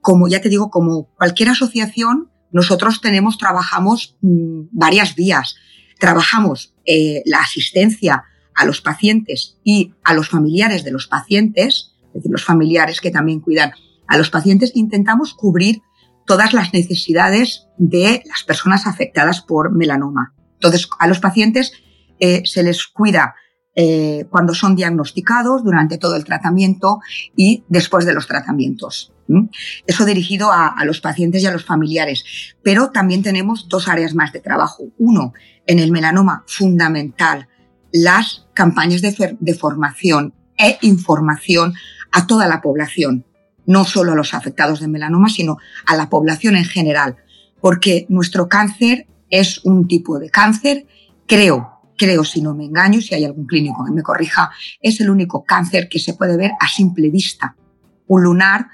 Como 0.00 0.28
ya 0.28 0.40
te 0.40 0.48
digo, 0.48 0.70
como 0.70 1.12
cualquier 1.16 1.48
asociación, 1.48 2.30
nosotros 2.52 3.00
tenemos, 3.00 3.38
trabajamos 3.38 4.16
mm, 4.20 4.62
varias 4.72 5.14
vías. 5.14 5.56
Trabajamos 5.98 6.74
eh, 6.86 7.22
la 7.26 7.40
asistencia 7.40 8.24
a 8.54 8.64
los 8.64 8.80
pacientes 8.80 9.58
y 9.64 9.94
a 10.04 10.14
los 10.14 10.28
familiares 10.28 10.84
de 10.84 10.90
los 10.90 11.06
pacientes, 11.06 11.94
es 12.08 12.14
decir, 12.14 12.30
los 12.30 12.44
familiares 12.44 13.00
que 13.00 13.10
también 13.10 13.40
cuidan 13.40 13.72
a 14.06 14.18
los 14.18 14.30
pacientes, 14.30 14.72
intentamos 14.74 15.34
cubrir 15.34 15.82
todas 16.26 16.52
las 16.52 16.72
necesidades 16.72 17.66
de 17.78 18.22
las 18.26 18.44
personas 18.44 18.86
afectadas 18.86 19.40
por 19.40 19.72
melanoma. 19.72 20.34
Entonces, 20.54 20.88
a 20.98 21.06
los 21.06 21.20
pacientes 21.20 21.72
eh, 22.18 22.42
se 22.44 22.62
les 22.62 22.86
cuida 22.86 23.34
eh, 23.74 24.26
cuando 24.30 24.54
son 24.54 24.74
diagnosticados, 24.74 25.62
durante 25.62 25.96
todo 25.96 26.16
el 26.16 26.24
tratamiento 26.24 27.00
y 27.36 27.64
después 27.68 28.04
de 28.04 28.14
los 28.14 28.26
tratamientos. 28.26 29.12
Eso 29.86 30.04
dirigido 30.04 30.50
a, 30.52 30.74
los 30.84 31.00
pacientes 31.00 31.42
y 31.42 31.46
a 31.46 31.52
los 31.52 31.64
familiares. 31.64 32.24
Pero 32.62 32.90
también 32.90 33.22
tenemos 33.22 33.68
dos 33.68 33.88
áreas 33.88 34.14
más 34.14 34.32
de 34.32 34.40
trabajo. 34.40 34.84
Uno, 34.98 35.32
en 35.66 35.78
el 35.78 35.92
melanoma 35.92 36.44
fundamental, 36.46 37.48
las 37.92 38.46
campañas 38.54 39.02
de, 39.02 39.54
formación 39.54 40.34
e 40.58 40.78
información 40.82 41.74
a 42.12 42.26
toda 42.26 42.48
la 42.48 42.60
población, 42.60 43.24
no 43.66 43.84
solo 43.84 44.12
a 44.12 44.16
los 44.16 44.34
afectados 44.34 44.80
de 44.80 44.88
melanoma, 44.88 45.28
sino 45.28 45.58
a 45.86 45.96
la 45.96 46.08
población 46.10 46.56
en 46.56 46.64
general, 46.64 47.16
porque 47.60 48.06
nuestro 48.08 48.48
cáncer 48.48 49.06
es 49.30 49.64
un 49.64 49.86
tipo 49.86 50.18
de 50.18 50.28
cáncer, 50.28 50.86
creo, 51.26 51.79
creo 52.00 52.24
si 52.24 52.40
no 52.40 52.54
me 52.54 52.64
engaño, 52.64 53.02
si 53.02 53.14
hay 53.14 53.26
algún 53.26 53.46
clínico 53.46 53.84
que 53.84 53.92
me 53.92 54.02
corrija, 54.02 54.50
es 54.80 55.02
el 55.02 55.10
único 55.10 55.44
cáncer 55.44 55.86
que 55.90 55.98
se 55.98 56.14
puede 56.14 56.38
ver 56.38 56.52
a 56.58 56.66
simple 56.66 57.10
vista. 57.10 57.54
Un 58.06 58.22
lunar 58.22 58.68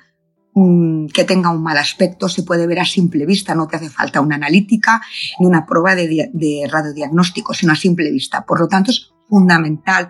que 1.13 1.25
tenga 1.25 1.51
un 1.51 1.63
mal 1.63 1.77
aspecto 1.77 2.29
se 2.29 2.45
puede 2.45 2.67
ver 2.67 2.79
a 2.79 2.85
simple 2.85 3.27
vista, 3.27 3.55
no 3.55 3.67
te 3.67 3.77
hace 3.77 3.91
falta 3.91 4.23
una 4.23 4.37
analítica 4.37 5.03
ni 5.41 5.47
una 5.47 5.67
prueba 5.67 5.95
de, 5.97 6.31
de 6.33 6.69
radiodiagnóstico, 6.71 7.53
sino 7.53 7.73
a 7.73 7.77
simple 7.77 8.11
vista. 8.13 8.47
Por 8.47 8.61
lo 8.61 8.69
tanto, 8.69 8.93
es 8.93 9.13
fundamental 9.29 10.09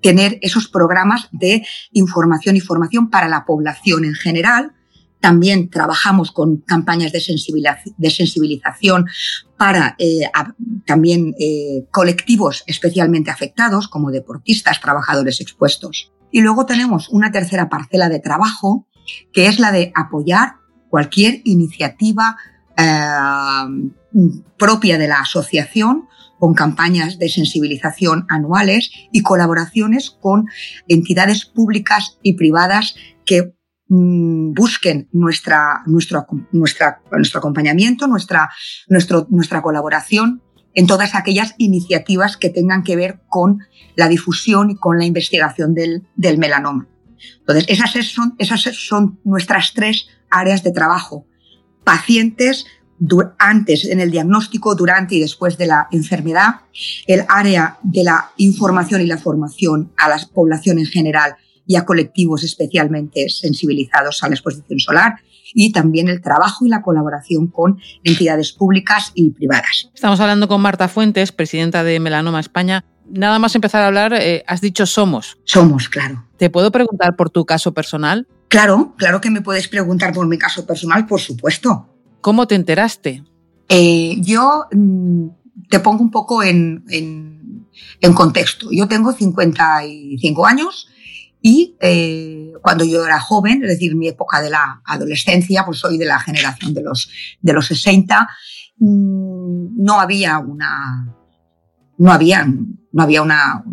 tener 0.00 0.38
esos 0.40 0.68
programas 0.68 1.28
de 1.32 1.66
información 1.90 2.56
y 2.56 2.60
formación 2.60 3.10
para 3.10 3.28
la 3.28 3.44
población 3.44 4.04
en 4.04 4.14
general. 4.14 4.72
También 5.22 5.70
trabajamos 5.70 6.32
con 6.32 6.56
campañas 6.58 7.12
de, 7.12 7.20
sensibilización 8.10 9.06
para 9.56 9.94
eh, 9.98 10.22
también 10.84 11.32
eh, 11.38 11.86
colectivos 11.92 12.64
especialmente 12.66 13.30
afectados, 13.30 13.86
como 13.86 14.10
deportistas, 14.10 14.80
trabajadores 14.80 15.40
expuestos. 15.40 16.12
Y 16.32 16.40
luego 16.40 16.66
tenemos 16.66 17.08
una 17.08 17.30
tercera 17.30 17.68
parcela 17.68 18.08
de 18.08 18.18
trabajo 18.18 18.88
que 19.32 19.46
es 19.46 19.60
la 19.60 19.70
de 19.70 19.92
apoyar 19.94 20.56
cualquier 20.90 21.40
iniciativa 21.44 22.36
eh, 22.76 23.08
propia 24.58 24.98
de 24.98 25.06
la 25.06 25.20
asociación 25.20 26.08
con 26.40 26.54
campañas 26.54 27.20
de 27.20 27.28
sensibilización 27.28 28.26
anuales 28.28 28.90
y 29.12 29.22
colaboraciones 29.22 30.10
con 30.10 30.48
entidades 30.88 31.44
públicas 31.44 32.18
y 32.24 32.32
privadas 32.32 32.96
que 33.24 33.54
busquen 33.94 35.08
nuestra, 35.12 35.82
nuestro, 35.84 36.26
nuestra, 36.52 37.02
nuestro 37.10 37.38
acompañamiento, 37.40 38.06
nuestra, 38.06 38.50
nuestro, 38.88 39.26
nuestra 39.28 39.60
colaboración 39.60 40.42
en 40.74 40.86
todas 40.86 41.14
aquellas 41.14 41.54
iniciativas 41.58 42.38
que 42.38 42.48
tengan 42.48 42.84
que 42.84 42.96
ver 42.96 43.20
con 43.28 43.58
la 43.94 44.08
difusión 44.08 44.70
y 44.70 44.76
con 44.76 44.98
la 44.98 45.04
investigación 45.04 45.74
del, 45.74 46.04
del 46.16 46.38
melanoma. 46.38 46.88
Entonces, 47.40 47.66
esas 47.68 47.92
son, 48.06 48.34
esas 48.38 48.62
son 48.62 49.20
nuestras 49.24 49.74
tres 49.74 50.06
áreas 50.30 50.62
de 50.62 50.72
trabajo. 50.72 51.26
Pacientes 51.84 52.64
antes 53.38 53.84
en 53.84 54.00
el 54.00 54.10
diagnóstico, 54.10 54.74
durante 54.74 55.16
y 55.16 55.20
después 55.20 55.58
de 55.58 55.66
la 55.66 55.88
enfermedad, 55.90 56.60
el 57.06 57.24
área 57.28 57.78
de 57.82 58.04
la 58.04 58.30
información 58.36 59.02
y 59.02 59.06
la 59.06 59.18
formación 59.18 59.92
a 59.98 60.08
la 60.08 60.18
población 60.32 60.78
en 60.78 60.86
general 60.86 61.36
y 61.66 61.76
a 61.76 61.84
colectivos 61.84 62.44
especialmente 62.44 63.28
sensibilizados 63.28 64.22
a 64.22 64.28
la 64.28 64.34
exposición 64.34 64.80
solar 64.80 65.16
y 65.54 65.72
también 65.72 66.08
el 66.08 66.22
trabajo 66.22 66.64
y 66.64 66.68
la 66.68 66.82
colaboración 66.82 67.46
con 67.48 67.78
entidades 68.04 68.52
públicas 68.52 69.12
y 69.14 69.30
privadas. 69.30 69.90
Estamos 69.94 70.18
hablando 70.20 70.48
con 70.48 70.60
Marta 70.60 70.88
Fuentes, 70.88 71.32
presidenta 71.32 71.84
de 71.84 72.00
Melanoma 72.00 72.40
España 72.40 72.84
nada 73.12 73.38
más 73.38 73.54
empezar 73.54 73.82
a 73.82 73.86
hablar, 73.88 74.14
eh, 74.14 74.42
has 74.46 74.60
dicho 74.60 74.86
somos. 74.86 75.38
Somos, 75.44 75.88
claro. 75.88 76.24
¿Te 76.36 76.50
puedo 76.50 76.70
preguntar 76.72 77.16
por 77.16 77.30
tu 77.30 77.44
caso 77.44 77.72
personal? 77.72 78.26
Claro, 78.48 78.94
claro 78.96 79.20
que 79.20 79.30
me 79.30 79.40
puedes 79.40 79.68
preguntar 79.68 80.12
por 80.12 80.26
mi 80.26 80.38
caso 80.38 80.66
personal, 80.66 81.06
por 81.06 81.20
supuesto. 81.20 81.88
¿Cómo 82.20 82.46
te 82.46 82.54
enteraste? 82.54 83.24
Eh, 83.68 84.16
yo 84.20 84.66
mm, 84.72 85.26
te 85.68 85.80
pongo 85.80 86.02
un 86.02 86.10
poco 86.10 86.42
en, 86.42 86.84
en, 86.88 88.12
contexto. 88.14 88.68
Yo 88.70 88.88
tengo 88.88 89.12
55 89.12 90.46
años 90.46 90.88
y 91.42 91.76
eh, 91.80 92.52
cuando 92.62 92.84
yo 92.84 93.04
era 93.04 93.20
joven, 93.20 93.62
es 93.62 93.70
decir, 93.70 93.96
mi 93.96 94.08
época 94.08 94.40
de 94.40 94.50
la 94.50 94.80
adolescencia, 94.84 95.64
pues 95.66 95.78
soy 95.78 95.98
de 95.98 96.06
la 96.06 96.20
generación 96.20 96.72
de 96.72 96.82
los, 96.82 97.10
de 97.40 97.52
los 97.52 97.66
60, 97.66 98.28
mm, 98.78 99.84
no 99.84 100.00
había 100.00 100.38
una, 100.38 101.14
no 101.98 102.12
había 102.12 102.46
no 102.92 103.02
había 103.02 103.22
una, 103.22 103.64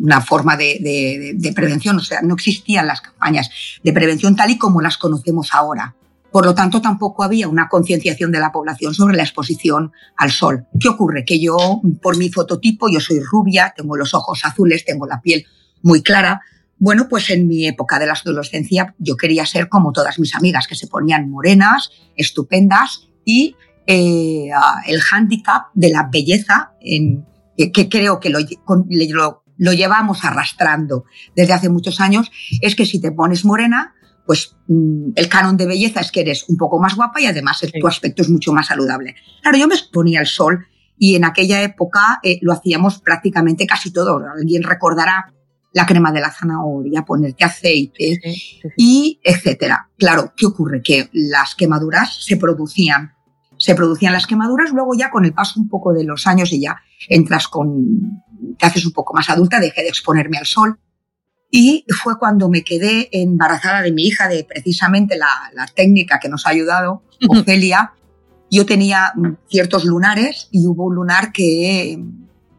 una, 0.00 0.20
forma 0.20 0.56
de, 0.56 1.34
de, 1.36 1.52
prevención, 1.52 1.96
o 1.96 2.00
sea, 2.00 2.22
no 2.22 2.34
existían 2.34 2.86
las 2.86 3.00
campañas 3.00 3.50
de 3.82 3.92
prevención 3.92 4.36
tal 4.36 4.50
y 4.50 4.58
como 4.58 4.80
las 4.80 4.96
conocemos 4.96 5.50
ahora. 5.52 5.94
Por 6.30 6.44
lo 6.44 6.54
tanto, 6.54 6.80
tampoco 6.80 7.22
había 7.24 7.48
una 7.48 7.68
concienciación 7.68 8.30
de 8.30 8.38
la 8.38 8.52
población 8.52 8.94
sobre 8.94 9.16
la 9.16 9.22
exposición 9.22 9.92
al 10.16 10.30
sol. 10.30 10.66
¿Qué 10.78 10.88
ocurre? 10.88 11.24
Que 11.24 11.40
yo, 11.40 11.80
por 12.02 12.18
mi 12.18 12.28
fototipo, 12.28 12.88
yo 12.88 13.00
soy 13.00 13.20
rubia, 13.20 13.72
tengo 13.76 13.96
los 13.96 14.14
ojos 14.14 14.44
azules, 14.44 14.84
tengo 14.84 15.06
la 15.06 15.20
piel 15.20 15.46
muy 15.82 16.02
clara. 16.02 16.42
Bueno, 16.78 17.08
pues 17.08 17.30
en 17.30 17.48
mi 17.48 17.66
época 17.66 17.98
de 17.98 18.06
la 18.06 18.12
adolescencia 18.12 18.94
yo 18.98 19.16
quería 19.16 19.44
ser 19.46 19.68
como 19.68 19.92
todas 19.92 20.18
mis 20.18 20.34
amigas, 20.34 20.66
que 20.66 20.76
se 20.76 20.86
ponían 20.86 21.30
morenas, 21.30 21.90
estupendas 22.16 23.08
y 23.24 23.56
eh, 23.86 24.50
el 24.86 25.00
hándicap 25.00 25.68
de 25.74 25.90
la 25.90 26.08
belleza 26.12 26.72
en, 26.80 27.26
que, 27.56 27.88
creo 27.88 28.20
que 28.20 28.30
lo, 28.30 28.38
lo, 29.56 29.72
llevamos 29.72 30.24
arrastrando 30.24 31.04
desde 31.34 31.52
hace 31.52 31.68
muchos 31.68 32.00
años, 32.00 32.30
es 32.60 32.76
que 32.76 32.86
si 32.86 33.00
te 33.00 33.10
pones 33.10 33.44
morena, 33.44 33.94
pues 34.24 34.56
mm, 34.68 35.12
el 35.16 35.28
canon 35.28 35.56
de 35.56 35.66
belleza 35.66 36.00
es 36.00 36.12
que 36.12 36.20
eres 36.20 36.48
un 36.48 36.56
poco 36.56 36.78
más 36.78 36.94
guapa 36.94 37.20
y 37.20 37.26
además 37.26 37.60
tu 37.80 37.88
aspecto 37.88 38.22
es 38.22 38.28
mucho 38.28 38.52
más 38.52 38.66
saludable. 38.66 39.16
Claro, 39.42 39.58
yo 39.58 39.66
me 39.66 39.74
exponía 39.74 40.20
al 40.20 40.26
sol 40.26 40.66
y 40.98 41.16
en 41.16 41.24
aquella 41.24 41.62
época 41.62 42.20
eh, 42.22 42.38
lo 42.42 42.52
hacíamos 42.52 43.00
prácticamente 43.00 43.66
casi 43.66 43.90
todo. 43.90 44.20
Alguien 44.36 44.62
recordará 44.62 45.32
la 45.72 45.86
crema 45.86 46.12
de 46.12 46.20
la 46.20 46.32
zanahoria, 46.32 47.04
ponerte 47.04 47.44
aceite 47.44 48.20
y 48.76 49.20
etcétera. 49.22 49.90
Claro, 49.96 50.32
¿qué 50.36 50.46
ocurre? 50.46 50.82
Que 50.82 51.08
las 51.12 51.54
quemaduras 51.54 52.24
se 52.24 52.36
producían 52.36 53.12
se 53.58 53.74
producían 53.74 54.12
las 54.12 54.26
quemaduras, 54.26 54.70
luego 54.72 54.94
ya 54.94 55.10
con 55.10 55.24
el 55.24 55.34
paso 55.34 55.60
un 55.60 55.68
poco 55.68 55.92
de 55.92 56.04
los 56.04 56.26
años 56.26 56.52
y 56.52 56.60
ya 56.60 56.80
entras 57.08 57.48
con, 57.48 58.22
te 58.56 58.66
haces 58.66 58.86
un 58.86 58.92
poco 58.92 59.14
más 59.14 59.28
adulta, 59.28 59.60
dejé 59.60 59.82
de 59.82 59.88
exponerme 59.88 60.38
al 60.38 60.46
sol. 60.46 60.78
Y 61.50 61.84
fue 61.88 62.18
cuando 62.18 62.48
me 62.48 62.62
quedé 62.62 63.08
embarazada 63.10 63.82
de 63.82 63.90
mi 63.90 64.06
hija, 64.06 64.28
de 64.28 64.44
precisamente 64.44 65.16
la, 65.16 65.28
la 65.54 65.66
técnica 65.66 66.18
que 66.20 66.28
nos 66.28 66.46
ha 66.46 66.50
ayudado, 66.50 67.02
Ofelia. 67.28 67.92
Yo 68.50 68.64
tenía 68.64 69.12
ciertos 69.48 69.84
lunares 69.84 70.48
y 70.52 70.66
hubo 70.66 70.84
un 70.84 70.94
lunar 70.94 71.32
que, 71.32 72.02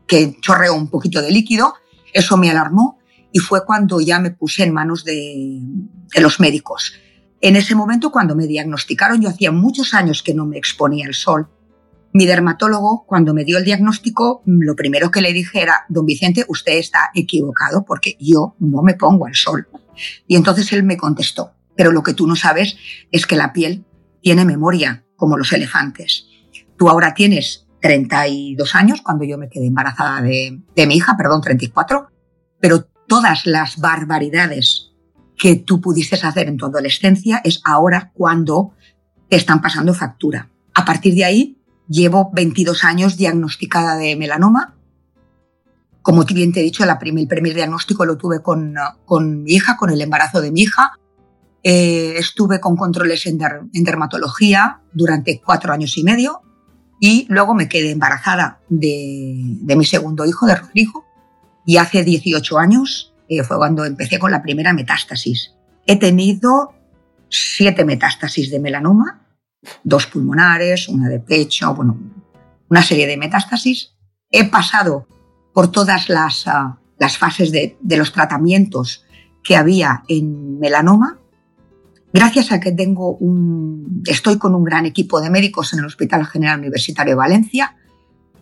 que 0.05 0.38
chorreó 0.41 0.76
un 0.76 0.89
poquito 0.89 1.22
de 1.22 1.32
líquido, 1.32 1.74
eso 2.14 2.38
me 2.38 2.49
alarmó 2.51 2.99
y 3.32 3.39
fue 3.39 3.65
cuando 3.65 3.99
ya 3.99 4.19
me 4.19 4.32
puse 4.32 4.63
en 4.63 4.73
manos 4.73 5.03
de, 5.03 5.61
los 6.19 6.39
médicos. 6.39 6.93
En 7.41 7.55
ese 7.55 7.75
momento, 7.75 8.11
cuando 8.11 8.36
me 8.36 8.47
diagnosticaron, 8.47 9.21
yo 9.21 9.30
hacía 9.30 9.51
muchos 9.51 9.93
años 9.93 10.23
que 10.23 10.34
no 10.34 10.45
me 10.45 10.57
exponía 10.57 11.05
al 11.07 11.13
sol. 11.13 11.47
Mi 12.11 12.25
dermatólogo, 12.25 13.05
cuando 13.05 13.34
me 13.34 13.45
dio 13.45 13.57
el 13.59 13.63
diagnóstico, 13.65 14.41
lo 14.45 14.75
primero 14.75 15.11
que 15.11 15.21
le 15.21 15.32
dije 15.32 15.61
era, 15.61 15.86
don 15.89 16.05
Vicente, 16.05 16.43
usted 16.47 16.73
está 16.73 17.11
equivocado 17.13 17.86
porque 17.86 18.17
yo 18.19 18.55
no 18.59 18.82
me 18.82 18.95
pongo 18.95 19.27
al 19.27 19.36
sol. 19.36 19.67
Y 20.27 20.36
entonces 20.36 20.73
él 20.73 20.84
me 20.84 20.97
contestó, 20.97 21.53
pero 21.75 21.91
lo 21.91 22.03
que 22.03 22.13
tú 22.13 22.25
no 22.25 22.36
sabes 22.36 22.77
es 23.11 23.27
que 23.27 23.36
la 23.36 23.53
piel 23.53 23.86
tiene 24.21 24.43
memoria, 24.43 25.05
como 25.15 25.38
los 25.38 25.53
elefantes. 25.53 26.25
Tú 26.77 26.89
ahora 26.89 27.13
tienes 27.13 27.67
32 27.82 28.75
años, 28.75 29.01
cuando 29.01 29.23
yo 29.23 29.38
me 29.38 29.49
quedé 29.49 29.67
embarazada 29.67 30.21
de, 30.21 30.61
de 30.75 30.88
mi 30.88 30.95
hija, 30.95 31.15
perdón, 31.15 31.41
34, 31.41 32.09
pero 32.59 32.89
todas 33.10 33.45
las 33.45 33.78
barbaridades 33.78 34.91
que 35.38 35.55
tú 35.55 35.82
pudiste 35.82 36.16
hacer 36.16 36.47
en 36.47 36.57
tu 36.57 36.68
adolescencia 36.68 37.41
es 37.43 37.60
ahora 37.66 38.12
cuando 38.14 38.74
te 39.28 39.36
están 39.36 39.62
pasando 39.62 39.93
factura. 39.93 40.49
A 40.74 40.86
partir 40.86 41.16
de 41.16 41.26
ahí, 41.26 41.57
llevo 41.89 42.30
22 42.34 42.84
años 42.84 43.18
diagnosticada 43.18 43.97
de 43.97 44.16
melanoma. 44.16 44.76
Como 46.01 46.24
bien 46.24 46.53
te 46.53 46.62
he 46.62 46.64
dicho, 46.64 46.86
la 46.86 46.99
primer, 46.99 47.24
el 47.24 47.28
primer 47.28 47.53
diagnóstico 47.53 48.05
lo 48.05 48.18
tuve 48.18 48.41
con, 48.41 48.76
con, 49.05 49.43
mi 49.43 49.53
hija, 49.53 49.76
con 49.76 49.89
el 49.89 50.01
embarazo 50.01 50.39
de 50.39 50.51
mi 50.51 50.62
hija. 50.62 50.93
Eh, 51.64 52.16
estuve 52.18 52.60
con 52.60 52.78
controles 52.78 53.26
en, 53.26 53.38
der, 53.38 53.62
en, 53.74 53.84
dermatología 53.84 54.82
durante 54.93 55.41
cuatro 55.43 55.74
años 55.74 55.97
y 55.97 56.03
medio 56.03 56.41
y 57.01 57.26
luego 57.30 57.53
me 57.53 57.68
quedé 57.68 57.91
embarazada 57.91 58.62
de 58.70 59.76
mi 59.76 59.84
segundo 59.84 60.26
hijo, 60.26 60.45
de 60.45 60.55
Rodrigo. 60.55 61.09
Y 61.70 61.78
hace 61.78 62.03
18 62.03 62.57
años 62.57 63.13
eh, 63.28 63.43
fue 63.43 63.57
cuando 63.57 63.86
empecé 63.86 64.17
con 64.17 64.32
la 64.32 64.41
primera 64.41 64.74
metástasis. 64.74 65.53
He 65.86 65.97
tenido 65.97 66.74
siete 67.30 67.86
metástasis 67.86 68.49
de 68.49 68.59
melanoma, 68.59 69.22
dos 69.84 70.07
pulmonares, 70.07 70.89
una 70.89 71.09
de 71.09 71.20
pecho, 71.20 71.76
bueno, 71.76 71.95
una 72.72 72.82
serie 72.82 73.05
de 73.05 73.17
metástasis. 73.17 73.93
He 74.32 74.49
pasado 74.49 75.05
por 75.53 75.72
todas 75.72 76.09
las, 76.09 76.47
uh, 76.47 76.74
las 76.97 77.20
fases 77.20 77.51
de, 77.51 77.78
de, 77.80 77.97
los 77.97 78.13
tratamientos 78.13 79.05
que 79.43 79.55
había 79.55 80.01
en 80.07 80.57
melanoma. 80.57 81.20
Gracias 82.11 82.51
a 82.51 82.59
que 82.59 82.72
tengo 82.72 83.15
un, 83.17 84.01
estoy 84.07 84.39
con 84.39 84.55
un 84.55 84.63
gran 84.63 84.88
equipo 84.88 85.22
de 85.22 85.30
médicos 85.30 85.72
en 85.74 85.80
el 85.82 85.86
Hospital 85.86 86.26
General 86.26 86.57
Universitario 86.57 87.11
de 87.11 87.17
Valencia, 87.17 87.76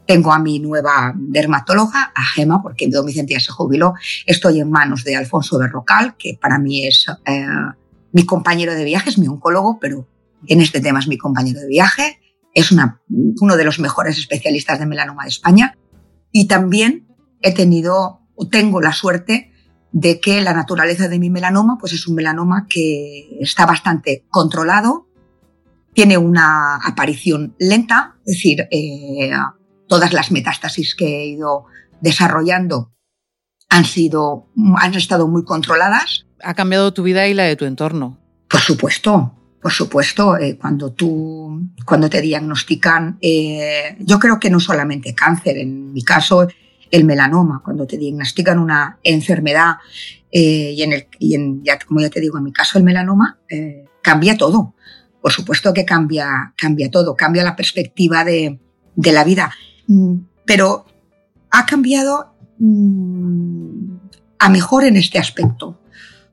tengo 0.07 0.31
a 0.31 0.39
mi 0.39 0.59
nueva 0.59 1.13
dermatóloga, 1.15 2.11
a 2.15 2.23
Gema, 2.23 2.61
porque 2.63 2.89
ya 2.89 3.39
se 3.39 3.51
jubiló. 3.51 3.93
Estoy 4.25 4.61
en 4.61 4.71
manos 4.71 5.03
de 5.03 5.15
Alfonso 5.15 5.59
Berrocal, 5.59 6.15
que 6.17 6.37
para 6.41 6.57
mí 6.57 6.87
es 6.87 7.05
eh, 7.25 7.45
mi 8.13 8.25
compañero 8.25 8.73
de 8.73 8.85
viaje, 8.85 9.09
es 9.09 9.17
mi 9.17 9.27
oncólogo, 9.27 9.77
pero 9.79 10.07
en 10.47 10.61
este 10.61 10.79
tema 10.79 10.99
es 10.99 11.07
mi 11.07 11.17
compañero 11.17 11.59
de 11.59 11.67
viaje. 11.67 12.19
Es 12.53 12.71
una, 12.71 13.01
uno 13.09 13.57
de 13.57 13.65
los 13.65 13.79
mejores 13.79 14.17
especialistas 14.17 14.79
de 14.79 14.85
melanoma 14.85 15.23
de 15.23 15.29
España. 15.29 15.77
Y 16.31 16.47
también 16.47 17.07
he 17.41 17.53
tenido, 17.53 18.21
o 18.35 18.47
tengo 18.47 18.81
la 18.81 18.93
suerte 18.93 19.51
de 19.91 20.19
que 20.19 20.41
la 20.41 20.53
naturaleza 20.53 21.09
de 21.09 21.19
mi 21.19 21.29
melanoma, 21.29 21.77
pues 21.79 21.93
es 21.93 22.07
un 22.07 22.15
melanoma 22.15 22.65
que 22.69 23.37
está 23.41 23.65
bastante 23.65 24.25
controlado, 24.29 25.07
tiene 25.93 26.17
una 26.17 26.75
aparición 26.75 27.55
lenta, 27.57 28.15
es 28.25 28.35
decir, 28.35 28.67
eh, 28.69 29.31
todas 29.87 30.13
las 30.13 30.31
metástasis 30.31 30.95
que 30.95 31.05
he 31.05 31.25
ido 31.27 31.65
desarrollando 32.01 32.93
han 33.69 33.85
sido, 33.85 34.47
han 34.77 34.93
estado 34.93 35.27
muy 35.27 35.43
controladas. 35.43 36.25
Ha 36.41 36.53
cambiado 36.53 36.93
tu 36.93 37.03
vida 37.03 37.27
y 37.27 37.33
la 37.33 37.43
de 37.43 37.55
tu 37.55 37.65
entorno. 37.65 38.17
Por 38.49 38.61
supuesto, 38.61 39.33
por 39.61 39.71
supuesto, 39.71 40.37
eh, 40.37 40.57
cuando 40.57 40.93
tú, 40.93 41.69
cuando 41.85 42.09
te 42.09 42.21
diagnostican, 42.21 43.17
eh, 43.21 43.97
yo 43.99 44.19
creo 44.19 44.39
que 44.39 44.49
no 44.49 44.59
solamente 44.59 45.13
cáncer, 45.13 45.57
en 45.57 45.91
mi 45.91 46.03
caso 46.03 46.47
el 46.91 47.03
melanoma, 47.03 47.61
cuando 47.63 47.85
te 47.85 47.97
diagnostican 47.97 48.59
una 48.59 48.99
enfermedad 49.03 49.75
eh, 50.31 50.73
y, 50.75 50.81
en 50.83 50.93
el, 50.93 51.07
y 51.19 51.35
en, 51.35 51.63
ya, 51.63 51.79
como 51.79 52.01
ya 52.01 52.09
te 52.09 52.21
digo, 52.21 52.37
en 52.37 52.43
mi 52.43 52.53
caso 52.53 52.77
el 52.77 52.83
melanoma, 52.83 53.39
eh, 53.49 53.85
cambia 54.01 54.37
todo. 54.37 54.75
Por 55.21 55.31
supuesto 55.31 55.73
que 55.73 55.85
cambia, 55.85 56.53
cambia 56.55 56.89
todo, 56.89 57.15
cambia 57.15 57.43
la 57.43 57.55
perspectiva 57.55 58.23
de, 58.23 58.59
de 58.95 59.11
la 59.11 59.23
vida. 59.23 59.51
Mm, 59.87 60.17
pero 60.45 60.85
ha 61.51 61.65
cambiado 61.65 62.33
mm, 62.59 63.97
a 64.39 64.49
mejor 64.49 64.83
en 64.83 64.97
este 64.97 65.19
aspecto. 65.19 65.79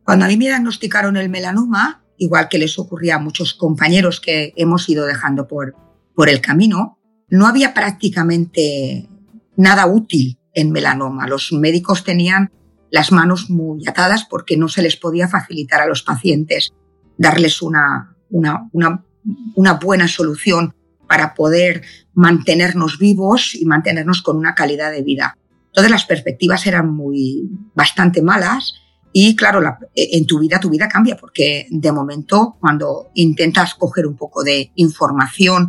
Cuando 0.05 0.25
a 0.25 0.29
mí 0.29 0.37
me 0.37 0.47
diagnosticaron 0.47 1.17
el 1.17 1.29
melanoma, 1.31 2.05
igual 2.19 2.49
que 2.49 2.59
les 2.59 2.79
ocurría 2.79 3.17
a 3.17 3.21
muchos 3.21 3.55
compañeros 3.55 4.21
que 4.21 4.53
hemos 4.57 4.89
ido 4.89 5.07
dejando 5.07 5.49
por, 5.49 5.75
por 6.15 6.29
el 6.29 6.41
camino, 6.41 6.99
no 7.29 7.47
había 7.47 7.75
prácticamente 7.75 9.09
nada 9.57 9.87
útil 9.87 10.39
en 10.53 10.71
melanoma. 10.71 11.27
Los 11.27 11.53
médicos 11.53 12.05
tenían 12.05 12.53
las 12.91 13.13
manos 13.13 13.51
muy 13.51 13.87
atadas 13.89 14.25
porque 14.25 14.57
no 14.57 14.69
se 14.69 14.83
les 14.83 14.97
podía 14.97 15.27
facilitar 15.27 15.81
a 15.81 15.87
los 15.87 16.03
pacientes 16.03 16.73
darles 17.17 17.63
una, 17.63 18.15
una, 18.31 19.73
buena 19.81 20.09
solución 20.09 20.75
para 21.07 21.35
poder 21.35 21.83
mantenernos 22.15 22.99
vivos 22.99 23.55
y 23.55 23.65
mantenernos 23.65 24.23
con 24.23 24.37
una 24.37 24.55
calidad 24.55 24.91
de 24.93 25.03
vida. 25.03 25.37
Todas 25.73 25.91
las 25.91 26.05
perspectivas 26.05 26.67
eran 26.67 26.95
muy 26.95 27.49
bastante 27.75 28.23
malas 28.23 28.75
y 29.13 29.37
claro, 29.37 29.61
la, 29.61 29.79
en 29.95 30.27
tu 30.27 30.39
vida 30.39 30.61
tu 30.61 30.71
vida 30.71 30.89
cambia 30.89 31.17
porque 31.17 31.67
de 31.71 31.93
momento 31.93 32.57
cuando 32.61 33.11
intentas 33.15 33.75
coger 33.75 34.07
un 34.07 34.17
poco 34.17 34.43
de 34.43 34.71
información, 34.77 35.69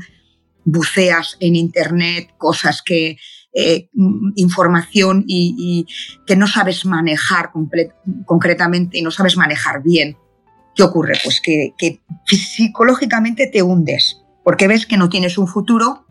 buceas 0.64 1.38
en 1.40 1.56
internet 1.56 2.30
cosas 2.38 2.82
que 2.84 3.18
eh, 3.54 3.90
información 4.36 5.24
y, 5.28 5.88
que 6.28 6.36
no 6.36 6.48
sabes 6.48 6.86
manejar 6.86 7.52
concretamente 8.26 8.98
y 8.98 9.02
no 9.02 9.12
sabes 9.12 9.38
manejar 9.38 9.82
bien. 9.82 10.18
¿Qué 10.76 10.84
ocurre? 10.84 11.14
Pues 11.24 11.42
que 11.42 12.02
psicológicamente 12.26 13.48
te 13.48 13.62
hundes 13.62 14.25
porque 14.46 14.68
ves 14.68 14.86
que 14.86 14.96
no 14.96 15.10
tienes 15.10 15.40
un 15.40 15.48
futuro, 15.48 16.06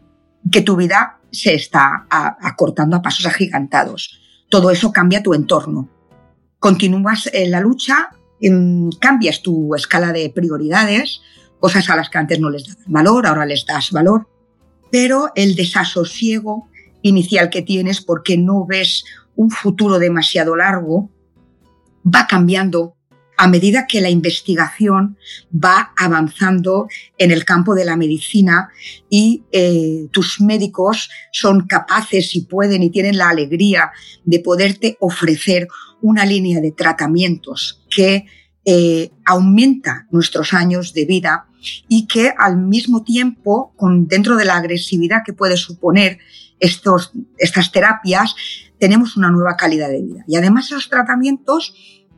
que 0.50 0.60
tu 0.60 0.74
vida 0.74 1.20
se 1.30 1.54
está 1.54 2.04
acortando 2.10 2.96
a 2.96 3.00
pasos 3.00 3.26
agigantados. 3.26 4.20
Todo 4.50 4.72
eso 4.72 4.92
cambia 4.92 5.22
tu 5.22 5.34
entorno. 5.34 5.88
Continúas 6.58 7.30
en 7.32 7.52
la 7.52 7.60
lucha, 7.60 8.10
cambias 9.00 9.40
tu 9.40 9.76
escala 9.76 10.12
de 10.12 10.30
prioridades, 10.30 11.22
cosas 11.60 11.88
a 11.88 11.94
las 11.94 12.10
que 12.10 12.18
antes 12.18 12.40
no 12.40 12.50
les 12.50 12.66
dabas 12.66 12.84
valor, 12.88 13.26
ahora 13.28 13.46
les 13.46 13.64
das 13.66 13.92
valor, 13.92 14.28
pero 14.90 15.30
el 15.36 15.54
desasosiego 15.54 16.68
inicial 17.02 17.50
que 17.50 17.62
tienes 17.62 18.00
porque 18.00 18.36
no 18.36 18.66
ves 18.66 19.04
un 19.36 19.50
futuro 19.50 20.00
demasiado 20.00 20.56
largo 20.56 21.08
va 22.04 22.26
cambiando 22.26 22.96
a 23.36 23.48
medida 23.48 23.86
que 23.86 24.00
la 24.00 24.10
investigación 24.10 25.16
va 25.52 25.92
avanzando 25.96 26.88
en 27.18 27.30
el 27.30 27.44
campo 27.44 27.74
de 27.74 27.84
la 27.84 27.96
medicina 27.96 28.68
y 29.08 29.44
eh, 29.52 30.06
tus 30.12 30.40
médicos 30.40 31.10
son 31.32 31.66
capaces 31.66 32.34
y 32.36 32.42
pueden 32.42 32.82
y 32.82 32.90
tienen 32.90 33.18
la 33.18 33.28
alegría 33.28 33.90
de 34.24 34.40
poderte 34.40 34.96
ofrecer 35.00 35.68
una 36.00 36.24
línea 36.24 36.60
de 36.60 36.72
tratamientos 36.72 37.84
que 37.90 38.26
eh, 38.66 39.10
aumenta 39.24 40.06
nuestros 40.10 40.54
años 40.54 40.94
de 40.94 41.04
vida 41.04 41.46
y 41.88 42.06
que 42.06 42.32
al 42.36 42.58
mismo 42.58 43.02
tiempo, 43.02 43.72
con, 43.76 44.06
dentro 44.06 44.36
de 44.36 44.44
la 44.44 44.56
agresividad 44.56 45.22
que 45.24 45.32
puede 45.32 45.56
suponer 45.56 46.18
estos, 46.60 47.12
estas 47.38 47.72
terapias, 47.72 48.34
tenemos 48.78 49.16
una 49.16 49.30
nueva 49.30 49.56
calidad 49.56 49.88
de 49.88 50.02
vida. 50.02 50.24
Y 50.26 50.36
además 50.36 50.66
esos 50.66 50.88
tratamientos 50.88 51.74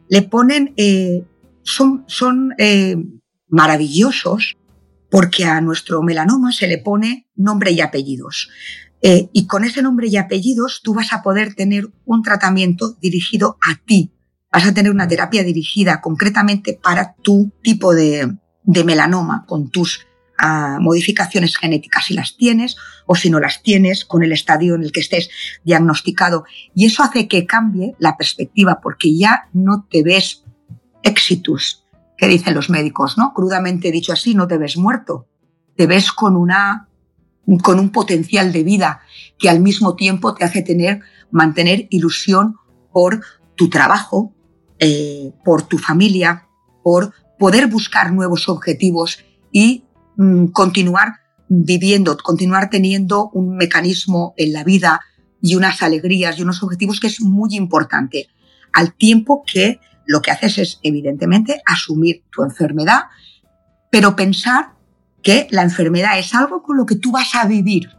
le 0.09 0.23
ponen, 0.23 0.75
eh, 0.77 1.25
son, 1.63 2.05
son 2.07 2.55
eh, 2.59 2.97
maravillosos 3.49 4.57
porque 5.11 5.45
a 5.45 5.61
nuestro 5.61 6.03
melanoma 6.03 6.53
se 6.53 6.67
le 6.67 6.79
pone 6.79 7.29
nombre 7.35 7.73
y 7.73 7.81
apellidos. 7.81 8.49
Eh, 9.03 9.29
y 9.33 9.47
con 9.47 9.65
ese 9.65 9.83
nombre 9.83 10.09
y 10.09 10.17
apellidos 10.17 10.81
tú 10.83 10.95
vas 10.95 11.13
a 11.13 11.23
poder 11.23 11.55
tener 11.55 11.89
un 12.05 12.23
tratamiento 12.23 12.97
dirigido 13.01 13.59
a 13.63 13.77
ti. 13.85 14.13
Vas 14.51 14.67
a 14.67 14.75
tener 14.75 14.91
una 14.91 15.07
terapia 15.07 15.45
dirigida 15.45 16.01
concretamente 16.01 16.79
para 16.83 17.15
tu 17.23 17.53
tipo 17.63 17.95
de, 17.95 18.37
de 18.63 18.85
melanoma, 18.85 19.45
con 19.47 19.71
tus 19.71 20.06
modificaciones 20.81 21.57
genéticas 21.57 22.07
si 22.07 22.15
las 22.15 22.37
tienes 22.37 22.77
o 23.07 23.15
si 23.15 23.31
no 23.31 23.41
las 23.41 23.63
tienes, 23.63 24.05
con 24.05 24.23
el 24.23 24.33
estadio 24.33 24.75
en 24.75 24.83
el 24.83 24.93
que 24.93 25.01
estés 25.01 25.31
diagnosticado. 25.65 26.45
Y 26.75 26.87
eso 26.87 27.03
hace 27.03 27.29
que 27.29 27.47
cambie 27.47 27.95
la 27.99 28.17
perspectiva 28.17 28.81
porque 28.83 29.17
ya 29.17 29.49
no 29.53 29.87
te 29.91 30.03
ves 30.03 30.45
exitus, 31.03 31.85
que 32.17 32.29
dicen 32.29 32.55
los 32.55 32.71
médicos, 32.71 33.17
¿no? 33.17 33.33
Crudamente 33.35 33.91
dicho 33.91 34.13
así, 34.13 34.35
no 34.35 34.47
te 34.47 34.59
ves 34.59 34.77
muerto, 34.77 35.29
te 35.77 35.87
ves 35.87 36.13
con 36.13 36.37
una 36.37 36.89
con 37.63 37.79
un 37.79 37.91
potencial 37.91 38.53
de 38.53 38.65
vida 38.65 39.03
que 39.39 39.49
al 39.49 39.61
mismo 39.61 39.95
tiempo 39.95 40.35
te 40.35 40.45
hace 40.45 40.63
tener 40.63 41.01
mantener 41.31 41.87
ilusión 41.91 42.57
por 42.93 43.21
tu 43.55 43.69
trabajo, 43.71 44.35
eh, 44.79 45.33
por 45.45 45.63
tu 45.63 45.79
familia, 45.79 46.49
por 46.83 47.13
poder 47.39 47.69
buscar 47.69 48.13
nuevos 48.13 48.49
objetivos 48.49 49.25
y 49.53 49.85
mm, 50.17 50.47
continuar 50.47 51.21
viviendo, 51.49 52.17
continuar 52.17 52.71
teniendo 52.71 53.31
un 53.31 53.57
mecanismo 53.57 54.35
en 54.37 54.53
la 54.53 54.65
vida 54.65 55.01
y 55.41 55.55
unas 55.55 55.83
alegrías 55.83 56.39
y 56.39 56.43
unos 56.43 56.63
objetivos 56.63 57.01
que 57.01 57.07
es 57.07 57.21
muy 57.21 57.55
importante, 57.55 58.29
al 58.73 58.95
tiempo 58.95 59.45
que 59.47 59.81
lo 60.07 60.23
que 60.23 60.31
haces 60.31 60.59
es, 60.59 60.81
evidentemente, 60.83 61.61
asumir 61.67 62.25
tu 62.31 62.43
enfermedad, 62.43 63.05
pero 63.91 64.17
pensar 64.17 64.73
que 65.23 65.47
la 65.51 65.63
enfermedad 65.63 66.19
es 66.19 66.35
algo 66.35 66.63
con 66.63 66.77
lo 66.77 66.87
que 66.87 66.97
tú 66.97 67.11
vas 67.11 67.35
a 67.35 67.47
vivir 67.47 67.91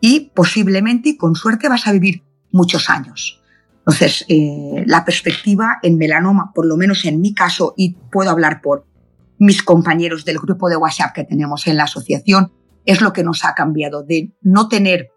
y 0.00 0.30
posiblemente 0.34 1.10
y 1.10 1.16
con 1.16 1.34
suerte 1.34 1.68
vas 1.68 1.86
a 1.86 1.92
vivir 1.92 2.22
muchos 2.50 2.90
años. 2.90 3.40
Entonces, 3.78 4.24
eh, 4.28 4.84
la 4.86 5.04
perspectiva 5.04 5.78
en 5.82 5.96
melanoma, 5.96 6.52
por 6.54 6.66
lo 6.66 6.76
menos 6.76 7.04
en 7.04 7.20
mi 7.20 7.34
caso, 7.34 7.74
y 7.76 7.94
puedo 8.12 8.30
hablar 8.30 8.60
por 8.60 8.86
mis 9.42 9.64
compañeros 9.64 10.24
del 10.24 10.38
grupo 10.38 10.68
de 10.68 10.76
WhatsApp 10.76 11.12
que 11.12 11.24
tenemos 11.24 11.66
en 11.66 11.76
la 11.76 11.82
asociación, 11.82 12.52
es 12.84 13.00
lo 13.00 13.12
que 13.12 13.24
nos 13.24 13.44
ha 13.44 13.54
cambiado 13.54 14.04
de 14.04 14.30
no 14.40 14.68
tener 14.68 15.10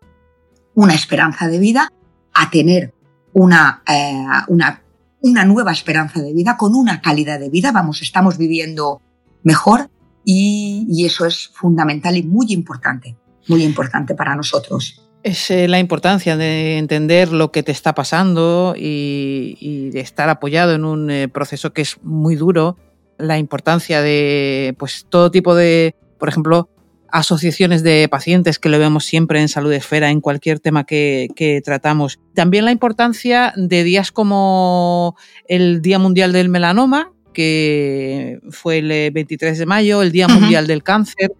una 0.73 0.95
esperanza 0.95 1.47
de 1.47 1.59
vida 1.59 1.89
a 2.33 2.49
tener 2.49 2.91
una, 3.33 3.83
eh, 3.87 4.25
una, 4.47 4.81
una 5.21 5.45
nueva 5.45 5.71
esperanza 5.71 6.23
de 6.23 6.33
vida 6.33 6.57
con 6.57 6.73
una 6.73 7.01
calidad 7.01 7.39
de 7.39 7.51
vida. 7.51 7.71
Vamos, 7.71 8.01
estamos 8.01 8.39
viviendo 8.39 8.99
mejor 9.43 9.91
y, 10.23 11.05
eso 11.05 11.27
es 11.27 11.51
fundamental 11.53 12.17
y 12.17 12.23
muy 12.23 12.47
importante, 12.49 13.15
muy 13.47 13.63
importante 13.63 14.15
para 14.15 14.35
nosotros. 14.35 15.03
Es 15.21 15.51
eh, 15.51 15.67
la 15.67 15.77
importancia 15.77 16.35
de 16.35 16.79
entender 16.79 17.31
lo 17.31 17.51
que 17.51 17.61
te 17.61 17.71
está 17.71 17.93
pasando 17.93 18.73
y, 18.75 19.55
y 19.59 19.91
de 19.91 19.99
estar 19.99 20.29
apoyado 20.29 20.73
en 20.73 20.83
un 20.83 21.11
eh, 21.11 21.27
proceso 21.27 21.73
que 21.73 21.83
es 21.83 22.01
muy 22.01 22.35
duro. 22.35 22.75
La 23.17 23.37
importancia 23.37 24.01
de 24.01 24.75
pues 24.77 25.05
todo 25.09 25.31
tipo 25.31 25.55
de, 25.55 25.95
por 26.19 26.29
ejemplo, 26.29 26.69
asociaciones 27.09 27.81
de 27.81 28.07
pacientes 28.09 28.59
que 28.59 28.69
lo 28.69 28.77
vemos 28.77 29.05
siempre 29.05 29.39
en 29.39 29.47
salud 29.47 29.71
esfera 29.71 30.09
en 30.09 30.19
cualquier 30.19 30.59
tema 30.59 30.85
que, 30.85 31.29
que, 31.35 31.61
tratamos. 31.61 32.19
También 32.33 32.65
la 32.65 32.71
importancia 32.71 33.53
de 33.55 33.83
días 33.83 34.11
como 34.11 35.15
el 35.47 35.81
Día 35.81 35.97
Mundial 35.97 36.33
del 36.33 36.49
Melanoma, 36.49 37.13
que 37.35 38.39
fue 38.49 38.79
el 38.79 39.11
23 39.11 39.57
de 39.59 39.65
mayo, 39.65 40.01
el 40.01 40.11
Día 40.11 40.27
Mundial 40.27 40.63
uh 40.63 40.65
-huh. 40.65 40.69
del 40.69 40.83
Cáncer, 40.83 41.31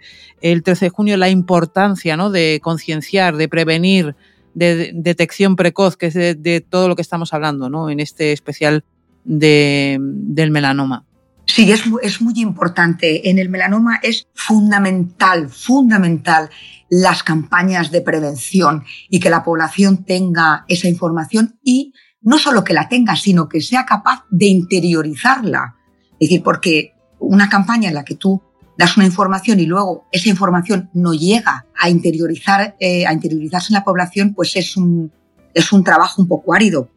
el 0.41 0.61
13 0.61 0.85
de 0.85 0.89
junio, 0.89 1.17
la 1.17 1.29
importancia 1.29 2.15
¿no? 2.15 2.29
de 2.29 2.59
concienciar, 2.61 3.35
de 3.35 3.47
prevenir, 3.49 4.15
de, 4.53 4.91
detección 4.93 5.55
precoz, 5.55 5.97
que 5.97 6.07
es 6.07 6.13
de, 6.13 6.35
de, 6.35 6.61
todo 6.61 6.87
lo 6.87 6.95
que 6.95 7.01
estamos 7.01 7.33
hablando 7.33 7.69
¿no? 7.69 7.89
en 7.89 7.99
este 7.99 8.31
especial 8.31 8.83
de, 9.23 9.97
del 9.99 10.51
melanoma. 10.51 11.05
Sí, 11.45 11.71
es, 11.71 11.83
es 12.01 12.21
muy 12.21 12.33
importante. 12.37 13.29
En 13.29 13.39
el 13.39 13.49
melanoma 13.49 13.99
es 14.01 14.27
fundamental, 14.33 15.49
fundamental 15.49 16.49
las 16.89 17.23
campañas 17.23 17.91
de 17.91 18.01
prevención 18.01 18.83
y 19.09 19.19
que 19.19 19.29
la 19.29 19.43
población 19.43 20.03
tenga 20.03 20.65
esa 20.67 20.87
información 20.87 21.59
y 21.63 21.93
no 22.21 22.39
solo 22.39 22.63
que 22.63 22.73
la 22.73 22.89
tenga, 22.89 23.15
sino 23.15 23.47
que 23.47 23.61
sea 23.61 23.85
capaz 23.85 24.25
de 24.31 24.47
interiorizarla. 24.47 25.75
Es 26.13 26.29
decir, 26.29 26.43
porque 26.43 26.93
una 27.19 27.49
campaña 27.49 27.89
en 27.89 27.95
la 27.95 28.03
que 28.03 28.15
tú 28.15 28.41
das 28.77 28.97
una 28.97 29.05
información 29.05 29.59
y 29.59 29.65
luego 29.65 30.07
esa 30.11 30.29
información 30.29 30.89
no 30.93 31.13
llega 31.13 31.65
a, 31.79 31.89
interiorizar, 31.89 32.75
eh, 32.79 33.05
a 33.05 33.13
interiorizarse 33.13 33.71
en 33.71 33.75
la 33.75 33.83
población, 33.83 34.33
pues 34.33 34.55
es 34.55 34.75
un, 34.75 35.11
es 35.53 35.71
un 35.71 35.83
trabajo 35.83 36.21
un 36.21 36.27
poco 36.27 36.53
árido. 36.53 36.89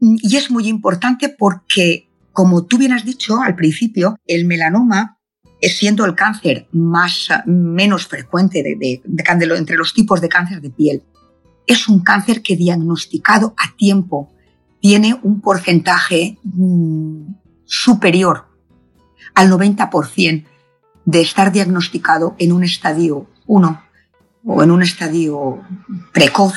Y 0.00 0.36
es 0.36 0.50
muy 0.50 0.68
importante 0.68 1.28
porque 1.28 2.07
como 2.38 2.62
tú 2.66 2.78
bien 2.78 2.92
has 2.92 3.04
dicho 3.04 3.42
al 3.42 3.56
principio, 3.56 4.16
el 4.24 4.44
melanoma, 4.44 5.18
siendo 5.60 6.04
el 6.04 6.14
cáncer 6.14 6.68
más, 6.70 7.30
menos 7.46 8.06
frecuente 8.06 8.62
de, 8.62 9.02
entre 9.56 9.76
los 9.76 9.92
tipos 9.92 10.20
de 10.20 10.28
cáncer 10.28 10.60
de 10.60 10.70
piel, 10.70 11.02
es 11.66 11.88
un 11.88 11.98
cáncer 12.04 12.40
que 12.40 12.54
diagnosticado 12.54 13.54
a 13.56 13.74
tiempo 13.76 14.32
tiene 14.80 15.18
un 15.24 15.40
porcentaje 15.40 16.38
mmm, 16.44 17.22
superior 17.64 18.46
al 19.34 19.50
90% 19.50 20.44
de 21.06 21.20
estar 21.20 21.50
diagnosticado 21.50 22.36
en 22.38 22.52
un 22.52 22.62
estadio 22.62 23.26
1 23.48 23.82
o 24.44 24.62
en 24.62 24.70
un 24.70 24.82
estadio 24.84 25.60
precoz 26.12 26.54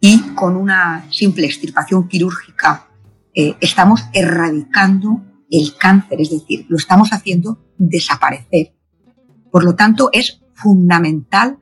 y 0.00 0.18
con 0.34 0.56
una 0.56 1.06
simple 1.12 1.46
extirpación 1.46 2.08
quirúrgica 2.08 2.88
eh, 3.34 3.56
estamos 3.60 4.02
erradicando 4.12 5.22
el 5.50 5.76
cáncer, 5.76 6.20
es 6.20 6.30
decir, 6.30 6.66
lo 6.68 6.76
estamos 6.76 7.12
haciendo 7.12 7.58
desaparecer. 7.78 8.74
Por 9.50 9.64
lo 9.64 9.74
tanto, 9.74 10.08
es 10.12 10.40
fundamental 10.54 11.58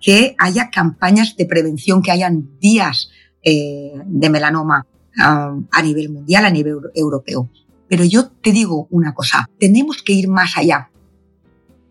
que 0.00 0.34
haya 0.38 0.70
campañas 0.70 1.36
de 1.36 1.46
prevención, 1.46 2.02
que 2.02 2.10
hayan 2.10 2.58
días 2.58 3.10
eh, 3.42 3.92
de 4.04 4.30
melanoma 4.30 4.86
um, 5.16 5.66
a 5.70 5.82
nivel 5.82 6.10
mundial, 6.10 6.44
a 6.44 6.50
nivel 6.50 6.76
europeo. 6.94 7.50
Pero 7.88 8.04
yo 8.04 8.28
te 8.28 8.52
digo 8.52 8.86
una 8.90 9.14
cosa, 9.14 9.48
tenemos 9.58 10.02
que 10.02 10.12
ir 10.12 10.28
más 10.28 10.56
allá, 10.56 10.90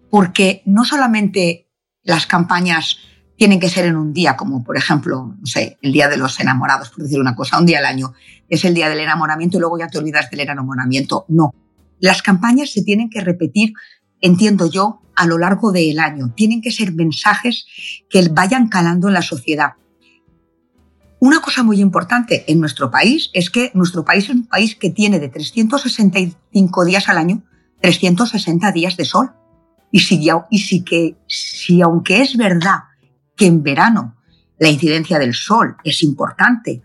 porque 0.09 0.61
no 0.65 0.83
solamente 0.83 1.67
las 2.03 2.25
campañas 2.25 2.97
tienen 3.41 3.59
que 3.59 3.69
ser 3.69 3.85
en 3.85 3.95
un 3.95 4.13
día, 4.13 4.37
como 4.37 4.63
por 4.63 4.77
ejemplo, 4.77 5.35
no 5.39 5.45
sé, 5.47 5.79
el 5.81 5.91
día 5.91 6.07
de 6.07 6.15
los 6.15 6.39
enamorados, 6.39 6.91
por 6.91 7.01
decir 7.01 7.19
una 7.19 7.35
cosa, 7.35 7.57
un 7.57 7.65
día 7.65 7.79
al 7.79 7.87
año, 7.87 8.13
es 8.47 8.63
el 8.65 8.75
día 8.75 8.87
del 8.87 8.99
enamoramiento 8.99 9.57
y 9.57 9.61
luego 9.61 9.79
ya 9.79 9.87
te 9.87 9.97
olvidas 9.97 10.29
del 10.29 10.41
enamoramiento. 10.41 11.25
No. 11.27 11.51
Las 11.99 12.21
campañas 12.21 12.69
se 12.69 12.83
tienen 12.83 13.09
que 13.09 13.19
repetir, 13.19 13.73
entiendo 14.21 14.69
yo, 14.69 15.01
a 15.15 15.25
lo 15.25 15.39
largo 15.39 15.71
del 15.71 15.99
año. 15.99 16.31
Tienen 16.35 16.61
que 16.61 16.69
ser 16.69 16.93
mensajes 16.93 17.65
que 18.11 18.29
vayan 18.29 18.69
calando 18.69 19.07
en 19.07 19.15
la 19.15 19.23
sociedad. 19.23 19.71
Una 21.19 21.41
cosa 21.41 21.63
muy 21.63 21.81
importante 21.81 22.45
en 22.45 22.59
nuestro 22.59 22.91
país 22.91 23.31
es 23.33 23.49
que 23.49 23.71
nuestro 23.73 24.05
país 24.05 24.25
es 24.25 24.35
un 24.35 24.45
país 24.45 24.75
que 24.75 24.91
tiene 24.91 25.19
de 25.19 25.29
365 25.29 26.85
días 26.85 27.09
al 27.09 27.17
año 27.17 27.41
360 27.81 28.71
días 28.71 28.97
de 28.97 29.05
sol. 29.05 29.31
Y 29.91 30.01
si, 30.01 30.21
y 30.51 30.59
si, 30.59 30.83
que, 30.83 31.15
si 31.25 31.81
aunque 31.81 32.21
es 32.21 32.37
verdad 32.37 32.90
que 33.41 33.47
en 33.47 33.63
verano 33.63 34.17
la 34.59 34.69
incidencia 34.69 35.17
del 35.17 35.33
sol 35.33 35.75
es 35.83 36.03
importante 36.03 36.83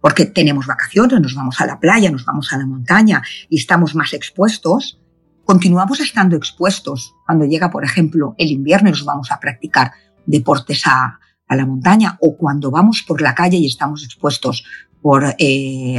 porque 0.00 0.26
tenemos 0.26 0.64
vacaciones, 0.64 1.20
nos 1.20 1.34
vamos 1.34 1.60
a 1.60 1.66
la 1.66 1.80
playa, 1.80 2.12
nos 2.12 2.24
vamos 2.24 2.52
a 2.52 2.58
la 2.58 2.64
montaña 2.64 3.24
y 3.50 3.58
estamos 3.58 3.96
más 3.96 4.12
expuestos, 4.12 5.00
continuamos 5.44 5.98
estando 5.98 6.36
expuestos 6.36 7.12
cuando 7.24 7.44
llega, 7.44 7.72
por 7.72 7.82
ejemplo, 7.84 8.36
el 8.38 8.52
invierno 8.52 8.88
y 8.88 8.92
nos 8.92 9.04
vamos 9.04 9.32
a 9.32 9.40
practicar 9.40 9.90
deportes 10.26 10.86
a, 10.86 11.18
la 11.48 11.66
montaña 11.66 12.16
o 12.20 12.36
cuando 12.36 12.70
vamos 12.70 13.02
por 13.02 13.20
la 13.20 13.34
calle 13.34 13.56
y 13.56 13.66
estamos 13.66 14.04
expuestos 14.04 14.64
por 15.02 15.34
eh, 15.40 15.98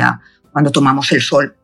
cuando 0.53 0.71
tomamos 0.71 1.11
el 1.11 1.21
sol, 1.21 1.57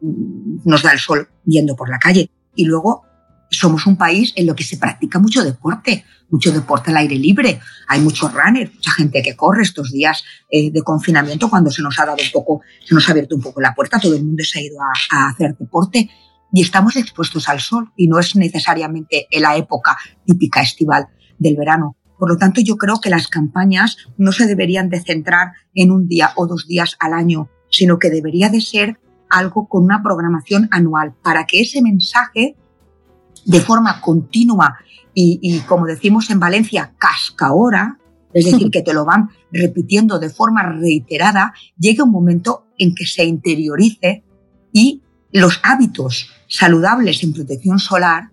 nos 0.66 0.84
da 0.84 0.92
el 0.92 1.00
sol 1.00 1.30
yendo 1.46 1.78
por 1.78 1.90
la 1.90 2.00
calle. 2.00 2.30
Y 2.56 2.66
luego 2.66 3.06
somos 3.50 3.86
un 3.86 3.96
país 3.98 4.34
en 4.36 4.48
lo 4.48 4.56
que 4.56 4.64
se 4.64 4.78
practica 4.78 5.20
mucho 5.20 5.44
deporte, 5.44 6.06
mucho 6.30 6.52
deporte 6.52 6.92
al 6.92 6.98
aire 6.98 7.16
libre. 7.16 7.60
Hay 7.88 8.02
muchos 8.02 8.34
runners, 8.34 8.74
mucha 8.74 8.92
gente 8.92 9.22
que 9.22 9.36
corre 9.36 9.62
estos 9.62 9.92
días 9.92 10.24
eh, 10.50 10.72
de 10.72 10.82
confinamiento 10.82 11.50
cuando 11.50 11.70
se 11.70 11.82
nos 11.82 11.98
ha 12.00 12.06
dado 12.06 12.18
un 12.24 12.32
poco, 12.32 12.62
se 12.86 12.96
nos 12.96 13.08
ha 13.08 13.12
abierto 13.12 13.36
un 13.36 13.42
poco 13.42 13.62
la 13.62 13.74
puerta, 13.74 14.00
todo 14.00 14.16
el 14.16 14.24
mundo 14.24 14.44
se 14.44 14.60
ha 14.60 14.62
ido 14.64 14.78
a, 14.82 15.28
hacer 15.30 15.56
deporte 15.58 16.10
y 16.52 16.62
estamos 16.62 16.96
expuestos 16.96 17.48
al 17.50 17.60
sol 17.60 17.92
y 17.96 18.08
no 18.08 18.20
es 18.20 18.36
necesariamente 18.36 19.28
en 19.30 19.42
la 19.42 19.56
época 19.56 19.98
típica 20.26 20.62
estival 20.62 21.08
del 21.38 21.56
verano. 21.56 21.96
Por 22.18 22.30
lo 22.30 22.38
tanto, 22.38 22.62
yo 22.62 22.78
creo 22.78 23.00
que 23.02 23.10
las 23.10 23.28
campañas 23.28 23.98
no 24.18 24.32
se 24.32 24.48
deberían 24.48 24.90
de 24.90 25.02
centrar 25.02 25.54
en 25.74 25.92
un 25.92 26.08
día 26.08 26.32
o 26.36 26.48
dos 26.48 26.68
días 26.68 26.96
al 27.00 27.14
año, 27.14 27.50
sino 27.70 28.00
que 28.00 28.10
debería 28.10 28.50
de 28.50 28.62
ser 28.62 29.00
algo 29.30 29.68
con 29.68 29.84
una 29.84 30.02
programación 30.04 30.68
anual 30.72 31.16
para 31.24 31.46
que 31.46 31.62
ese 31.62 31.82
mensaje 31.82 32.56
de 33.46 33.60
forma 33.60 34.02
continua 34.02 34.78
y, 35.14 35.40
y, 35.42 35.60
como 35.62 35.86
decimos 35.86 36.30
en 36.30 36.40
Valencia, 36.40 36.94
cascaora, 36.98 38.00
es 38.34 38.46
decir, 38.46 38.70
que 38.72 38.82
te 38.82 38.94
lo 38.94 39.06
van 39.06 39.30
repitiendo 39.52 40.20
de 40.20 40.30
forma 40.30 40.64
reiterada, 40.64 41.54
llega 41.78 42.04
un 42.04 42.12
momento 42.12 42.66
en 42.78 42.96
que 42.96 43.06
se 43.06 43.24
interiorice 43.26 44.24
y 44.72 45.02
los 45.32 45.60
hábitos 45.64 46.30
saludables 46.48 47.24
en 47.24 47.34
protección 47.34 47.80
solar, 47.80 48.30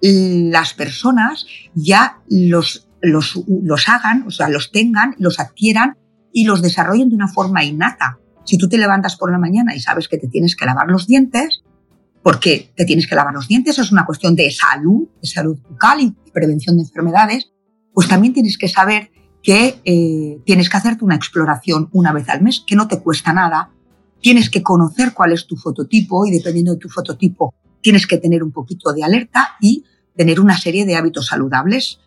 las 0.00 0.74
personas 0.74 1.46
ya 1.74 2.18
los, 2.28 2.88
los, 3.00 3.42
los 3.48 3.88
hagan, 3.88 4.24
o 4.26 4.30
sea, 4.30 4.48
los 4.48 4.70
tengan, 4.70 5.14
los 5.18 5.40
adquieran 5.40 5.96
y 6.32 6.44
los 6.44 6.60
desarrollen 6.60 7.08
de 7.08 7.14
una 7.14 7.28
forma 7.28 7.64
innata. 7.64 8.18
Si 8.44 8.58
tú 8.58 8.68
te 8.68 8.76
levantas 8.76 9.16
por 9.16 9.32
la 9.32 9.38
mañana 9.38 9.74
y 9.74 9.80
sabes 9.80 10.08
que 10.08 10.18
te 10.18 10.28
tienes 10.28 10.56
que 10.56 10.66
lavar 10.66 10.88
los 10.88 11.06
dientes, 11.06 11.62
porque 12.24 12.72
te 12.74 12.86
tienes 12.86 13.06
que 13.06 13.14
lavar 13.14 13.34
los 13.34 13.48
dientes, 13.48 13.78
es 13.78 13.92
una 13.92 14.06
cuestión 14.06 14.34
de 14.34 14.50
salud, 14.50 15.06
de 15.20 15.28
salud 15.28 15.58
bucal 15.68 16.00
y 16.00 16.16
prevención 16.32 16.76
de 16.76 16.82
enfermedades, 16.84 17.52
pues 17.92 18.08
también 18.08 18.32
tienes 18.32 18.56
que 18.56 18.66
saber 18.66 19.10
que 19.42 19.78
eh, 19.84 20.38
tienes 20.46 20.70
que 20.70 20.76
hacerte 20.78 21.04
una 21.04 21.16
exploración 21.16 21.90
una 21.92 22.14
vez 22.14 22.30
al 22.30 22.40
mes, 22.40 22.64
que 22.66 22.76
no 22.76 22.88
te 22.88 22.98
cuesta 23.00 23.34
nada, 23.34 23.70
tienes 24.22 24.48
que 24.48 24.62
conocer 24.62 25.12
cuál 25.12 25.34
es 25.34 25.46
tu 25.46 25.54
fototipo 25.56 26.24
y 26.24 26.30
dependiendo 26.30 26.72
de 26.72 26.78
tu 26.78 26.88
fototipo 26.88 27.54
tienes 27.82 28.06
que 28.06 28.16
tener 28.16 28.42
un 28.42 28.52
poquito 28.52 28.94
de 28.94 29.04
alerta 29.04 29.56
y 29.60 29.84
tener 30.16 30.40
una 30.40 30.56
serie 30.56 30.86
de 30.86 30.96
hábitos 30.96 31.26
saludables, 31.26 32.00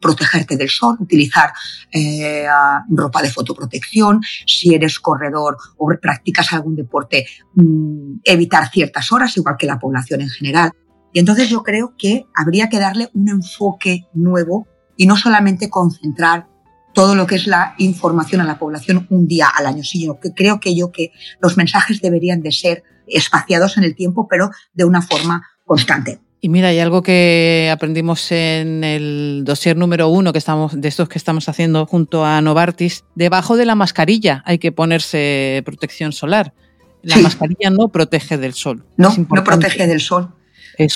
protegerte 0.00 0.56
del 0.56 0.68
sol, 0.68 0.96
utilizar 1.00 1.52
eh, 1.92 2.46
ropa 2.90 3.22
de 3.22 3.30
fotoprotección, 3.30 4.20
si 4.46 4.74
eres 4.74 4.98
corredor 4.98 5.56
o 5.76 5.88
practicas 6.00 6.52
algún 6.52 6.76
deporte, 6.76 7.26
mm, 7.54 8.20
evitar 8.24 8.70
ciertas 8.70 9.10
horas, 9.12 9.36
igual 9.36 9.56
que 9.58 9.66
la 9.66 9.78
población 9.78 10.20
en 10.20 10.28
general. 10.28 10.72
Y 11.12 11.20
entonces 11.20 11.48
yo 11.48 11.62
creo 11.62 11.94
que 11.96 12.26
habría 12.34 12.68
que 12.68 12.78
darle 12.78 13.10
un 13.14 13.28
enfoque 13.28 14.06
nuevo 14.12 14.66
y 14.96 15.06
no 15.06 15.16
solamente 15.16 15.70
concentrar 15.70 16.46
todo 16.92 17.14
lo 17.14 17.26
que 17.26 17.36
es 17.36 17.46
la 17.46 17.74
información 17.78 18.40
a 18.40 18.44
la 18.44 18.58
población 18.58 19.06
un 19.10 19.26
día 19.26 19.48
al 19.48 19.66
año, 19.66 19.84
sino 19.84 20.18
que 20.18 20.34
creo 20.34 20.60
que 20.60 20.74
yo 20.74 20.90
que 20.90 21.12
los 21.40 21.56
mensajes 21.56 22.00
deberían 22.00 22.42
de 22.42 22.52
ser 22.52 22.82
espaciados 23.06 23.78
en 23.78 23.84
el 23.84 23.94
tiempo, 23.94 24.26
pero 24.28 24.50
de 24.74 24.84
una 24.84 25.00
forma 25.00 25.46
constante. 25.64 26.20
Y 26.40 26.48
mira, 26.48 26.68
hay 26.68 26.78
algo 26.78 27.02
que 27.02 27.68
aprendimos 27.72 28.30
en 28.30 28.84
el 28.84 29.42
dossier 29.44 29.76
número 29.76 30.08
uno 30.08 30.32
que 30.32 30.38
estamos, 30.38 30.80
de 30.80 30.88
estos 30.88 31.08
que 31.08 31.18
estamos 31.18 31.48
haciendo 31.48 31.84
junto 31.86 32.24
a 32.24 32.40
Novartis. 32.40 33.04
Debajo 33.16 33.56
de 33.56 33.66
la 33.66 33.74
mascarilla 33.74 34.42
hay 34.46 34.58
que 34.58 34.70
ponerse 34.70 35.62
protección 35.64 36.12
solar. 36.12 36.54
La 37.02 37.16
mascarilla 37.18 37.70
no 37.70 37.88
protege 37.88 38.38
del 38.38 38.54
sol. 38.54 38.84
No, 38.96 39.12
no 39.16 39.44
protege 39.44 39.86
del 39.86 40.00
sol 40.00 40.32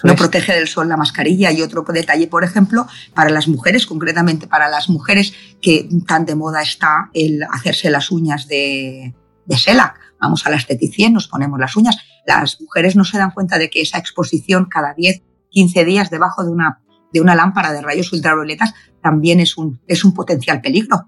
no 0.05 0.16
protege 0.16 0.53
del 0.53 0.68
sol 0.68 0.88
la 0.88 0.97
mascarilla. 0.97 1.51
Y 1.53 1.62
otro 1.62 1.84
detalle, 1.88 2.26
por 2.26 2.45
ejemplo, 2.45 2.86
para 3.14 3.30
las 3.30 3.49
mujeres, 3.49 3.86
concretamente 3.86 4.47
para 4.47 4.68
las 4.68 4.88
mujeres 4.88 5.34
que 5.61 5.88
tan 6.07 6.24
de 6.24 6.34
moda 6.34 6.62
está 6.62 7.11
el 7.14 7.43
hacerse 7.51 7.90
las 7.90 8.11
uñas 8.11 8.47
de, 8.49 9.14
de 9.47 9.57
Vamos 10.20 10.47
a 10.47 10.51
la 10.51 10.57
esteticien, 10.57 11.12
nos 11.12 11.26
ponemos 11.26 11.59
las 11.59 11.76
uñas. 11.76 11.97
Las 12.26 12.61
mujeres 12.61 12.95
no 12.95 13.05
se 13.05 13.18
dan 13.18 13.32
cuenta 13.32 13.59
de 13.59 13.68
que 13.68 13.82
esa 13.82 13.99
exposición 13.99 14.66
cada 14.66 14.95
10, 14.95 15.22
15 15.53 15.84
días 15.84 16.11
debajo 16.11 16.44
de 16.44 16.50
una, 16.50 16.80
de 17.12 17.20
una 17.20 17.36
lámpara 17.36 17.72
de 17.72 17.82
rayos 17.82 18.12
ultravioletas 18.12 18.74
también 19.00 19.38
es 19.40 19.57
un, 19.57 19.80
es 19.86 20.05
un 20.05 20.14
potencial 20.14 20.61
peligro 20.61 21.07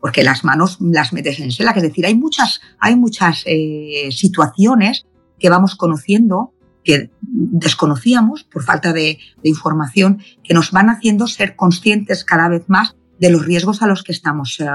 porque 0.00 0.22
las 0.22 0.44
manos 0.44 0.78
las 0.80 1.12
metes 1.12 1.40
en 1.40 1.50
sela. 1.50 1.72
Es 1.72 1.82
decir, 1.82 2.06
hay 2.06 2.14
muchas, 2.14 2.60
hay 2.78 2.96
muchas 2.96 3.42
eh, 3.46 4.08
situaciones 4.10 5.06
que 5.38 5.50
vamos 5.50 5.74
conociendo 5.76 6.54
que 6.84 7.10
desconocíamos 7.20 8.44
por 8.44 8.62
falta 8.62 8.92
de, 8.92 9.18
información, 9.42 10.22
que 10.42 10.54
nos 10.54 10.70
van 10.70 10.88
haciendo 10.88 11.26
ser 11.26 11.54
conscientes 11.54 12.24
cada 12.24 12.48
vez 12.48 12.64
más 12.68 12.96
de 13.18 13.30
los 13.30 13.44
riesgos 13.44 13.82
a 13.82 13.86
los 13.86 14.02
que 14.02 14.12
estamos 14.12 14.58
eh, 14.60 14.66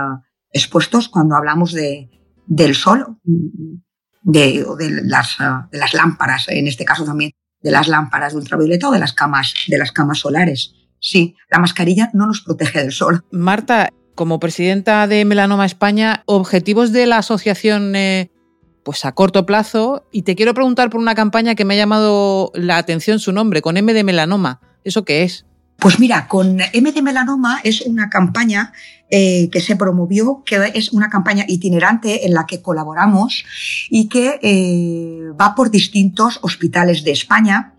expuestos 0.51 1.10
cuando 1.10 1.36
hablamos 1.36 1.72
de, 1.72 2.10
del 2.45 2.76
sol, 2.76 3.18
de, 3.24 4.66
de, 4.78 5.01
las, 5.06 5.38
de 5.72 5.78
las 5.78 5.93
lámparas, 5.93 6.49
en 6.49 6.68
este 6.68 6.86
caso 6.86 7.04
también 7.04 7.32
de 7.64 7.72
las 7.72 7.88
lámparas 7.88 8.34
de 8.34 8.39
ultravioleta 8.39 8.89
o 8.89 8.91
de 8.91 8.99
las 8.99 9.14
camas, 9.14 9.53
de 9.68 9.78
las 9.78 9.91
camas 9.91 10.20
solares. 10.20 10.76
Sí, 10.99 11.36
la 11.49 11.59
mascarilla 11.59 12.09
no 12.14 12.28
nos 12.28 12.41
protege 12.41 12.80
del 12.80 12.91
sol. 12.91 13.26
Marta, 13.32 13.89
como 14.16 14.39
presidenta 14.39 15.07
de 15.07 15.26
Melanoma 15.26 15.66
España, 15.66 16.24
objetivos 16.26 16.91
de 16.91 17.07
la 17.07 17.18
asociación 17.18 17.95
eh, 17.95 18.30
pues 18.84 19.05
a 19.05 19.14
corto 19.14 19.45
plazo. 19.45 20.05
Y 20.11 20.24
te 20.24 20.36
quiero 20.36 20.53
preguntar 20.53 20.89
por 20.89 20.99
una 20.99 21.16
campaña 21.16 21.55
que 21.55 21.66
me 21.66 21.74
ha 21.74 21.78
llamado 21.78 22.51
la 22.53 22.78
atención 22.78 23.20
su 23.20 23.32
nombre, 23.32 23.61
con 23.61 23.78
M 23.78 23.93
de 23.93 24.03
melanoma. 24.03 24.61
¿Eso 24.84 25.03
qué 25.03 25.24
es? 25.24 25.45
Pues 25.84 26.00
mira, 26.00 26.30
con 26.30 26.60
M 26.72 26.94
de 26.94 27.02
melanoma 27.02 27.60
es 27.62 27.82
una 27.82 28.10
campaña 28.10 28.72
eh, 29.10 29.50
que 29.52 29.60
se 29.60 29.76
promovió, 29.76 30.42
que 30.46 30.72
es 30.76 30.94
una 30.94 31.10
campaña 31.10 31.44
itinerante 31.46 32.26
en 32.26 32.34
la 32.34 32.46
que 32.46 32.62
colaboramos 32.62 33.44
y 33.90 34.08
que 34.08 34.40
eh, 34.42 35.34
va 35.38 35.56
por 35.56 35.72
distintos 35.72 36.40
hospitales 36.42 37.04
de 37.04 37.12
España. 37.12 37.74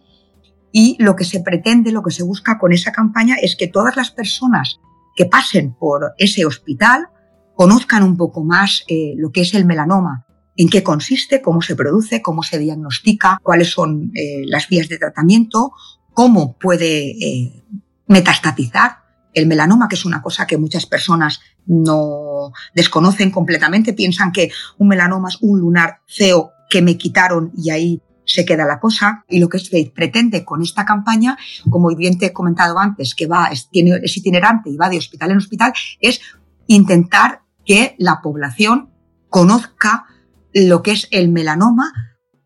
Y 0.71 0.99
lo 0.99 1.17
que 1.17 1.25
se 1.25 1.41
pretende, 1.41 1.93
lo 1.93 2.03
que 2.03 2.11
se 2.11 2.23
busca 2.23 2.59
con 2.59 2.75
esa 2.75 2.93
campaña 2.93 3.37
es 3.41 3.57
que 3.57 3.69
todas 3.69 3.97
las 3.97 4.11
personas 4.11 4.81
que 5.17 5.25
pasen 5.25 5.73
por 5.73 6.13
ese 6.19 6.45
hospital 6.45 7.09
conozcan 7.55 8.03
un 8.03 8.19
poco 8.19 8.45
más 8.45 8.85
eh, 8.87 9.15
lo 9.17 9.33
que 9.33 9.41
es 9.41 9.55
el 9.55 9.65
melanoma, 9.65 10.27
en 10.57 10.69
qué 10.69 10.83
consiste, 10.83 11.41
cómo 11.41 11.63
se 11.63 11.75
produce, 11.75 12.21
cómo 12.21 12.43
se 12.43 12.59
diagnostica, 12.59 13.41
cuáles 13.43 13.71
son 13.71 14.13
las 14.45 14.69
vías 14.69 14.91
de 14.91 14.99
tratamiento, 14.99 15.73
cómo 16.13 16.59
puede 16.59 17.65
metastatizar 18.07 18.99
el 19.33 19.47
melanoma, 19.47 19.89
que 19.89 19.97
es 19.97 20.05
una 20.05 20.23
cosa 20.23 20.47
que 20.47 20.59
muchas 20.59 20.87
personas 20.87 21.41
no 21.67 22.53
desconocen 22.75 23.31
completamente, 23.31 23.93
piensan 23.93 24.33
que 24.33 24.51
un 24.79 24.89
melanoma 24.89 25.29
es 25.29 25.39
un 25.41 25.61
lunar 25.61 26.01
feo 26.07 26.53
que 26.71 26.83
me 26.83 26.97
quitaron 26.97 27.53
y 27.57 27.71
ahí 27.71 28.03
se 28.25 28.45
queda 28.45 28.65
la 28.65 28.81
cosa. 28.81 29.25
Y 29.29 29.39
lo 29.39 29.49
que 29.49 29.59
se 29.59 29.93
pretende 29.95 30.45
con 30.45 30.63
esta 30.63 30.85
campaña, 30.85 31.37
como 31.69 31.95
bien 31.95 32.19
te 32.19 32.27
he 32.27 32.33
comentado 32.33 32.79
antes, 32.79 33.15
que 33.15 33.27
va, 33.27 33.47
es, 33.49 33.69
tiene, 33.71 34.01
es 34.03 34.17
itinerante 34.17 34.71
y 34.71 34.77
va 34.77 34.89
de 34.89 34.99
hospital 34.99 35.33
en 35.33 35.39
hospital, 35.39 35.73
es 36.01 36.21
intentar 36.67 37.43
que 37.65 37.95
la 37.99 38.21
población 38.23 38.91
conozca 39.29 40.07
lo 40.53 40.83
que 40.83 40.93
es 40.93 41.09
el 41.11 41.29
melanoma, 41.29 41.93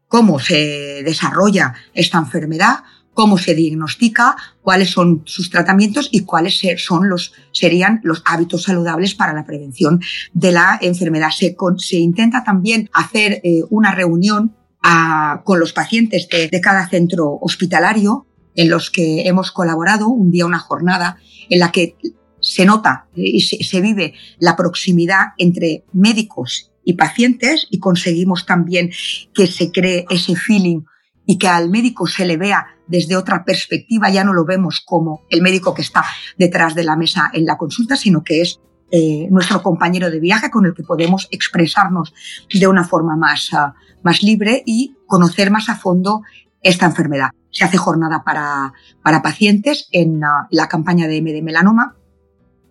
cómo 0.07 0.39
se 0.39 1.03
desarrolla 1.05 1.75
esta 1.93 2.19
enfermedad, 2.19 2.79
cómo 3.19 3.37
se 3.37 3.57
diagnostica, 3.57 4.37
cuáles 4.63 4.91
son 4.91 5.23
sus 5.25 5.51
tratamientos 5.51 6.09
y 6.13 6.21
cuáles 6.21 6.63
son 6.77 7.09
los, 7.09 7.33
serían 7.51 7.99
los 8.05 8.23
hábitos 8.25 8.63
saludables 8.63 9.17
para 9.17 9.33
la 9.33 9.45
prevención 9.45 10.01
de 10.35 10.53
la 10.53 10.79
enfermedad. 10.81 11.31
Se, 11.37 11.57
se 11.79 11.97
intenta 11.97 12.45
también 12.45 12.89
hacer 12.93 13.41
eh, 13.43 13.63
una 13.71 13.93
reunión 13.93 14.55
a, 14.85 15.43
con 15.45 15.59
los 15.59 15.73
pacientes 15.73 16.29
de, 16.29 16.47
de, 16.47 16.61
cada 16.61 16.89
centro 16.89 17.41
hospitalario 17.41 18.29
en 18.55 18.71
los 18.71 18.89
que 18.89 19.27
hemos 19.27 19.51
colaborado, 19.51 20.07
un 20.07 20.31
día 20.31 20.47
una 20.47 20.61
jornada 20.61 21.17
en 21.51 21.59
la 21.59 21.73
que 21.73 21.97
se 22.39 22.67
nota 22.67 23.09
y 23.17 23.41
se, 23.41 23.65
se 23.65 23.81
vive 23.81 24.15
la 24.39 24.55
proximidad 24.55 25.33
entre 25.39 25.83
médicos 25.93 26.71
y 26.85 26.93
pacientes 26.93 27.67
y 27.69 27.81
conseguimos 27.81 28.47
también 28.47 28.93
que 29.35 29.49
se 29.49 29.73
cree 29.73 30.07
ese 30.09 30.37
feeling 30.37 30.83
y 31.27 31.37
que 31.37 31.49
al 31.49 31.69
médico 31.69 32.07
se 32.07 32.25
le 32.25 32.37
vea 32.37 32.78
desde 32.89 33.17
otra 33.17 33.45
perspectiva, 33.45 34.11
ya 34.11 34.25
no 34.25 34.33
lo 34.33 34.45
vemos 34.45 34.81
como 34.85 35.23
el 35.31 35.43
médico 35.43 35.75
que 35.75 35.83
está 35.83 36.05
detrás 36.37 36.75
de 36.75 36.85
la 36.85 36.97
mesa 36.97 37.31
en 37.33 37.45
la 37.45 37.57
consulta, 37.57 37.97
sino 37.97 38.25
que 38.25 38.41
es 38.41 38.61
eh, 38.91 39.29
nuestro 39.31 39.63
compañero 39.63 40.11
de 40.11 40.19
viaje 40.19 40.51
con 40.51 40.67
el 40.67 40.75
que 40.75 40.83
podemos 40.83 41.29
expresarnos 41.31 42.15
de 42.53 42.67
una 42.67 42.85
forma 42.85 43.17
más, 43.17 43.53
uh, 43.53 43.73
más 44.03 44.23
libre 44.23 44.63
y 44.65 44.97
conocer 45.07 45.51
más 45.51 45.69
a 45.69 45.77
fondo 45.77 46.23
esta 46.63 46.87
enfermedad. 46.87 47.31
Se 47.51 47.65
hace 47.65 47.77
jornada 47.77 48.25
para, 48.25 48.73
para 49.03 49.23
pacientes 49.23 49.89
en 49.93 50.25
uh, 50.25 50.47
la 50.51 50.69
campaña 50.69 51.07
de 51.07 51.19
M 51.19 51.33
de 51.33 51.43
melanoma 51.43 51.97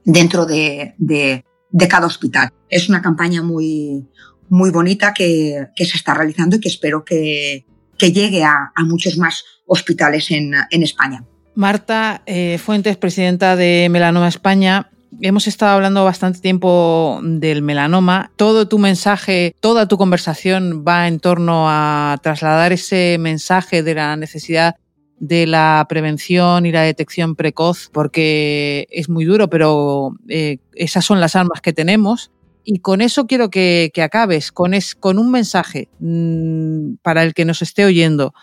dentro 0.03 0.45
de, 0.45 0.95
de, 0.97 1.45
de 1.69 1.87
cada 1.87 2.07
hospital. 2.07 2.49
Es 2.69 2.89
una 2.89 3.01
campaña 3.01 3.43
muy, 3.43 4.07
muy 4.49 4.71
bonita 4.71 5.13
que, 5.13 5.67
que 5.75 5.85
se 5.85 5.97
está 5.97 6.13
realizando 6.15 6.55
y 6.55 6.59
que 6.59 6.69
espero 6.69 7.05
que, 7.05 7.65
que 7.97 8.11
llegue 8.11 8.43
a, 8.43 8.71
muchos 8.85 9.17
más 9.17 9.43
hospitales 9.65 10.31
en, 10.31 10.53
en 10.71 10.83
España. 10.83 11.23
Marta 11.55 12.21
eh, 12.27 12.59
Fuentes, 12.59 12.97
presidenta 12.97 13.55
de 13.55 13.87
Melanoma 13.89 14.27
España. 14.27 14.91
Hemos 15.21 15.47
estado 15.47 15.71
hablando 15.71 16.05
bastante 16.05 16.39
tiempo 16.39 17.19
del 17.23 17.63
melanoma. 17.63 18.31
Todo 18.35 18.67
tu 18.67 18.77
mensaje, 18.77 19.55
toda 19.59 19.87
tu 19.87 19.97
conversación 19.97 20.83
va 20.87 21.07
en 21.07 21.19
torno 21.19 21.65
a 21.67 22.19
trasladar 22.21 22.73
ese 22.73 23.17
mensaje 23.19 23.81
de 23.81 23.95
la 23.95 24.15
necesidad 24.17 24.75
de 25.19 25.47
la 25.47 25.83
prevención 25.89 26.65
y 26.67 26.71
la 26.71 26.83
detección 26.83 27.35
precoz, 27.35 27.89
porque 27.91 28.87
es 28.91 29.09
muy 29.09 29.25
duro, 29.25 29.49
pero 29.49 30.15
eh, 30.29 30.59
esas 30.75 31.05
son 31.05 31.19
las 31.19 31.35
armas 31.35 31.61
que 31.61 31.73
tenemos. 31.73 32.29
Y 32.69 32.79
con 32.79 32.99
eso 32.99 33.27
quiero 33.27 33.49
que, 33.49 33.91
que 33.93 34.01
acabes, 34.01 34.51
con, 34.51 34.73
es, 34.73 34.93
con 34.93 35.19
un 35.19 35.31
mensaje 35.31 35.87
mmm, 36.01 36.95
para 37.01 37.23
el 37.23 37.33
que 37.33 37.45
nos 37.45 37.61
esté 37.61 37.85
oyendo, 37.85 38.33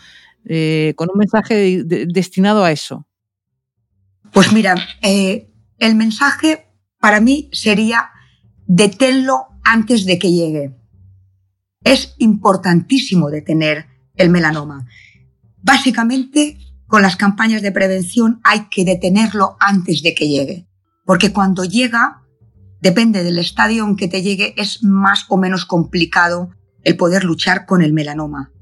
eh, 0.47 0.95
con 0.97 1.11
un 1.12 1.18
mensaje 1.18 1.55
de, 1.55 1.85
de, 1.85 2.07
destinado 2.07 2.64
a 2.64 2.72
eso. 2.72 3.07
Pues 4.33 4.51
mira, 4.51 4.77
eh, 5.03 5.51
el 5.79 5.95
mensaje 5.95 6.68
para 7.01 7.20
mí 7.20 7.51
sería 7.53 8.12
deténlo 8.66 9.49
antes 9.62 10.07
de 10.07 10.18
que 10.18 10.33
llegue. 10.33 10.75
Es 11.83 12.14
importantísimo 12.16 13.29
detener 13.29 13.89
el 14.14 14.31
melanoma. 14.31 14.87
Básicamente, 15.59 16.57
con 16.87 17.03
las 17.03 17.16
campañas 17.16 17.61
de 17.61 17.72
prevención 17.72 18.41
hay 18.43 18.70
que 18.70 18.87
detenerlo 18.87 19.59
antes 19.61 20.03
de 20.03 20.14
que 20.14 20.29
llegue, 20.29 20.66
porque 21.05 21.31
cuando 21.31 21.64
llega, 21.64 22.24
depende 22.85 23.24
del 23.24 23.39
estadio 23.39 23.82
en 23.87 23.97
que 23.97 24.09
te 24.09 24.20
llegue, 24.20 24.53
es 24.59 24.85
más 24.85 25.24
o 25.30 25.39
menos 25.39 25.64
complicado 25.64 26.51
el 26.82 26.99
poder 26.99 27.24
luchar 27.24 27.64
con 27.64 27.80
el 27.80 27.95
melanoma. 27.95 28.53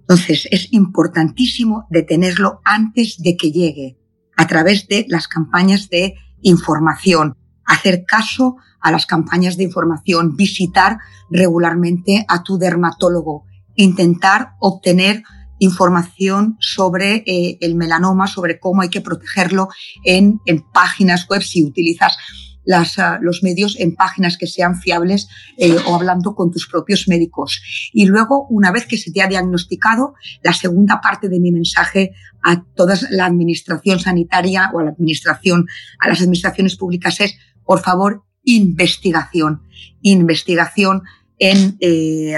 Entonces, 0.00 0.48
es 0.50 0.72
importantísimo 0.72 1.86
detenerlo 1.88 2.60
antes 2.64 3.18
de 3.18 3.36
que 3.36 3.52
llegue, 3.52 3.96
a 4.36 4.48
través 4.48 4.88
de 4.88 5.06
las 5.08 5.28
campañas 5.28 5.88
de 5.88 6.14
información, 6.42 7.36
hacer 7.64 8.04
caso 8.04 8.56
a 8.80 8.90
las 8.90 9.06
campañas 9.06 9.56
de 9.56 9.62
información, 9.62 10.34
visitar 10.34 10.98
regularmente 11.30 12.24
a 12.26 12.42
tu 12.42 12.58
dermatólogo, 12.58 13.44
intentar 13.76 14.54
obtener 14.58 15.22
información 15.60 16.56
sobre 16.58 17.22
eh, 17.24 17.58
el 17.60 17.76
melanoma, 17.76 18.26
sobre 18.26 18.58
cómo 18.58 18.82
hay 18.82 18.88
que 18.88 19.00
protegerlo 19.00 19.68
en, 20.04 20.40
en 20.44 20.60
páginas 20.72 21.28
web 21.28 21.42
si 21.42 21.62
utilizas 21.62 22.16
las, 22.64 22.98
uh, 22.98 23.20
los 23.20 23.42
medios 23.42 23.78
en 23.78 23.94
páginas 23.94 24.36
que 24.36 24.46
sean 24.46 24.76
fiables 24.76 25.28
eh, 25.56 25.76
o 25.86 25.94
hablando 25.94 26.34
con 26.34 26.50
tus 26.50 26.68
propios 26.68 27.08
médicos. 27.08 27.60
Y 27.92 28.06
luego, 28.06 28.46
una 28.48 28.70
vez 28.70 28.86
que 28.86 28.98
se 28.98 29.12
te 29.12 29.22
ha 29.22 29.28
diagnosticado, 29.28 30.14
la 30.42 30.52
segunda 30.52 31.00
parte 31.00 31.28
de 31.28 31.40
mi 31.40 31.52
mensaje 31.52 32.12
a 32.42 32.62
toda 32.74 32.98
la 33.10 33.26
administración 33.26 33.98
sanitaria 33.98 34.70
o 34.72 34.80
a 34.80 34.84
la 34.84 34.90
administración, 34.90 35.66
a 35.98 36.08
las 36.08 36.20
administraciones 36.20 36.76
públicas 36.76 37.20
es, 37.20 37.36
por 37.64 37.80
favor, 37.80 38.24
investigación. 38.44 39.62
Investigación 40.02 41.02
en, 41.38 41.76
eh, 41.80 42.34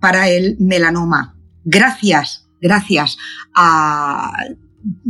para 0.00 0.28
el 0.28 0.56
melanoma. 0.58 1.36
Gracias, 1.64 2.48
gracias 2.60 3.16
a 3.54 4.32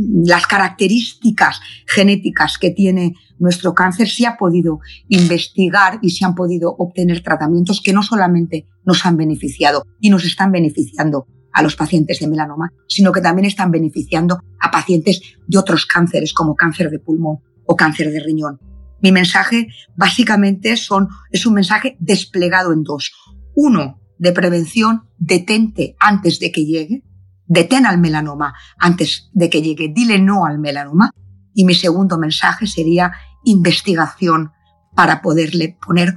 las 0.05 0.47
características 0.47 1.59
genéticas 1.85 2.57
que 2.57 2.71
tiene 2.71 3.15
nuestro 3.39 3.73
cáncer, 3.73 4.07
se 4.07 4.25
ha 4.25 4.37
podido 4.37 4.79
investigar 5.07 5.99
y 6.01 6.11
se 6.11 6.25
han 6.25 6.35
podido 6.35 6.75
obtener 6.77 7.21
tratamientos 7.21 7.81
que 7.81 7.93
no 7.93 8.03
solamente 8.03 8.67
nos 8.85 9.05
han 9.05 9.17
beneficiado 9.17 9.85
y 9.99 10.09
nos 10.09 10.25
están 10.25 10.51
beneficiando 10.51 11.27
a 11.51 11.61
los 11.61 11.75
pacientes 11.75 12.19
de 12.19 12.27
melanoma, 12.27 12.71
sino 12.87 13.11
que 13.11 13.21
también 13.21 13.45
están 13.45 13.71
beneficiando 13.71 14.39
a 14.59 14.71
pacientes 14.71 15.21
de 15.47 15.57
otros 15.57 15.85
cánceres 15.85 16.33
como 16.33 16.55
cáncer 16.55 16.89
de 16.89 16.99
pulmón 16.99 17.39
o 17.65 17.75
cáncer 17.75 18.11
de 18.11 18.19
riñón. 18.19 18.59
Mi 19.01 19.11
mensaje 19.11 19.67
básicamente 19.95 20.71
es 20.71 20.89
un 20.91 21.53
mensaje 21.53 21.95
desplegado 21.99 22.73
en 22.73 22.83
dos. 22.83 23.13
Uno, 23.55 23.99
de 24.17 24.31
prevención, 24.31 25.03
detente 25.17 25.95
antes 25.99 26.39
de 26.39 26.51
que 26.51 26.65
llegue, 26.65 27.03
detén 27.47 27.85
al 27.85 27.99
melanoma 27.99 28.53
antes 28.77 29.29
de 29.33 29.49
que 29.49 29.61
llegue, 29.61 29.91
dile 29.93 30.19
no 30.19 30.45
al 30.45 30.59
melanoma. 30.59 31.11
Y 31.55 31.65
mi 31.65 31.73
segundo 31.73 32.19
mensaje 32.19 32.67
sería 32.67 33.13
investigación 33.43 34.51
para 34.93 35.21
poderle 35.23 35.77
poner 35.83 36.13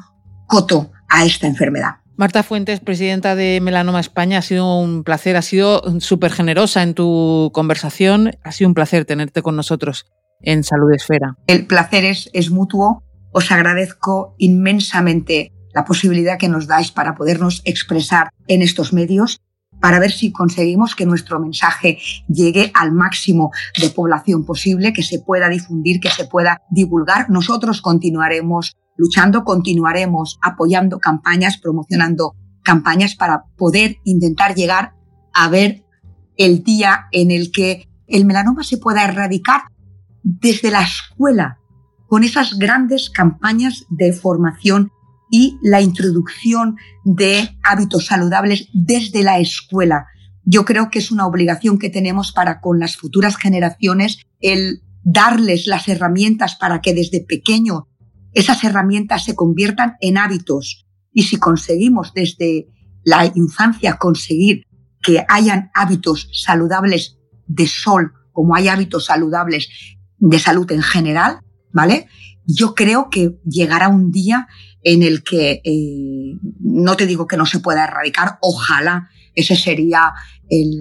coto 0.46 0.90
a 1.08 1.24
esta 1.24 1.46
enfermedad. 1.46 1.96
Marta 2.16 2.42
Fuentes, 2.42 2.80
presidenta 2.80 3.36
de 3.36 3.60
Melanoma 3.62 4.00
España, 4.00 4.38
ha 4.38 4.42
sido 4.42 4.80
un 4.80 5.04
placer, 5.04 5.36
ha 5.36 5.42
sido 5.42 5.82
súper 6.00 6.32
generosa 6.32 6.82
en 6.82 6.94
tu 6.94 7.50
conversación, 7.54 8.32
ha 8.42 8.50
sido 8.50 8.66
un 8.66 8.74
placer 8.74 9.04
tenerte 9.04 9.40
con 9.40 9.54
nosotros 9.54 10.06
en 10.40 10.64
Salud 10.64 10.92
Esfera. 10.92 11.36
El 11.46 11.66
placer 11.66 12.04
es, 12.04 12.28
es 12.32 12.50
mutuo, 12.50 13.04
os 13.32 13.52
agradezco 13.52 14.34
inmensamente 14.38 15.52
la 15.72 15.84
posibilidad 15.84 16.38
que 16.38 16.48
nos 16.48 16.66
dais 16.66 16.90
para 16.90 17.14
podernos 17.14 17.62
expresar 17.64 18.30
en 18.48 18.62
estos 18.62 18.92
medios 18.92 19.40
para 19.80 20.00
ver 20.00 20.10
si 20.10 20.32
conseguimos 20.32 20.94
que 20.94 21.06
nuestro 21.06 21.40
mensaje 21.40 21.98
llegue 22.28 22.70
al 22.74 22.92
máximo 22.92 23.50
de 23.80 23.90
población 23.90 24.44
posible, 24.44 24.92
que 24.92 25.02
se 25.02 25.20
pueda 25.20 25.48
difundir, 25.48 26.00
que 26.00 26.10
se 26.10 26.26
pueda 26.26 26.62
divulgar. 26.70 27.30
Nosotros 27.30 27.80
continuaremos 27.80 28.76
luchando, 28.96 29.44
continuaremos 29.44 30.38
apoyando 30.42 30.98
campañas, 30.98 31.58
promocionando 31.58 32.34
campañas 32.62 33.14
para 33.14 33.44
poder 33.56 33.96
intentar 34.04 34.54
llegar 34.54 34.92
a 35.32 35.48
ver 35.48 35.84
el 36.36 36.62
día 36.64 37.06
en 37.12 37.30
el 37.30 37.52
que 37.52 37.88
el 38.06 38.24
melanoma 38.24 38.64
se 38.64 38.78
pueda 38.78 39.04
erradicar 39.04 39.62
desde 40.22 40.70
la 40.70 40.82
escuela, 40.82 41.58
con 42.06 42.24
esas 42.24 42.58
grandes 42.58 43.10
campañas 43.10 43.86
de 43.88 44.12
formación 44.12 44.90
y 45.30 45.58
la 45.62 45.80
introducción 45.80 46.76
de 47.04 47.56
hábitos 47.62 48.06
saludables 48.06 48.68
desde 48.72 49.22
la 49.22 49.38
escuela. 49.38 50.06
Yo 50.44 50.64
creo 50.64 50.90
que 50.90 50.98
es 50.98 51.10
una 51.10 51.26
obligación 51.26 51.78
que 51.78 51.90
tenemos 51.90 52.32
para 52.32 52.60
con 52.60 52.78
las 52.78 52.96
futuras 52.96 53.36
generaciones 53.36 54.18
el 54.40 54.82
darles 55.04 55.66
las 55.66 55.88
herramientas 55.88 56.56
para 56.56 56.80
que 56.80 56.94
desde 56.94 57.20
pequeño 57.20 57.88
esas 58.32 58.62
herramientas 58.64 59.24
se 59.24 59.34
conviertan 59.34 59.96
en 60.00 60.18
hábitos. 60.18 60.86
Y 61.12 61.24
si 61.24 61.38
conseguimos 61.38 62.12
desde 62.14 62.68
la 63.04 63.30
infancia 63.34 63.96
conseguir 63.96 64.64
que 65.02 65.24
hayan 65.28 65.70
hábitos 65.74 66.28
saludables 66.32 67.18
de 67.46 67.66
sol, 67.66 68.12
como 68.32 68.54
hay 68.54 68.68
hábitos 68.68 69.06
saludables 69.06 69.68
de 70.18 70.38
salud 70.38 70.70
en 70.72 70.82
general, 70.82 71.40
¿vale? 71.72 72.06
Yo 72.46 72.74
creo 72.74 73.08
que 73.10 73.38
llegará 73.44 73.88
un 73.88 74.10
día 74.10 74.46
en 74.88 75.02
el 75.02 75.22
que 75.22 75.60
eh, 75.64 76.38
no 76.60 76.96
te 76.96 77.04
digo 77.04 77.26
que 77.26 77.36
no 77.36 77.44
se 77.44 77.60
pueda 77.60 77.84
erradicar, 77.84 78.38
ojalá 78.40 79.10
ese 79.34 79.54
sería 79.54 80.14
el, 80.48 80.80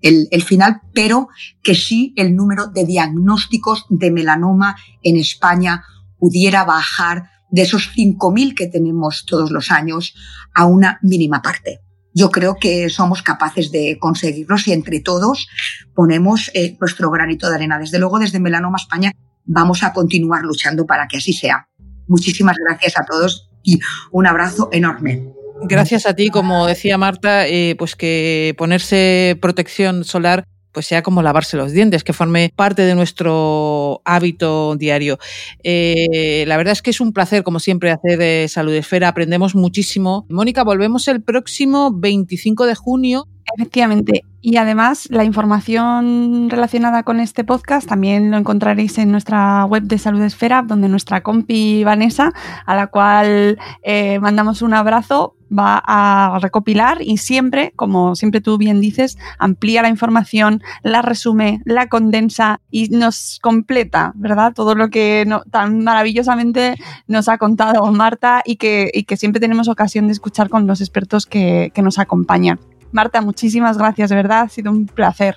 el, 0.00 0.28
el, 0.30 0.42
final, 0.42 0.82
pero 0.92 1.28
que 1.60 1.74
sí 1.74 2.14
el 2.16 2.36
número 2.36 2.68
de 2.68 2.86
diagnósticos 2.86 3.86
de 3.88 4.12
melanoma 4.12 4.76
en 5.02 5.16
España 5.16 5.82
pudiera 6.16 6.62
bajar 6.62 7.24
de 7.50 7.62
esos 7.62 7.90
5.000 7.92 8.54
que 8.54 8.68
tenemos 8.68 9.26
todos 9.26 9.50
los 9.50 9.72
años 9.72 10.14
a 10.54 10.66
una 10.66 11.00
mínima 11.02 11.42
parte. 11.42 11.80
Yo 12.14 12.30
creo 12.30 12.54
que 12.54 12.88
somos 12.88 13.22
capaces 13.22 13.72
de 13.72 13.98
conseguirlo 14.00 14.58
si 14.58 14.72
entre 14.72 15.00
todos 15.00 15.48
ponemos 15.92 16.52
eh, 16.54 16.76
nuestro 16.80 17.10
granito 17.10 17.48
de 17.48 17.56
arena. 17.56 17.80
Desde 17.80 17.98
luego, 17.98 18.20
desde 18.20 18.38
Melanoma 18.38 18.78
España 18.78 19.10
vamos 19.44 19.82
a 19.82 19.92
continuar 19.92 20.42
luchando 20.42 20.86
para 20.86 21.08
que 21.08 21.16
así 21.16 21.32
sea. 21.32 21.68
Muchísimas 22.06 22.56
gracias 22.66 22.98
a 22.98 23.04
todos 23.04 23.48
y 23.62 23.80
un 24.10 24.26
abrazo 24.26 24.68
enorme. 24.72 25.32
Gracias 25.62 26.06
a 26.06 26.14
ti, 26.14 26.30
como 26.30 26.66
decía 26.66 26.98
Marta, 26.98 27.46
eh, 27.46 27.74
pues 27.78 27.96
que 27.96 28.54
ponerse 28.58 29.38
protección 29.40 30.04
solar 30.04 30.44
pues 30.72 30.86
sea 30.86 31.04
como 31.04 31.22
lavarse 31.22 31.56
los 31.56 31.70
dientes, 31.70 32.02
que 32.02 32.12
forme 32.12 32.52
parte 32.54 32.82
de 32.82 32.96
nuestro 32.96 34.02
hábito 34.04 34.74
diario. 34.74 35.20
Eh, 35.62 36.44
la 36.48 36.56
verdad 36.56 36.72
es 36.72 36.82
que 36.82 36.90
es 36.90 37.00
un 37.00 37.12
placer, 37.12 37.44
como 37.44 37.60
siempre, 37.60 37.92
hacer 37.92 38.20
eh, 38.20 38.48
Salud 38.48 38.74
Esfera, 38.74 39.06
aprendemos 39.06 39.54
muchísimo. 39.54 40.26
Mónica, 40.28 40.64
volvemos 40.64 41.06
el 41.06 41.22
próximo 41.22 41.92
25 41.94 42.66
de 42.66 42.74
junio 42.74 43.28
Efectivamente. 43.56 44.24
Y 44.46 44.58
además, 44.58 45.08
la 45.10 45.24
información 45.24 46.50
relacionada 46.50 47.02
con 47.02 47.18
este 47.18 47.44
podcast 47.44 47.88
también 47.88 48.30
lo 48.30 48.36
encontraréis 48.36 48.98
en 48.98 49.10
nuestra 49.10 49.64
web 49.64 49.84
de 49.84 49.96
Salud 49.96 50.20
Esfera, 50.20 50.60
donde 50.60 50.90
nuestra 50.90 51.22
compi 51.22 51.82
Vanessa, 51.82 52.30
a 52.66 52.76
la 52.76 52.88
cual 52.88 53.58
eh, 53.82 54.18
mandamos 54.18 54.60
un 54.60 54.74
abrazo, 54.74 55.34
va 55.50 55.82
a 55.86 56.38
recopilar 56.42 57.00
y 57.00 57.16
siempre, 57.16 57.72
como 57.74 58.16
siempre 58.16 58.42
tú 58.42 58.58
bien 58.58 58.82
dices, 58.82 59.16
amplía 59.38 59.80
la 59.80 59.88
información, 59.88 60.62
la 60.82 61.00
resume, 61.00 61.62
la 61.64 61.88
condensa 61.88 62.60
y 62.70 62.90
nos 62.90 63.38
completa, 63.40 64.12
¿verdad? 64.14 64.52
Todo 64.52 64.74
lo 64.74 64.90
que 64.90 65.26
tan 65.50 65.84
maravillosamente 65.84 66.76
nos 67.06 67.30
ha 67.30 67.38
contado 67.38 67.90
Marta 67.92 68.42
y 68.44 68.56
que, 68.56 69.06
siempre 69.16 69.40
tenemos 69.40 69.68
ocasión 69.68 70.06
de 70.06 70.12
escuchar 70.12 70.50
con 70.50 70.66
los 70.66 70.82
expertos 70.82 71.24
que 71.24 71.72
nos 71.82 71.98
acompañan. 71.98 72.58
Marta, 72.94 73.20
muchísimas 73.20 73.76
gracias, 73.76 74.08
de 74.08 74.14
verdad, 74.14 74.42
ha 74.42 74.48
sido 74.48 74.70
un 74.70 74.86
placer. 74.86 75.36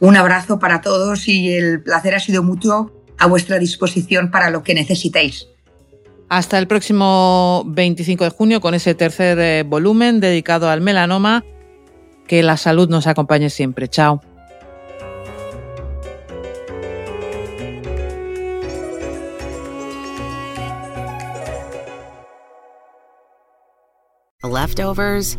Un 0.00 0.16
abrazo 0.18 0.58
para 0.58 0.82
todos 0.82 1.28
y 1.28 1.50
el 1.50 1.82
placer 1.82 2.14
ha 2.14 2.20
sido 2.20 2.42
mutuo 2.42 2.92
a 3.16 3.26
vuestra 3.26 3.58
disposición 3.58 4.30
para 4.30 4.50
lo 4.50 4.62
que 4.62 4.74
necesitéis. 4.74 5.48
Hasta 6.28 6.58
el 6.58 6.66
próximo 6.66 7.64
25 7.68 8.24
de 8.24 8.30
junio 8.30 8.60
con 8.60 8.74
ese 8.74 8.94
tercer 8.94 9.38
eh, 9.38 9.62
volumen 9.66 10.20
dedicado 10.20 10.68
al 10.68 10.82
melanoma. 10.82 11.42
Que 12.26 12.42
la 12.42 12.58
salud 12.58 12.90
nos 12.90 13.06
acompañe 13.06 13.48
siempre. 13.48 13.88
Chao. 13.88 14.20
Leftovers 24.42 25.38